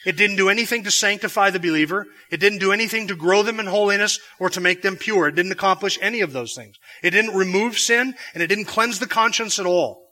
It 0.07 0.17
didn't 0.17 0.37
do 0.37 0.49
anything 0.49 0.85
to 0.85 0.91
sanctify 0.91 1.51
the 1.51 1.61
believer. 1.61 2.07
It 2.31 2.39
didn't 2.39 2.61
do 2.61 2.73
anything 2.73 3.09
to 3.09 3.17
grow 3.17 3.43
them 3.43 3.61
in 3.61 3.67
holiness 3.67 4.21
or 4.39 4.49
to 4.51 4.61
make 4.61 4.81
them 4.81 4.97
pure. 4.97 5.29
It 5.29 5.35
didn't 5.35 5.53
accomplish 5.53 5.99
any 6.01 6.21
of 6.21 6.33
those 6.33 6.55
things. 6.55 6.77
It 7.03 7.11
didn't 7.11 7.37
remove 7.37 7.77
sin 7.79 8.15
and 8.33 8.43
it 8.43 8.47
didn't 8.47 8.67
cleanse 8.67 9.01
the 9.01 9.09
conscience 9.09 9.59
at 9.59 9.67
all. 9.67 10.07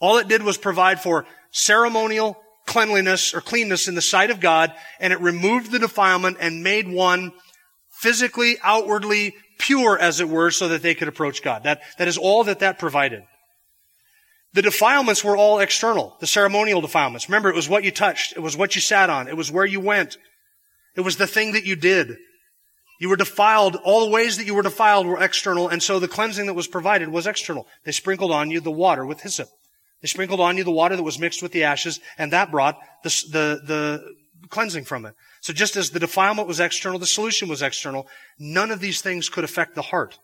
All 0.00 0.18
it 0.18 0.28
did 0.28 0.42
was 0.42 0.58
provide 0.58 1.00
for 1.00 1.24
ceremonial 1.52 2.36
cleanliness 2.66 3.34
or 3.34 3.40
cleanness 3.40 3.88
in 3.88 3.94
the 3.94 4.02
sight 4.02 4.30
of 4.30 4.40
God, 4.40 4.72
and 5.00 5.12
it 5.12 5.20
removed 5.20 5.70
the 5.70 5.78
defilement 5.78 6.38
and 6.40 6.62
made 6.62 6.88
one 6.88 7.32
physically, 7.90 8.56
outwardly 8.62 9.34
pure, 9.58 9.98
as 9.98 10.20
it 10.20 10.28
were, 10.28 10.50
so 10.50 10.68
that 10.68 10.82
they 10.82 10.94
could 10.94 11.08
approach 11.08 11.42
God. 11.42 11.64
That, 11.64 11.82
that 11.98 12.08
is 12.08 12.18
all 12.18 12.44
that 12.44 12.60
that 12.60 12.78
provided. 12.78 13.22
The 14.54 14.62
defilements 14.62 15.24
were 15.24 15.36
all 15.36 15.60
external, 15.60 16.16
the 16.20 16.26
ceremonial 16.26 16.80
defilements. 16.80 17.28
Remember, 17.28 17.48
it 17.48 17.56
was 17.56 17.68
what 17.68 17.84
you 17.84 17.90
touched. 17.90 18.34
It 18.36 18.40
was 18.40 18.56
what 18.56 18.74
you 18.74 18.80
sat 18.80 19.08
on. 19.08 19.28
It 19.28 19.36
was 19.36 19.50
where 19.50 19.64
you 19.64 19.80
went. 19.80 20.18
It 20.94 21.00
was 21.00 21.16
the 21.16 21.26
thing 21.26 21.52
that 21.52 21.64
you 21.64 21.74
did. 21.74 22.16
You 23.00 23.08
were 23.08 23.16
defiled. 23.16 23.76
All 23.76 24.04
the 24.04 24.12
ways 24.12 24.36
that 24.36 24.46
you 24.46 24.54
were 24.54 24.62
defiled 24.62 25.06
were 25.06 25.22
external, 25.22 25.68
and 25.68 25.82
so 25.82 25.98
the 25.98 26.06
cleansing 26.06 26.46
that 26.46 26.54
was 26.54 26.68
provided 26.68 27.08
was 27.08 27.26
external. 27.26 27.66
They 27.84 27.92
sprinkled 27.92 28.30
on 28.30 28.50
you 28.50 28.60
the 28.60 28.70
water 28.70 29.06
with 29.06 29.22
hyssop. 29.22 29.48
They 30.02 30.08
sprinkled 30.08 30.40
on 30.40 30.58
you 30.58 30.64
the 30.64 30.70
water 30.70 30.96
that 30.96 31.02
was 31.02 31.18
mixed 31.18 31.42
with 31.42 31.52
the 31.52 31.64
ashes, 31.64 31.98
and 32.18 32.32
that 32.32 32.50
brought 32.50 32.78
the, 33.02 33.08
the, 33.30 33.60
the 33.66 34.14
cleansing 34.50 34.84
from 34.84 35.06
it. 35.06 35.14
So 35.40 35.52
just 35.52 35.76
as 35.76 35.90
the 35.90 36.00
defilement 36.00 36.46
was 36.46 36.60
external, 36.60 36.98
the 36.98 37.06
solution 37.06 37.48
was 37.48 37.62
external. 37.62 38.06
None 38.38 38.70
of 38.70 38.80
these 38.80 39.00
things 39.00 39.28
could 39.28 39.44
affect 39.44 39.74
the 39.74 39.82
heart 39.82 40.18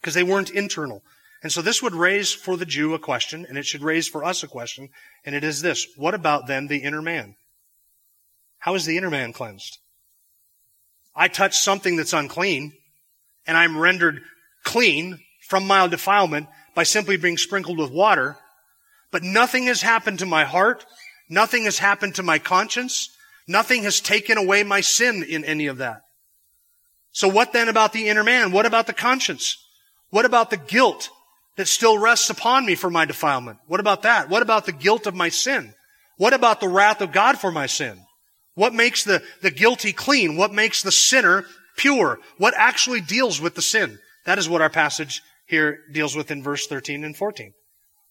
because 0.00 0.14
they 0.14 0.22
weren't 0.22 0.50
internal. 0.50 1.02
And 1.42 1.52
so 1.52 1.62
this 1.62 1.82
would 1.82 1.94
raise 1.94 2.32
for 2.32 2.56
the 2.56 2.66
Jew 2.66 2.94
a 2.94 2.98
question, 2.98 3.46
and 3.48 3.56
it 3.56 3.64
should 3.64 3.82
raise 3.82 4.08
for 4.08 4.24
us 4.24 4.42
a 4.42 4.48
question, 4.48 4.88
and 5.24 5.34
it 5.34 5.44
is 5.44 5.60
this. 5.60 5.86
What 5.96 6.14
about 6.14 6.46
then 6.46 6.66
the 6.66 6.78
inner 6.78 7.02
man? 7.02 7.36
How 8.58 8.74
is 8.74 8.84
the 8.84 8.96
inner 8.96 9.10
man 9.10 9.32
cleansed? 9.32 9.78
I 11.14 11.28
touch 11.28 11.56
something 11.58 11.96
that's 11.96 12.12
unclean, 12.12 12.72
and 13.46 13.56
I'm 13.56 13.78
rendered 13.78 14.20
clean 14.64 15.20
from 15.48 15.66
mild 15.66 15.92
defilement 15.92 16.48
by 16.74 16.82
simply 16.82 17.16
being 17.16 17.36
sprinkled 17.36 17.78
with 17.78 17.90
water, 17.90 18.36
but 19.10 19.22
nothing 19.22 19.64
has 19.66 19.82
happened 19.82 20.18
to 20.18 20.26
my 20.26 20.44
heart, 20.44 20.84
nothing 21.30 21.64
has 21.64 21.78
happened 21.78 22.16
to 22.16 22.22
my 22.22 22.38
conscience, 22.38 23.08
nothing 23.46 23.84
has 23.84 24.00
taken 24.00 24.38
away 24.38 24.64
my 24.64 24.80
sin 24.80 25.22
in 25.22 25.44
any 25.44 25.66
of 25.66 25.78
that. 25.78 26.02
So 27.12 27.28
what 27.28 27.52
then 27.52 27.68
about 27.68 27.92
the 27.92 28.08
inner 28.08 28.22
man? 28.22 28.52
What 28.52 28.66
about 28.66 28.86
the 28.86 28.92
conscience? 28.92 29.56
What 30.10 30.24
about 30.24 30.50
the 30.50 30.56
guilt 30.56 31.10
that 31.58 31.66
still 31.66 31.98
rests 31.98 32.30
upon 32.30 32.64
me 32.64 32.76
for 32.76 32.88
my 32.88 33.04
defilement? 33.04 33.58
What 33.66 33.80
about 33.80 34.02
that? 34.02 34.28
What 34.28 34.42
about 34.42 34.64
the 34.64 34.72
guilt 34.72 35.08
of 35.08 35.14
my 35.16 35.28
sin? 35.28 35.74
What 36.16 36.32
about 36.32 36.60
the 36.60 36.68
wrath 36.68 37.00
of 37.00 37.10
God 37.10 37.38
for 37.38 37.50
my 37.50 37.66
sin? 37.66 37.98
What 38.54 38.74
makes 38.74 39.02
the, 39.02 39.22
the 39.42 39.50
guilty 39.50 39.92
clean? 39.92 40.36
What 40.36 40.52
makes 40.52 40.82
the 40.82 40.92
sinner 40.92 41.44
pure? 41.76 42.20
What 42.38 42.54
actually 42.56 43.00
deals 43.00 43.40
with 43.40 43.56
the 43.56 43.62
sin? 43.62 43.98
That 44.24 44.38
is 44.38 44.48
what 44.48 44.62
our 44.62 44.70
passage 44.70 45.20
here 45.46 45.80
deals 45.92 46.14
with 46.14 46.30
in 46.30 46.44
verse 46.44 46.68
13 46.68 47.02
and 47.02 47.16
14. 47.16 47.52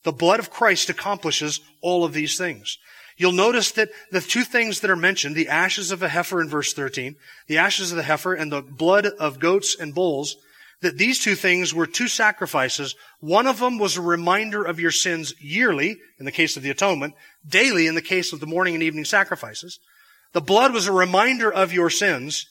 The 0.03 0.11
blood 0.11 0.39
of 0.39 0.49
Christ 0.49 0.89
accomplishes 0.89 1.61
all 1.81 2.03
of 2.03 2.11
these 2.11 2.37
things. 2.37 2.77
You'll 3.15 3.31
notice 3.31 3.71
that 3.71 3.89
the 4.11 4.19
two 4.19 4.43
things 4.43 4.81
that 4.81 4.91
are 4.91 4.97
mentioned, 4.97 5.37
the 5.37 5.47
ashes 5.47 5.89
of 5.91 6.03
a 6.03 6.09
heifer 6.09 6.41
in 6.41 6.49
verse 6.49 6.73
13, 6.73 7.15
the 7.47 7.57
ashes 7.57 7.91
of 7.91 7.97
the 7.97 8.03
heifer 8.03 8.33
and 8.33 8.51
the 8.51 8.61
blood 8.61 9.05
of 9.05 9.39
goats 9.39 9.73
and 9.79 9.95
bulls, 9.95 10.35
that 10.81 10.97
these 10.97 11.19
two 11.19 11.35
things 11.35 11.73
were 11.73 11.87
two 11.87 12.07
sacrifices. 12.07 12.95
One 13.19 13.47
of 13.47 13.59
them 13.59 13.79
was 13.79 13.97
a 13.97 14.01
reminder 14.01 14.63
of 14.63 14.79
your 14.79 14.91
sins 14.91 15.33
yearly, 15.39 15.97
in 16.19 16.25
the 16.25 16.31
case 16.31 16.55
of 16.55 16.63
the 16.63 16.69
atonement, 16.69 17.15
daily 17.47 17.87
in 17.87 17.95
the 17.95 18.01
case 18.01 18.31
of 18.31 18.39
the 18.39 18.45
morning 18.45 18.75
and 18.75 18.83
evening 18.83 19.05
sacrifices. 19.05 19.79
The 20.33 20.41
blood 20.41 20.73
was 20.73 20.87
a 20.87 20.91
reminder 20.91 21.51
of 21.51 21.73
your 21.73 21.89
sins, 21.89 22.45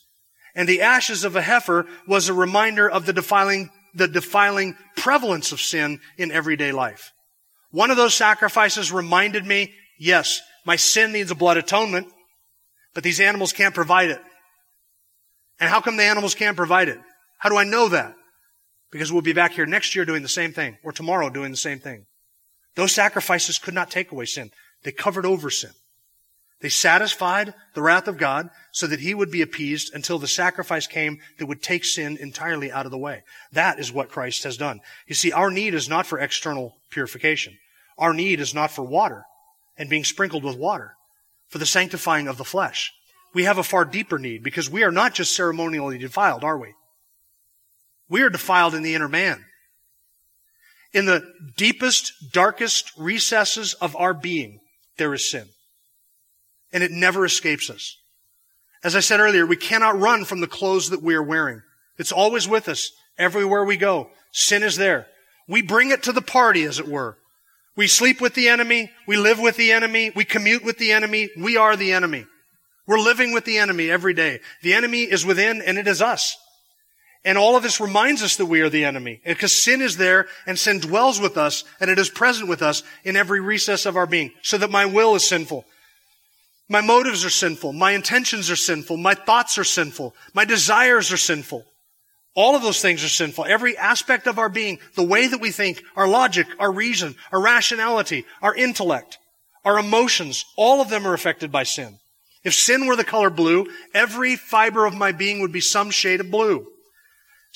and 0.54 0.68
the 0.68 0.82
ashes 0.82 1.22
of 1.22 1.36
a 1.36 1.42
heifer 1.42 1.86
was 2.08 2.28
a 2.28 2.34
reminder 2.34 2.88
of 2.88 3.06
the 3.06 3.12
defiling, 3.12 3.70
the 3.94 4.08
defiling 4.08 4.76
prevalence 4.96 5.52
of 5.52 5.60
sin 5.60 6.00
in 6.18 6.32
everyday 6.32 6.72
life. 6.72 7.12
One 7.70 7.90
of 7.90 7.96
those 7.96 8.14
sacrifices 8.14 8.90
reminded 8.90 9.46
me, 9.46 9.72
yes, 9.98 10.40
my 10.64 10.76
sin 10.76 11.12
needs 11.12 11.30
a 11.30 11.36
blood 11.36 11.58
atonement, 11.58 12.08
but 12.94 13.04
these 13.04 13.20
animals 13.20 13.52
can't 13.52 13.74
provide 13.74 14.10
it. 14.10 14.20
And 15.60 15.70
how 15.70 15.80
come 15.80 15.96
the 15.96 16.02
animals 16.02 16.34
can't 16.34 16.56
provide 16.56 16.88
it? 16.88 16.98
How 17.38 17.48
do 17.48 17.56
I 17.56 17.64
know 17.64 17.88
that? 17.88 18.14
Because 18.90 19.12
we'll 19.12 19.22
be 19.22 19.32
back 19.32 19.52
here 19.52 19.66
next 19.66 19.94
year 19.94 20.04
doing 20.04 20.22
the 20.22 20.28
same 20.28 20.52
thing, 20.52 20.78
or 20.82 20.92
tomorrow 20.92 21.28
doing 21.28 21.50
the 21.50 21.56
same 21.56 21.78
thing. 21.78 22.06
Those 22.76 22.92
sacrifices 22.92 23.58
could 23.58 23.74
not 23.74 23.90
take 23.90 24.12
away 24.12 24.26
sin. 24.26 24.50
They 24.82 24.92
covered 24.92 25.26
over 25.26 25.50
sin. 25.50 25.72
They 26.60 26.68
satisfied 26.70 27.52
the 27.74 27.82
wrath 27.82 28.08
of 28.08 28.16
God 28.16 28.48
so 28.72 28.86
that 28.86 29.00
he 29.00 29.14
would 29.14 29.30
be 29.30 29.42
appeased 29.42 29.94
until 29.94 30.18
the 30.18 30.26
sacrifice 30.26 30.86
came 30.86 31.18
that 31.38 31.46
would 31.46 31.62
take 31.62 31.84
sin 31.84 32.16
entirely 32.18 32.72
out 32.72 32.86
of 32.86 32.92
the 32.92 32.98
way. 32.98 33.24
That 33.52 33.78
is 33.78 33.92
what 33.92 34.08
Christ 34.08 34.44
has 34.44 34.56
done. 34.56 34.80
You 35.06 35.14
see, 35.14 35.32
our 35.32 35.50
need 35.50 35.74
is 35.74 35.88
not 35.88 36.06
for 36.06 36.18
external 36.18 36.74
purification. 36.90 37.58
Our 37.98 38.14
need 38.14 38.40
is 38.40 38.54
not 38.54 38.70
for 38.70 38.82
water 38.82 39.24
and 39.76 39.90
being 39.90 40.04
sprinkled 40.04 40.44
with 40.44 40.56
water, 40.56 40.94
for 41.48 41.58
the 41.58 41.66
sanctifying 41.66 42.28
of 42.28 42.38
the 42.38 42.44
flesh. 42.44 42.92
We 43.34 43.44
have 43.44 43.58
a 43.58 43.62
far 43.62 43.84
deeper 43.84 44.18
need 44.18 44.42
because 44.42 44.70
we 44.70 44.82
are 44.82 44.90
not 44.90 45.14
just 45.14 45.36
ceremonially 45.36 45.98
defiled, 45.98 46.42
are 46.42 46.58
we? 46.58 46.72
We 48.08 48.22
are 48.22 48.30
defiled 48.30 48.74
in 48.74 48.82
the 48.82 48.94
inner 48.94 49.08
man. 49.08 49.44
In 50.92 51.06
the 51.06 51.24
deepest, 51.56 52.12
darkest 52.32 52.92
recesses 52.96 53.74
of 53.74 53.96
our 53.96 54.14
being, 54.14 54.60
there 54.96 55.12
is 55.12 55.30
sin 55.30 55.48
and 56.76 56.84
it 56.84 56.90
never 56.90 57.24
escapes 57.24 57.70
us. 57.70 57.96
As 58.84 58.94
I 58.94 59.00
said 59.00 59.20
earlier, 59.20 59.46
we 59.46 59.56
cannot 59.56 59.98
run 59.98 60.26
from 60.26 60.40
the 60.40 60.46
clothes 60.46 60.90
that 60.90 61.02
we 61.02 61.14
are 61.14 61.22
wearing. 61.22 61.62
It's 61.98 62.12
always 62.12 62.46
with 62.46 62.68
us 62.68 62.90
everywhere 63.18 63.64
we 63.64 63.78
go. 63.78 64.10
Sin 64.32 64.62
is 64.62 64.76
there. 64.76 65.06
We 65.48 65.62
bring 65.62 65.90
it 65.90 66.02
to 66.02 66.12
the 66.12 66.20
party, 66.20 66.64
as 66.64 66.78
it 66.78 66.86
were. 66.86 67.16
We 67.76 67.86
sleep 67.86 68.20
with 68.20 68.34
the 68.34 68.48
enemy. 68.48 68.90
We 69.06 69.16
live 69.16 69.38
with 69.38 69.56
the 69.56 69.72
enemy. 69.72 70.12
We 70.14 70.24
commute 70.24 70.64
with 70.64 70.76
the 70.76 70.92
enemy. 70.92 71.30
We 71.38 71.56
are 71.56 71.76
the 71.76 71.92
enemy. 71.92 72.26
We're 72.86 72.98
living 72.98 73.32
with 73.32 73.46
the 73.46 73.58
enemy 73.58 73.90
every 73.90 74.12
day. 74.12 74.40
The 74.62 74.74
enemy 74.74 75.04
is 75.04 75.24
within 75.24 75.62
and 75.62 75.78
it 75.78 75.88
is 75.88 76.02
us. 76.02 76.36
And 77.26 77.36
all 77.36 77.56
of 77.56 77.64
this 77.64 77.80
reminds 77.80 78.22
us 78.22 78.36
that 78.36 78.46
we 78.46 78.60
are 78.60 78.68
the 78.68 78.84
enemy 78.84 79.20
because 79.24 79.50
sin 79.50 79.82
is 79.82 79.96
there 79.96 80.28
and 80.46 80.56
sin 80.56 80.78
dwells 80.78 81.20
with 81.20 81.36
us 81.36 81.64
and 81.80 81.90
it 81.90 81.98
is 81.98 82.08
present 82.08 82.48
with 82.48 82.62
us 82.62 82.84
in 83.02 83.16
every 83.16 83.40
recess 83.40 83.84
of 83.84 83.96
our 83.96 84.06
being 84.06 84.30
so 84.42 84.56
that 84.58 84.70
my 84.70 84.86
will 84.86 85.16
is 85.16 85.26
sinful. 85.26 85.64
My 86.68 86.80
motives 86.80 87.24
are 87.24 87.30
sinful. 87.30 87.72
My 87.72 87.92
intentions 87.92 88.48
are 88.48 88.56
sinful. 88.56 88.96
My 88.96 89.14
thoughts 89.14 89.58
are 89.58 89.64
sinful. 89.64 90.14
My 90.34 90.44
desires 90.44 91.12
are 91.12 91.16
sinful. 91.16 91.64
All 92.36 92.54
of 92.54 92.62
those 92.62 92.80
things 92.80 93.02
are 93.02 93.08
sinful. 93.08 93.44
Every 93.44 93.76
aspect 93.76 94.28
of 94.28 94.38
our 94.38 94.48
being, 94.48 94.78
the 94.94 95.02
way 95.02 95.26
that 95.26 95.40
we 95.40 95.50
think, 95.50 95.82
our 95.96 96.06
logic, 96.06 96.46
our 96.60 96.70
reason, 96.70 97.16
our 97.32 97.42
rationality, 97.42 98.24
our 98.40 98.54
intellect, 98.54 99.18
our 99.64 99.80
emotions, 99.80 100.44
all 100.54 100.80
of 100.80 100.90
them 100.90 101.04
are 101.04 101.14
affected 101.14 101.50
by 101.50 101.64
sin. 101.64 101.98
If 102.44 102.54
sin 102.54 102.86
were 102.86 102.94
the 102.94 103.02
color 103.02 103.30
blue, 103.30 103.66
every 103.92 104.36
fiber 104.36 104.86
of 104.86 104.94
my 104.94 105.10
being 105.10 105.40
would 105.40 105.52
be 105.52 105.60
some 105.60 105.90
shade 105.90 106.20
of 106.20 106.30
blue. 106.30 106.68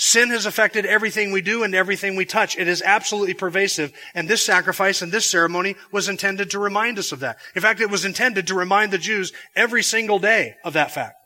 Sin 0.03 0.31
has 0.31 0.47
affected 0.47 0.87
everything 0.87 1.31
we 1.31 1.43
do 1.43 1.63
and 1.63 1.75
everything 1.75 2.17
we 2.17 2.25
touch. 2.25 2.57
It 2.57 2.67
is 2.67 2.81
absolutely 2.81 3.35
pervasive. 3.35 3.93
And 4.15 4.27
this 4.27 4.43
sacrifice 4.43 5.03
and 5.03 5.13
this 5.13 5.27
ceremony 5.27 5.77
was 5.93 6.09
intended 6.09 6.53
to 6.53 6.59
remind 6.59 6.99
us 6.99 7.13
of 7.13 7.21
that. 7.21 7.37
In 7.55 7.61
fact, 7.61 7.83
it 7.83 7.91
was 7.91 8.07
intended 8.07 8.47
to 8.47 8.55
remind 8.55 8.93
the 8.93 8.99
Jews 8.99 9.31
every 9.55 9.83
single 9.83 10.19
day 10.19 10.55
of 10.65 10.73
that 10.73 10.91
fact. 10.91 11.17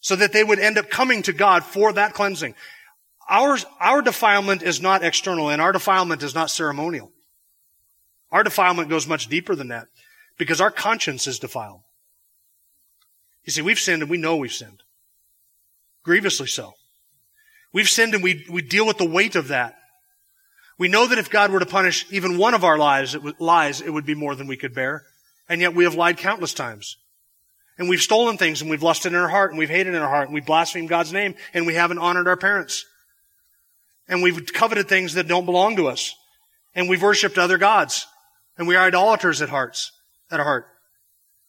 So 0.00 0.16
that 0.16 0.34
they 0.34 0.44
would 0.44 0.58
end 0.58 0.76
up 0.76 0.90
coming 0.90 1.22
to 1.22 1.32
God 1.32 1.64
for 1.64 1.94
that 1.94 2.12
cleansing. 2.12 2.54
Our, 3.26 3.56
our 3.80 4.02
defilement 4.02 4.62
is 4.62 4.82
not 4.82 5.02
external 5.02 5.48
and 5.48 5.62
our 5.62 5.72
defilement 5.72 6.22
is 6.22 6.34
not 6.34 6.50
ceremonial. 6.50 7.10
Our 8.30 8.44
defilement 8.44 8.90
goes 8.90 9.06
much 9.06 9.28
deeper 9.28 9.54
than 9.54 9.68
that 9.68 9.86
because 10.36 10.60
our 10.60 10.70
conscience 10.70 11.26
is 11.26 11.38
defiled. 11.38 11.80
You 13.44 13.52
see, 13.52 13.62
we've 13.62 13.78
sinned 13.78 14.02
and 14.02 14.10
we 14.10 14.18
know 14.18 14.36
we've 14.36 14.52
sinned. 14.52 14.82
Grievously 16.02 16.48
so. 16.48 16.74
We've 17.74 17.88
sinned 17.88 18.14
and 18.14 18.22
we, 18.22 18.46
we 18.48 18.62
deal 18.62 18.86
with 18.86 18.98
the 18.98 19.04
weight 19.04 19.34
of 19.34 19.48
that. 19.48 19.76
We 20.78 20.88
know 20.88 21.08
that 21.08 21.18
if 21.18 21.28
God 21.28 21.50
were 21.50 21.58
to 21.58 21.66
punish 21.66 22.06
even 22.10 22.38
one 22.38 22.54
of 22.54 22.64
our 22.64 22.78
lies, 22.78 23.14
it 23.14 23.22
would, 23.22 23.40
lies, 23.40 23.80
it 23.80 23.90
would 23.90 24.06
be 24.06 24.14
more 24.14 24.34
than 24.34 24.46
we 24.46 24.56
could 24.56 24.74
bear. 24.74 25.02
And 25.48 25.60
yet 25.60 25.74
we 25.74 25.84
have 25.84 25.96
lied 25.96 26.16
countless 26.16 26.54
times. 26.54 26.96
And 27.76 27.88
we've 27.88 28.00
stolen 28.00 28.38
things 28.38 28.62
and 28.62 28.70
we've 28.70 28.82
lusted 28.82 29.12
in 29.12 29.18
our 29.18 29.28
heart 29.28 29.50
and 29.50 29.58
we've 29.58 29.68
hated 29.68 29.94
in 29.94 30.00
our 30.00 30.08
heart 30.08 30.28
and 30.28 30.34
we've 30.34 30.46
blasphemed 30.46 30.88
God's 30.88 31.12
name 31.12 31.34
and 31.52 31.66
we 31.66 31.74
haven't 31.74 31.98
honored 31.98 32.28
our 32.28 32.36
parents. 32.36 32.86
And 34.06 34.22
we've 34.22 34.46
coveted 34.52 34.88
things 34.88 35.14
that 35.14 35.26
don't 35.26 35.44
belong 35.44 35.74
to 35.76 35.88
us. 35.88 36.14
And 36.76 36.88
we've 36.88 37.02
worshiped 37.02 37.38
other 37.38 37.58
gods. 37.58 38.06
And 38.56 38.68
we 38.68 38.76
are 38.76 38.86
idolaters 38.86 39.42
at 39.42 39.48
hearts, 39.48 39.90
at 40.30 40.38
our 40.38 40.46
heart. 40.46 40.66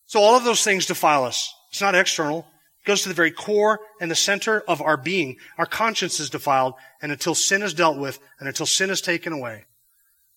So 0.07 0.19
all 0.19 0.36
of 0.36 0.43
those 0.43 0.63
things 0.63 0.88
defile 0.88 1.23
us. 1.23 1.53
It's 1.69 1.82
not 1.82 1.93
external. 1.93 2.47
Goes 2.86 3.01
to 3.01 3.09
the 3.09 3.15
very 3.15 3.31
core 3.31 3.79
and 3.99 4.11
the 4.11 4.15
center 4.15 4.61
of 4.67 4.79
our 4.79 4.95
being. 4.95 5.38
Our 5.57 5.65
conscience 5.65 6.19
is 6.19 6.29
defiled, 6.29 6.75
and 7.01 7.11
until 7.11 7.33
sin 7.33 7.63
is 7.63 7.73
dealt 7.73 7.97
with, 7.97 8.19
and 8.39 8.47
until 8.47 8.67
sin 8.67 8.91
is 8.91 9.01
taken 9.01 9.33
away, 9.33 9.65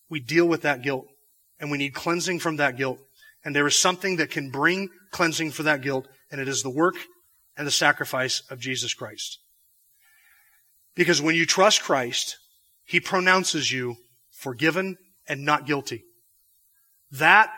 we 0.09 0.19
deal 0.19 0.47
with 0.47 0.63
that 0.63 0.81
guilt, 0.81 1.05
and 1.59 1.69
we 1.69 1.77
need 1.77 1.93
cleansing 1.93 2.39
from 2.39 2.55
that 2.55 2.75
guilt. 2.75 2.99
And 3.45 3.55
there 3.55 3.67
is 3.67 3.77
something 3.77 4.17
that 4.17 4.31
can 4.31 4.49
bring 4.49 4.89
cleansing 5.11 5.51
for 5.51 5.63
that 5.63 5.81
guilt, 5.81 6.07
and 6.31 6.41
it 6.41 6.47
is 6.47 6.63
the 6.63 6.71
work 6.71 6.95
and 7.55 7.67
the 7.67 7.71
sacrifice 7.71 8.41
of 8.49 8.59
Jesus 8.59 8.95
Christ. 8.95 9.37
Because 10.95 11.21
when 11.21 11.35
you 11.35 11.45
trust 11.45 11.83
Christ, 11.83 12.37
He 12.83 12.99
pronounces 12.99 13.71
you 13.71 13.97
forgiven 14.31 14.97
and 15.27 15.45
not 15.45 15.67
guilty. 15.67 16.03
That 17.11 17.51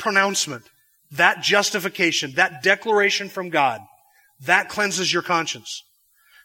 pronouncement, 0.00 0.64
that 1.12 1.42
justification, 1.42 2.32
that 2.32 2.64
declaration 2.64 3.28
from 3.28 3.50
God 3.50 3.80
that 4.40 4.68
cleanses 4.68 5.12
your 5.12 5.22
conscience. 5.22 5.82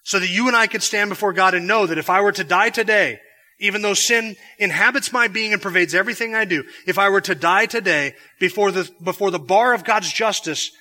So 0.03 0.19
that 0.19 0.29
you 0.29 0.47
and 0.47 0.55
I 0.55 0.67
could 0.67 0.81
stand 0.81 1.09
before 1.09 1.33
God 1.33 1.53
and 1.53 1.67
know 1.67 1.85
that 1.85 1.97
if 1.97 2.09
I 2.09 2.21
were 2.21 2.31
to 2.31 2.43
die 2.43 2.69
today, 2.69 3.19
even 3.59 3.83
though 3.83 3.93
sin 3.93 4.35
inhabits 4.57 5.13
my 5.13 5.27
being 5.27 5.53
and 5.53 5.61
pervades 5.61 5.93
everything 5.93 6.33
I 6.33 6.45
do, 6.45 6.63
if 6.87 6.97
I 6.97 7.09
were 7.09 7.21
to 7.21 7.35
die 7.35 7.67
today 7.67 8.15
before 8.39 8.71
the, 8.71 8.89
before 9.03 9.29
the 9.29 9.37
bar 9.37 9.73
of 9.75 9.83
God's 9.83 10.11
justice, 10.11 10.71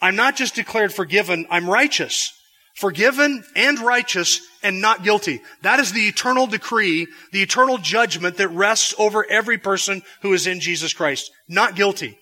I'm 0.00 0.16
not 0.16 0.36
just 0.36 0.54
declared 0.54 0.94
forgiven, 0.94 1.46
I'm 1.50 1.68
righteous. 1.68 2.32
forgiven 2.74 3.44
and 3.54 3.78
righteous 3.80 4.40
and 4.62 4.80
not 4.80 5.04
guilty. 5.04 5.42
That 5.62 5.80
is 5.80 5.92
the 5.92 6.08
eternal 6.08 6.46
decree, 6.46 7.06
the 7.32 7.42
eternal 7.42 7.76
judgment 7.76 8.38
that 8.38 8.48
rests 8.48 8.94
over 8.98 9.28
every 9.28 9.58
person 9.58 10.02
who 10.22 10.32
is 10.32 10.46
in 10.46 10.60
Jesus 10.60 10.94
Christ. 10.94 11.30
Not 11.48 11.74
guilty. 11.74 12.18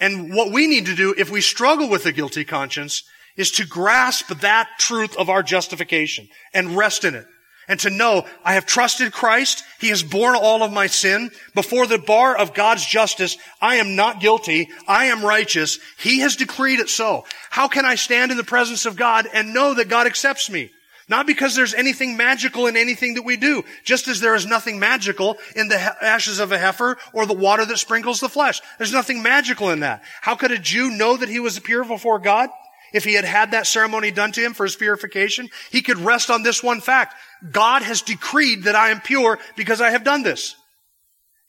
And 0.00 0.34
what 0.34 0.52
we 0.52 0.66
need 0.66 0.86
to 0.86 0.94
do 0.94 1.14
if 1.16 1.30
we 1.30 1.40
struggle 1.40 1.88
with 1.88 2.06
a 2.06 2.12
guilty 2.12 2.44
conscience 2.44 3.02
is 3.36 3.50
to 3.52 3.66
grasp 3.66 4.28
that 4.40 4.68
truth 4.78 5.16
of 5.16 5.28
our 5.28 5.42
justification 5.42 6.28
and 6.52 6.76
rest 6.76 7.04
in 7.04 7.14
it. 7.14 7.26
And 7.66 7.80
to 7.80 7.90
know 7.90 8.26
I 8.44 8.54
have 8.54 8.66
trusted 8.66 9.12
Christ. 9.12 9.64
He 9.80 9.88
has 9.88 10.02
borne 10.02 10.36
all 10.36 10.62
of 10.62 10.72
my 10.72 10.86
sin. 10.86 11.30
Before 11.54 11.86
the 11.86 11.98
bar 11.98 12.36
of 12.36 12.52
God's 12.52 12.84
justice, 12.84 13.38
I 13.60 13.76
am 13.76 13.96
not 13.96 14.20
guilty. 14.20 14.68
I 14.86 15.06
am 15.06 15.24
righteous. 15.24 15.78
He 15.98 16.18
has 16.20 16.36
decreed 16.36 16.80
it 16.80 16.90
so. 16.90 17.24
How 17.48 17.68
can 17.68 17.86
I 17.86 17.94
stand 17.94 18.30
in 18.30 18.36
the 18.36 18.44
presence 18.44 18.84
of 18.84 18.96
God 18.96 19.26
and 19.32 19.54
know 19.54 19.74
that 19.74 19.88
God 19.88 20.06
accepts 20.06 20.50
me? 20.50 20.70
Not 21.08 21.26
because 21.26 21.54
there's 21.54 21.74
anything 21.74 22.16
magical 22.16 22.66
in 22.66 22.76
anything 22.76 23.14
that 23.14 23.24
we 23.24 23.36
do, 23.36 23.62
just 23.82 24.08
as 24.08 24.20
there 24.20 24.34
is 24.34 24.46
nothing 24.46 24.78
magical 24.78 25.36
in 25.54 25.68
the 25.68 25.78
ashes 26.02 26.38
of 26.38 26.50
a 26.50 26.58
heifer 26.58 26.96
or 27.12 27.26
the 27.26 27.34
water 27.34 27.64
that 27.64 27.78
sprinkles 27.78 28.20
the 28.20 28.28
flesh. 28.28 28.60
There's 28.78 28.92
nothing 28.92 29.22
magical 29.22 29.70
in 29.70 29.80
that. 29.80 30.02
How 30.22 30.34
could 30.34 30.50
a 30.50 30.58
Jew 30.58 30.90
know 30.90 31.16
that 31.16 31.28
he 31.28 31.40
was 31.40 31.58
pure 31.58 31.84
before 31.84 32.18
God? 32.18 32.48
If 32.94 33.02
he 33.02 33.14
had 33.14 33.24
had 33.24 33.50
that 33.50 33.66
ceremony 33.66 34.12
done 34.12 34.30
to 34.32 34.40
him 34.40 34.54
for 34.54 34.62
his 34.62 34.76
purification, 34.76 35.50
he 35.72 35.82
could 35.82 35.98
rest 35.98 36.30
on 36.30 36.44
this 36.44 36.62
one 36.62 36.80
fact. 36.80 37.16
God 37.50 37.82
has 37.82 38.02
decreed 38.02 38.62
that 38.62 38.76
I 38.76 38.90
am 38.90 39.00
pure 39.00 39.40
because 39.56 39.80
I 39.80 39.90
have 39.90 40.04
done 40.04 40.22
this. 40.22 40.54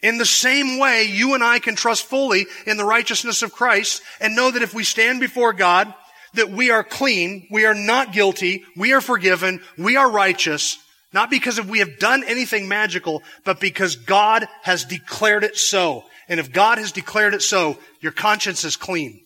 In 0.01 0.17
the 0.17 0.25
same 0.25 0.79
way, 0.79 1.03
you 1.03 1.35
and 1.35 1.43
I 1.43 1.59
can 1.59 1.75
trust 1.75 2.05
fully 2.05 2.47
in 2.65 2.77
the 2.77 2.83
righteousness 2.83 3.43
of 3.43 3.53
Christ 3.53 4.01
and 4.19 4.35
know 4.35 4.49
that 4.49 4.63
if 4.63 4.73
we 4.73 4.83
stand 4.83 5.19
before 5.19 5.53
God, 5.53 5.93
that 6.33 6.49
we 6.49 6.71
are 6.71 6.83
clean, 6.83 7.47
we 7.51 7.65
are 7.67 7.75
not 7.75 8.11
guilty, 8.11 8.65
we 8.75 8.93
are 8.93 9.01
forgiven, 9.01 9.61
we 9.77 9.97
are 9.97 10.09
righteous, 10.09 10.79
not 11.13 11.29
because 11.29 11.61
we 11.61 11.77
have 11.77 11.99
done 11.99 12.23
anything 12.23 12.67
magical, 12.67 13.21
but 13.43 13.59
because 13.59 13.95
God 13.95 14.47
has 14.63 14.83
declared 14.83 15.43
it 15.43 15.57
so. 15.57 16.05
And 16.27 16.39
if 16.39 16.51
God 16.51 16.79
has 16.79 16.91
declared 16.91 17.35
it 17.35 17.43
so, 17.43 17.77
your 18.01 18.13
conscience 18.13 18.63
is 18.63 18.75
clean. 18.75 19.21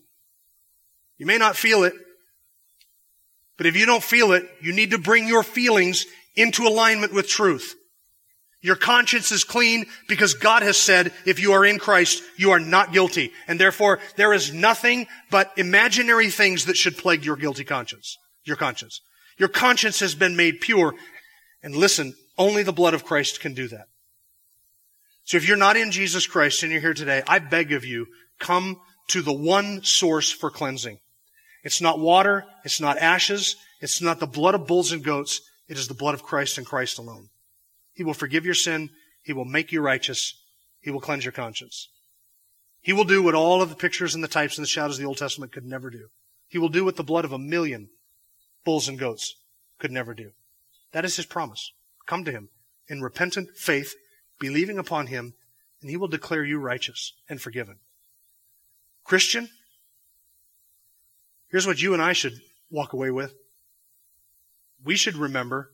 You 1.18 1.26
may 1.26 1.38
not 1.38 1.56
feel 1.56 1.86
it, 1.86 1.94
but 3.60 3.68
if 3.68 3.76
you 3.76 3.86
don't 3.86 4.02
feel 4.02 4.32
it, 4.32 4.50
you 4.62 4.72
need 4.72 4.92
to 4.92 4.98
bring 4.98 5.28
your 5.28 5.44
feelings 5.44 6.06
into 6.38 6.66
alignment 6.66 7.14
with 7.14 7.28
truth. 7.28 7.76
Your 8.62 8.78
conscience 8.78 9.34
is 9.34 9.44
clean 9.44 9.86
because 10.08 10.34
God 10.34 10.64
has 10.64 10.78
said, 10.78 11.12
if 11.26 11.42
you 11.42 11.52
are 11.52 11.66
in 11.66 11.78
Christ, 11.78 12.24
you 12.38 12.52
are 12.52 12.60
not 12.60 12.94
guilty. 12.94 13.34
And 13.50 13.60
therefore, 13.60 14.00
there 14.16 14.32
is 14.32 14.54
nothing 14.54 15.08
but 15.30 15.52
imaginary 15.58 16.30
things 16.30 16.66
that 16.66 16.78
should 16.78 16.98
plague 16.98 17.26
your 17.26 17.36
guilty 17.36 17.66
conscience. 17.66 18.18
Your 18.46 18.56
conscience. 18.56 19.02
Your 19.38 19.50
conscience 19.50 20.00
has 20.00 20.16
been 20.16 20.38
made 20.38 20.62
pure. 20.62 20.94
And 21.62 21.76
listen, 21.76 22.14
only 22.38 22.64
the 22.64 22.72
blood 22.72 22.94
of 22.94 23.04
Christ 23.04 23.42
can 23.42 23.54
do 23.54 23.68
that. 23.68 23.88
So 25.26 25.36
if 25.36 25.46
you're 25.46 25.58
not 25.58 25.76
in 25.76 25.92
Jesus 25.92 26.28
Christ 26.28 26.64
and 26.64 26.72
you're 26.72 26.80
here 26.80 26.94
today, 26.94 27.24
I 27.28 27.40
beg 27.40 27.74
of 27.74 27.84
you, 27.84 28.08
come 28.40 28.78
to 29.10 29.22
the 29.22 29.34
one 29.34 29.84
source 29.84 30.32
for 30.32 30.50
cleansing. 30.50 31.00
It's 31.64 31.82
not 31.82 32.00
water. 32.00 32.46
It's 32.64 32.80
not 32.80 32.98
ashes. 32.98 33.56
It's 33.82 34.02
not 34.02 34.20
the 34.20 34.28
blood 34.28 34.56
of 34.56 34.68
bulls 34.68 34.92
and 34.92 35.04
goats. 35.04 35.42
It 35.68 35.78
is 35.78 35.88
the 35.88 35.94
blood 35.94 36.14
of 36.14 36.24
Christ 36.24 36.58
and 36.58 36.66
Christ 36.66 36.98
alone. 36.98 37.30
He 37.94 38.04
will 38.04 38.14
forgive 38.14 38.46
your 38.46 38.54
sin. 38.54 38.90
He 39.24 39.34
will 39.34 39.46
make 39.46 39.72
you 39.72 39.82
righteous. 39.82 40.34
He 40.82 40.90
will 40.90 41.02
cleanse 41.02 41.26
your 41.26 41.32
conscience. 41.32 41.90
He 42.82 42.94
will 42.94 43.04
do 43.04 43.22
what 43.22 43.36
all 43.36 43.62
of 43.62 43.70
the 43.70 43.76
pictures 43.76 44.16
and 44.16 44.24
the 44.24 44.28
types 44.28 44.58
and 44.58 44.64
the 44.64 44.70
shadows 44.70 44.96
of 44.96 45.02
the 45.02 45.08
Old 45.08 45.18
Testament 45.18 45.52
could 45.52 45.66
never 45.66 45.90
do. 45.90 46.08
He 46.48 46.58
will 46.58 46.70
do 46.70 46.86
what 46.86 46.96
the 46.96 47.04
blood 47.04 47.26
of 47.26 47.34
a 47.34 47.38
million 47.38 47.90
bulls 48.64 48.88
and 48.88 48.98
goats 48.98 49.36
could 49.78 49.92
never 49.92 50.14
do. 50.14 50.32
That 50.92 51.06
is 51.06 51.18
his 51.18 51.26
promise. 51.26 51.74
Come 52.08 52.24
to 52.26 52.32
him 52.32 52.50
in 52.88 53.02
repentant 53.02 53.56
faith, 53.56 53.94
believing 54.40 54.80
upon 54.80 55.08
him, 55.08 55.34
and 55.82 55.90
he 55.90 55.98
will 55.98 56.08
declare 56.08 56.44
you 56.44 56.58
righteous 56.58 57.14
and 57.30 57.40
forgiven. 57.40 57.78
Christian, 59.04 59.50
here's 61.50 61.68
what 61.68 61.82
you 61.82 61.94
and 61.94 62.02
I 62.02 62.14
should 62.14 62.40
walk 62.70 62.94
away 62.94 63.12
with. 63.12 63.34
We 64.84 64.96
should 64.96 65.16
remember 65.16 65.72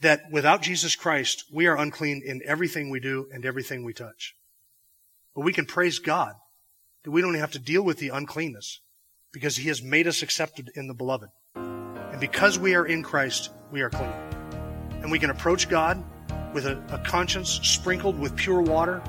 that 0.00 0.30
without 0.30 0.62
Jesus 0.62 0.94
Christ, 0.94 1.44
we 1.52 1.66
are 1.66 1.76
unclean 1.76 2.22
in 2.24 2.42
everything 2.44 2.90
we 2.90 3.00
do 3.00 3.28
and 3.32 3.44
everything 3.44 3.84
we 3.84 3.92
touch. 3.92 4.34
But 5.34 5.44
we 5.44 5.52
can 5.52 5.66
praise 5.66 5.98
God 5.98 6.34
that 7.04 7.10
we 7.10 7.20
don't 7.20 7.34
have 7.34 7.52
to 7.52 7.58
deal 7.58 7.82
with 7.82 7.98
the 7.98 8.10
uncleanness 8.10 8.80
because 9.32 9.56
He 9.56 9.68
has 9.68 9.82
made 9.82 10.06
us 10.06 10.22
accepted 10.22 10.70
in 10.74 10.86
the 10.86 10.94
beloved. 10.94 11.28
And 11.54 12.20
because 12.20 12.58
we 12.58 12.74
are 12.74 12.86
in 12.86 13.02
Christ, 13.02 13.50
we 13.70 13.82
are 13.82 13.90
clean. 13.90 14.12
And 15.02 15.10
we 15.10 15.18
can 15.18 15.30
approach 15.30 15.68
God 15.68 16.02
with 16.52 16.66
a, 16.66 16.82
a 16.90 16.98
conscience 16.98 17.60
sprinkled 17.62 18.18
with 18.18 18.34
pure 18.34 18.60
water, 18.60 19.02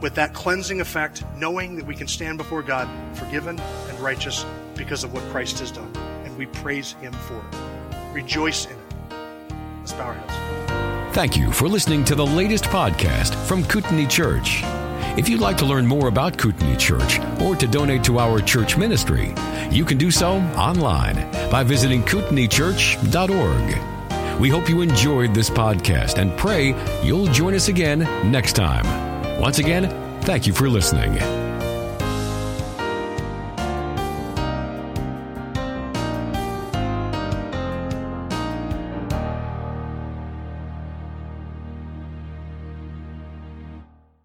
with 0.00 0.14
that 0.16 0.34
cleansing 0.34 0.80
effect, 0.80 1.24
knowing 1.36 1.76
that 1.76 1.86
we 1.86 1.94
can 1.94 2.08
stand 2.08 2.38
before 2.38 2.62
God 2.62 2.88
forgiven 3.16 3.58
and 3.58 4.00
righteous 4.00 4.44
because 4.76 5.04
of 5.04 5.12
what 5.12 5.22
Christ 5.24 5.58
has 5.60 5.70
done. 5.70 5.90
And 6.24 6.36
we 6.36 6.46
praise 6.46 6.92
Him 6.92 7.12
for 7.12 7.36
it. 7.36 8.12
Rejoice 8.12 8.66
in 8.66 8.72
it. 8.72 8.78
Let's 9.80 9.92
bow 9.92 10.06
our 10.06 10.14
heads. 10.14 11.14
Thank 11.14 11.36
you 11.36 11.50
for 11.50 11.68
listening 11.68 12.04
to 12.04 12.14
the 12.14 12.26
latest 12.26 12.64
podcast 12.64 13.34
from 13.46 13.64
Kootenai 13.64 14.06
Church. 14.06 14.62
If 15.16 15.30
you'd 15.30 15.40
like 15.40 15.56
to 15.58 15.64
learn 15.64 15.86
more 15.86 16.08
about 16.08 16.36
Kootenai 16.36 16.76
Church 16.76 17.18
or 17.40 17.56
to 17.56 17.66
donate 17.66 18.04
to 18.04 18.18
our 18.18 18.40
church 18.40 18.76
ministry, 18.76 19.34
you 19.70 19.86
can 19.86 19.96
do 19.96 20.10
so 20.10 20.36
online 20.56 21.16
by 21.50 21.62
visiting 21.62 22.02
kootenaichurch.org. 22.02 24.40
We 24.40 24.50
hope 24.50 24.68
you 24.68 24.82
enjoyed 24.82 25.32
this 25.32 25.48
podcast 25.48 26.18
and 26.18 26.36
pray 26.36 26.74
you'll 27.02 27.28
join 27.28 27.54
us 27.54 27.68
again 27.68 28.00
next 28.30 28.52
time. 28.52 29.40
Once 29.40 29.58
again, 29.58 30.20
thank 30.22 30.46
you 30.46 30.52
for 30.52 30.68
listening. 30.68 31.45